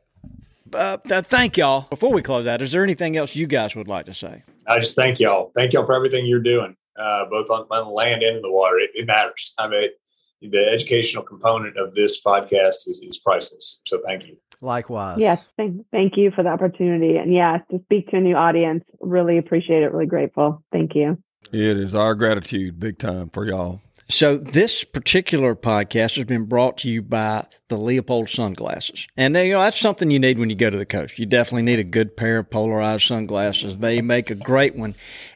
uh, 0.73 0.97
th- 0.97 1.25
thank 1.25 1.57
y'all. 1.57 1.87
Before 1.89 2.13
we 2.13 2.21
close 2.21 2.47
out, 2.47 2.61
is 2.61 2.71
there 2.71 2.83
anything 2.83 3.17
else 3.17 3.35
you 3.35 3.47
guys 3.47 3.75
would 3.75 3.87
like 3.87 4.05
to 4.05 4.13
say? 4.13 4.43
I 4.67 4.79
just 4.79 4.95
thank 4.95 5.19
y'all. 5.19 5.51
Thank 5.53 5.73
y'all 5.73 5.85
for 5.85 5.93
everything 5.93 6.25
you're 6.25 6.39
doing, 6.41 6.75
uh, 6.97 7.25
both 7.29 7.49
on, 7.49 7.65
on 7.69 7.85
the 7.85 7.91
land 7.91 8.23
and 8.23 8.37
in 8.37 8.41
the 8.41 8.51
water. 8.51 8.77
It, 8.77 8.91
it 8.93 9.05
matters. 9.05 9.53
I 9.57 9.67
mean, 9.67 9.89
the 10.41 10.69
educational 10.71 11.23
component 11.23 11.77
of 11.77 11.93
this 11.93 12.21
podcast 12.23 12.87
is, 12.87 13.01
is 13.05 13.19
priceless. 13.19 13.81
So 13.85 14.01
thank 14.05 14.25
you. 14.25 14.37
Likewise. 14.61 15.17
Yes, 15.19 15.43
thank, 15.57 15.85
thank 15.91 16.15
you 16.15 16.31
for 16.31 16.43
the 16.43 16.49
opportunity. 16.49 17.17
And 17.17 17.33
yeah, 17.33 17.57
to 17.69 17.79
speak 17.83 18.09
to 18.11 18.17
a 18.17 18.21
new 18.21 18.35
audience, 18.35 18.83
really 19.01 19.37
appreciate 19.39 19.83
it. 19.83 19.91
Really 19.91 20.05
grateful. 20.05 20.63
Thank 20.71 20.95
you. 20.95 21.17
It 21.51 21.77
is 21.77 21.95
our 21.95 22.15
gratitude, 22.15 22.79
big 22.79 22.97
time 22.97 23.29
for 23.29 23.45
y'all. 23.45 23.81
So 24.11 24.35
this 24.35 24.83
particular 24.83 25.55
podcast 25.55 26.17
has 26.17 26.25
been 26.25 26.43
brought 26.43 26.77
to 26.79 26.89
you 26.89 27.01
by 27.01 27.47
the 27.69 27.77
Leupold 27.77 28.27
sunglasses. 28.27 29.07
And 29.15 29.35
you 29.37 29.53
know, 29.53 29.61
that's 29.61 29.79
something 29.79 30.11
you 30.11 30.19
need 30.19 30.37
when 30.37 30.49
you 30.49 30.55
go 30.55 30.69
to 30.69 30.77
the 30.77 30.85
coast. 30.85 31.17
You 31.17 31.25
definitely 31.25 31.61
need 31.61 31.79
a 31.79 31.85
good 31.85 32.17
pair 32.17 32.39
of 32.39 32.49
polarized 32.49 33.07
sunglasses. 33.07 33.77
They 33.77 34.01
make 34.01 34.29
a 34.29 34.35
great 34.35 34.75
one. 34.75 34.95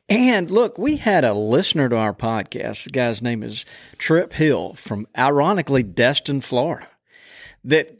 And 0.09 0.51
look, 0.51 0.78
we 0.78 0.97
had 0.97 1.23
a 1.23 1.34
listener 1.34 1.88
to 1.88 1.95
our 1.95 2.13
podcast. 2.13 2.84
The 2.84 2.89
guy's 2.89 3.21
name 3.21 3.43
is 3.43 3.63
Trip 3.97 4.34
Hill 4.34 4.73
from 4.73 5.07
ironically 5.17 5.84
Destin, 5.84 6.41
Florida. 6.41 6.89
That 7.63 7.97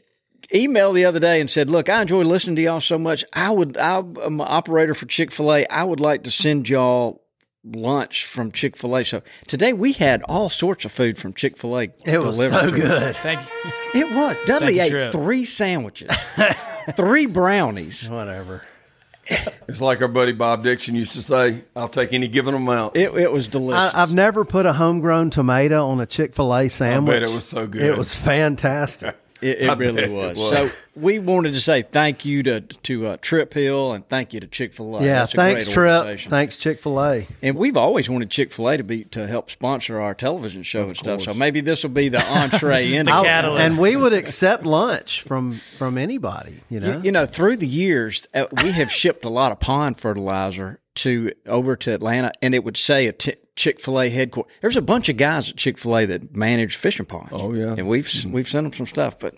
emailed 0.52 0.94
the 0.94 1.06
other 1.06 1.20
day 1.20 1.40
and 1.40 1.48
said, 1.48 1.70
"Look, 1.70 1.88
I 1.88 2.02
enjoy 2.02 2.22
listening 2.22 2.56
to 2.56 2.62
y'all 2.62 2.80
so 2.80 2.98
much. 2.98 3.24
I 3.32 3.50
would, 3.50 3.78
I'm 3.78 4.16
an 4.18 4.40
operator 4.42 4.92
for 4.92 5.06
Chick 5.06 5.32
Fil 5.32 5.54
A. 5.54 5.66
I 5.68 5.84
would 5.84 6.00
like 6.00 6.22
to 6.24 6.30
send 6.30 6.68
y'all 6.68 7.25
lunch 7.74 8.24
from 8.26 8.52
Chick 8.52 8.76
Fil 8.76 8.96
A. 8.96 9.04
So 9.04 9.22
today 9.46 9.72
we 9.72 9.92
had 9.92 10.22
all 10.24 10.48
sorts 10.48 10.84
of 10.84 10.92
food 10.92 11.18
from 11.18 11.32
Chick 11.34 11.56
Fil 11.56 11.78
A. 11.78 11.82
It 12.04 12.22
was 12.22 12.36
so 12.36 12.70
good. 12.70 13.16
Thank 13.16 13.40
you. 13.94 14.00
It 14.00 14.14
was. 14.14 14.36
Dudley 14.46 14.78
ate 14.78 14.90
Trip. 14.90 15.12
three 15.12 15.44
sandwiches, 15.44 16.10
three 16.96 17.26
brownies. 17.26 18.08
Whatever. 18.08 18.62
It's 19.66 19.80
like 19.80 20.00
our 20.02 20.08
buddy 20.08 20.30
Bob 20.30 20.62
Dixon 20.62 20.94
used 20.94 21.14
to 21.14 21.22
say, 21.22 21.64
I'll 21.74 21.88
take 21.88 22.12
any 22.12 22.28
given 22.28 22.54
amount. 22.54 22.96
It, 22.96 23.12
it 23.14 23.32
was 23.32 23.48
delicious. 23.48 23.92
I, 23.92 24.02
I've 24.02 24.12
never 24.12 24.44
put 24.44 24.66
a 24.66 24.72
homegrown 24.72 25.30
tomato 25.30 25.84
on 25.88 25.98
a 26.00 26.06
Chick 26.06 26.32
Fil 26.34 26.54
A 26.54 26.68
sandwich. 26.68 27.22
it 27.22 27.30
was 27.30 27.44
so 27.44 27.66
good. 27.66 27.82
It 27.82 27.98
was 27.98 28.14
fantastic. 28.14 29.16
It, 29.40 29.58
it 29.60 29.78
really 29.78 29.92
bet 29.94 30.04
it 30.04 30.10
was. 30.10 30.36
was. 30.36 30.50
So 30.50 30.70
we 30.94 31.18
wanted 31.18 31.54
to 31.54 31.60
say 31.60 31.82
thank 31.82 32.24
you 32.24 32.42
to 32.44 32.60
to 32.60 33.06
uh, 33.08 33.16
Trip 33.20 33.52
Hill 33.52 33.92
and 33.92 34.08
thank 34.08 34.32
you 34.32 34.40
to 34.40 34.46
Chick 34.46 34.72
Fil 34.72 34.96
A. 34.96 35.04
yeah, 35.04 35.20
That's 35.20 35.34
a 35.34 35.36
thanks, 35.36 35.64
great 35.64 35.74
Trip. 35.74 36.20
Thanks, 36.20 36.56
Chick 36.56 36.80
Fil 36.80 37.02
A. 37.02 37.26
And 37.42 37.56
we've 37.56 37.76
always 37.76 38.08
wanted 38.08 38.30
Chick 38.30 38.52
Fil 38.52 38.68
A 38.68 38.76
to 38.78 38.84
be 38.84 39.04
to 39.04 39.26
help 39.26 39.50
sponsor 39.50 40.00
our 40.00 40.14
television 40.14 40.62
show 40.62 40.84
and 40.84 40.96
stuff. 40.96 41.22
So 41.22 41.34
maybe 41.34 41.60
this 41.60 41.82
will 41.82 41.90
be 41.90 42.08
the 42.08 42.24
entree 42.32 42.94
into 42.94 43.12
the 43.12 43.22
catalyst. 43.22 43.62
And 43.62 43.78
we 43.78 43.96
would 43.96 44.12
accept 44.12 44.64
lunch 44.64 45.22
from 45.22 45.60
from 45.76 45.98
anybody. 45.98 46.62
You 46.68 46.80
know. 46.80 46.96
You, 46.96 47.02
you 47.04 47.12
know, 47.12 47.26
through 47.26 47.58
the 47.58 47.68
years, 47.68 48.26
uh, 48.34 48.46
we 48.62 48.72
have 48.72 48.90
shipped 48.90 49.24
a 49.24 49.30
lot 49.30 49.52
of 49.52 49.60
pond 49.60 49.98
fertilizer 49.98 50.80
to 50.96 51.32
over 51.46 51.76
to 51.76 51.92
Atlanta, 51.94 52.32
and 52.42 52.54
it 52.54 52.64
would 52.64 52.76
say 52.76 53.06
a 53.06 53.12
t- 53.12 53.34
Chick 53.54 53.80
Fil 53.80 54.00
A 54.00 54.08
headquarters. 54.10 54.52
There's 54.60 54.76
a 54.76 54.82
bunch 54.82 55.08
of 55.08 55.16
guys 55.16 55.48
at 55.50 55.56
Chick 55.56 55.78
Fil 55.78 55.96
A 55.96 56.06
that 56.06 56.34
manage 56.36 56.76
fishing 56.76 57.06
ponds. 57.06 57.30
Oh, 57.32 57.52
yeah. 57.54 57.74
and 57.76 57.88
we've 57.88 58.10
we've 58.28 58.48
sent 58.48 58.64
them 58.64 58.72
some 58.72 58.86
stuff. 58.86 59.18
But 59.18 59.34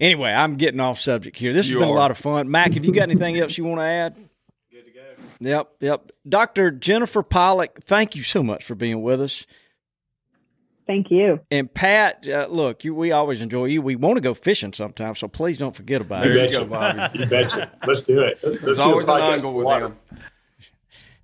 anyway, 0.00 0.30
I'm 0.32 0.56
getting 0.56 0.80
off 0.80 0.98
subject 0.98 1.36
here. 1.36 1.52
This 1.52 1.66
has 1.66 1.70
You 1.70 1.78
been 1.78 1.88
a 1.88 1.92
lot 1.92 2.10
of 2.10 2.18
fun. 2.18 2.50
Mac, 2.50 2.72
have 2.74 2.84
you 2.84 2.92
got 2.92 3.02
anything 3.02 3.38
else 3.38 3.56
you 3.56 3.64
want 3.64 3.80
to 3.80 3.84
add? 3.84 4.16
Good 4.72 4.86
to 4.86 4.90
go. 4.90 5.00
Yep, 5.40 5.68
yep. 5.80 6.12
Dr. 6.28 6.70
Jennifer 6.70 7.22
Pollack, 7.22 7.82
thank 7.84 8.16
you 8.16 8.22
so 8.22 8.42
much 8.42 8.64
for 8.64 8.74
being 8.74 9.02
with 9.02 9.20
us. 9.20 9.46
Thank 10.84 11.12
you. 11.12 11.38
And 11.50 11.72
Pat, 11.72 12.26
uh, 12.28 12.48
look, 12.50 12.82
you, 12.84 12.92
we 12.92 13.12
always 13.12 13.40
enjoy 13.40 13.66
you. 13.66 13.80
We 13.80 13.94
want 13.94 14.16
to 14.16 14.20
go 14.20 14.34
fishing 14.34 14.72
sometime, 14.72 15.14
so 15.14 15.28
please 15.28 15.56
don't 15.56 15.74
forget 15.74 16.00
about 16.00 16.24
There 16.24 16.36
it. 16.36 16.50
you 16.50 16.58
go, 16.58 16.64
betcha. 16.64 16.96
Bobby. 16.96 17.18
You 17.20 17.26
betcha. 17.26 17.70
Let's 17.86 18.04
do 18.04 18.20
it. 18.20 18.40
Let's 18.42 18.60
There's 18.62 18.78
do 18.78 18.82
always 18.82 19.06
an 19.06 19.14
podcast 19.14 19.32
angle 19.34 19.54
with 19.54 19.64
water. 19.64 19.86
him. 19.86 19.96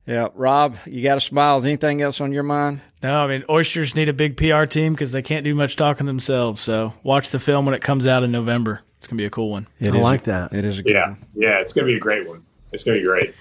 Yeah, 0.09 0.29
Rob, 0.35 0.77
you 0.87 1.03
got 1.03 1.19
a 1.19 1.21
smile. 1.21 1.59
Is 1.59 1.67
anything 1.67 2.01
else 2.01 2.21
on 2.21 2.33
your 2.33 2.43
mind? 2.43 2.81
No, 3.03 3.21
I 3.21 3.27
mean 3.29 3.45
oysters 3.51 3.95
need 3.95 4.09
a 4.09 4.13
big 4.15 4.37
PR 4.39 4.65
team 4.65 4.95
because 4.95 5.13
they 5.13 5.21
can't 5.23 5.45
do 5.45 5.55
much 5.55 5.77
talking 5.77 6.07
themselves. 6.07 6.63
So 6.63 6.95
watch 7.03 7.29
the 7.31 7.39
film 7.39 7.67
when 7.67 7.75
it 7.75 7.83
comes 7.83 8.07
out 8.07 8.23
in 8.25 8.33
November. 8.33 8.81
It's 8.97 9.07
gonna 9.07 9.19
be 9.19 9.27
a 9.27 9.31
cool 9.31 9.51
one. 9.51 9.67
I 9.81 9.89
like 9.91 10.25
that. 10.25 10.53
It 10.55 10.65
is 10.65 10.79
a 10.79 10.83
good 10.83 10.93
Yeah, 10.95 11.09
one. 11.11 11.25
yeah, 11.35 11.61
it's 11.61 11.73
gonna 11.75 11.87
be 11.87 11.95
a 11.95 12.01
great 12.01 12.27
one. 12.27 12.43
It's 12.73 12.83
gonna 12.85 12.99
be 12.99 13.05
great. 13.05 13.35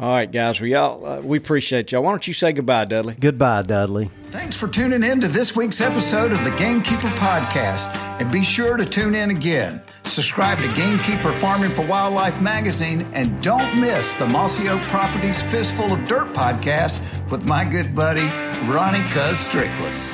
All 0.00 0.10
right, 0.10 0.30
guys. 0.30 0.60
We 0.60 0.74
all 0.76 1.04
uh, 1.04 1.20
we 1.20 1.38
appreciate 1.38 1.90
y'all. 1.90 2.04
Why 2.04 2.10
don't 2.12 2.26
you 2.28 2.32
say 2.32 2.52
goodbye, 2.52 2.84
Dudley? 2.84 3.16
Goodbye, 3.18 3.62
Dudley. 3.62 4.10
Thanks 4.30 4.56
for 4.56 4.68
tuning 4.68 5.02
in 5.02 5.20
to 5.22 5.28
this 5.28 5.56
week's 5.56 5.80
episode 5.80 6.32
of 6.32 6.44
the 6.44 6.52
Gamekeeper 6.52 7.08
Podcast. 7.16 7.88
And 8.20 8.30
be 8.30 8.44
sure 8.44 8.76
to 8.76 8.84
tune 8.84 9.16
in 9.16 9.30
again. 9.30 9.82
Subscribe 10.04 10.58
to 10.60 10.72
Gamekeeper 10.72 11.32
Farming 11.40 11.72
for 11.72 11.84
Wildlife 11.86 12.40
magazine 12.40 13.08
and 13.12 13.42
don't 13.42 13.80
miss 13.80 14.14
the 14.14 14.26
Mossy 14.26 14.68
Oak 14.68 14.82
Properties 14.82 15.42
Fistful 15.42 15.92
of 15.92 16.04
Dirt 16.04 16.32
podcast 16.32 17.02
with 17.30 17.44
my 17.44 17.64
good 17.64 17.94
buddy, 17.94 18.26
Ronnie 18.70 19.02
Cuz 19.10 19.38
Strickland. 19.38 20.07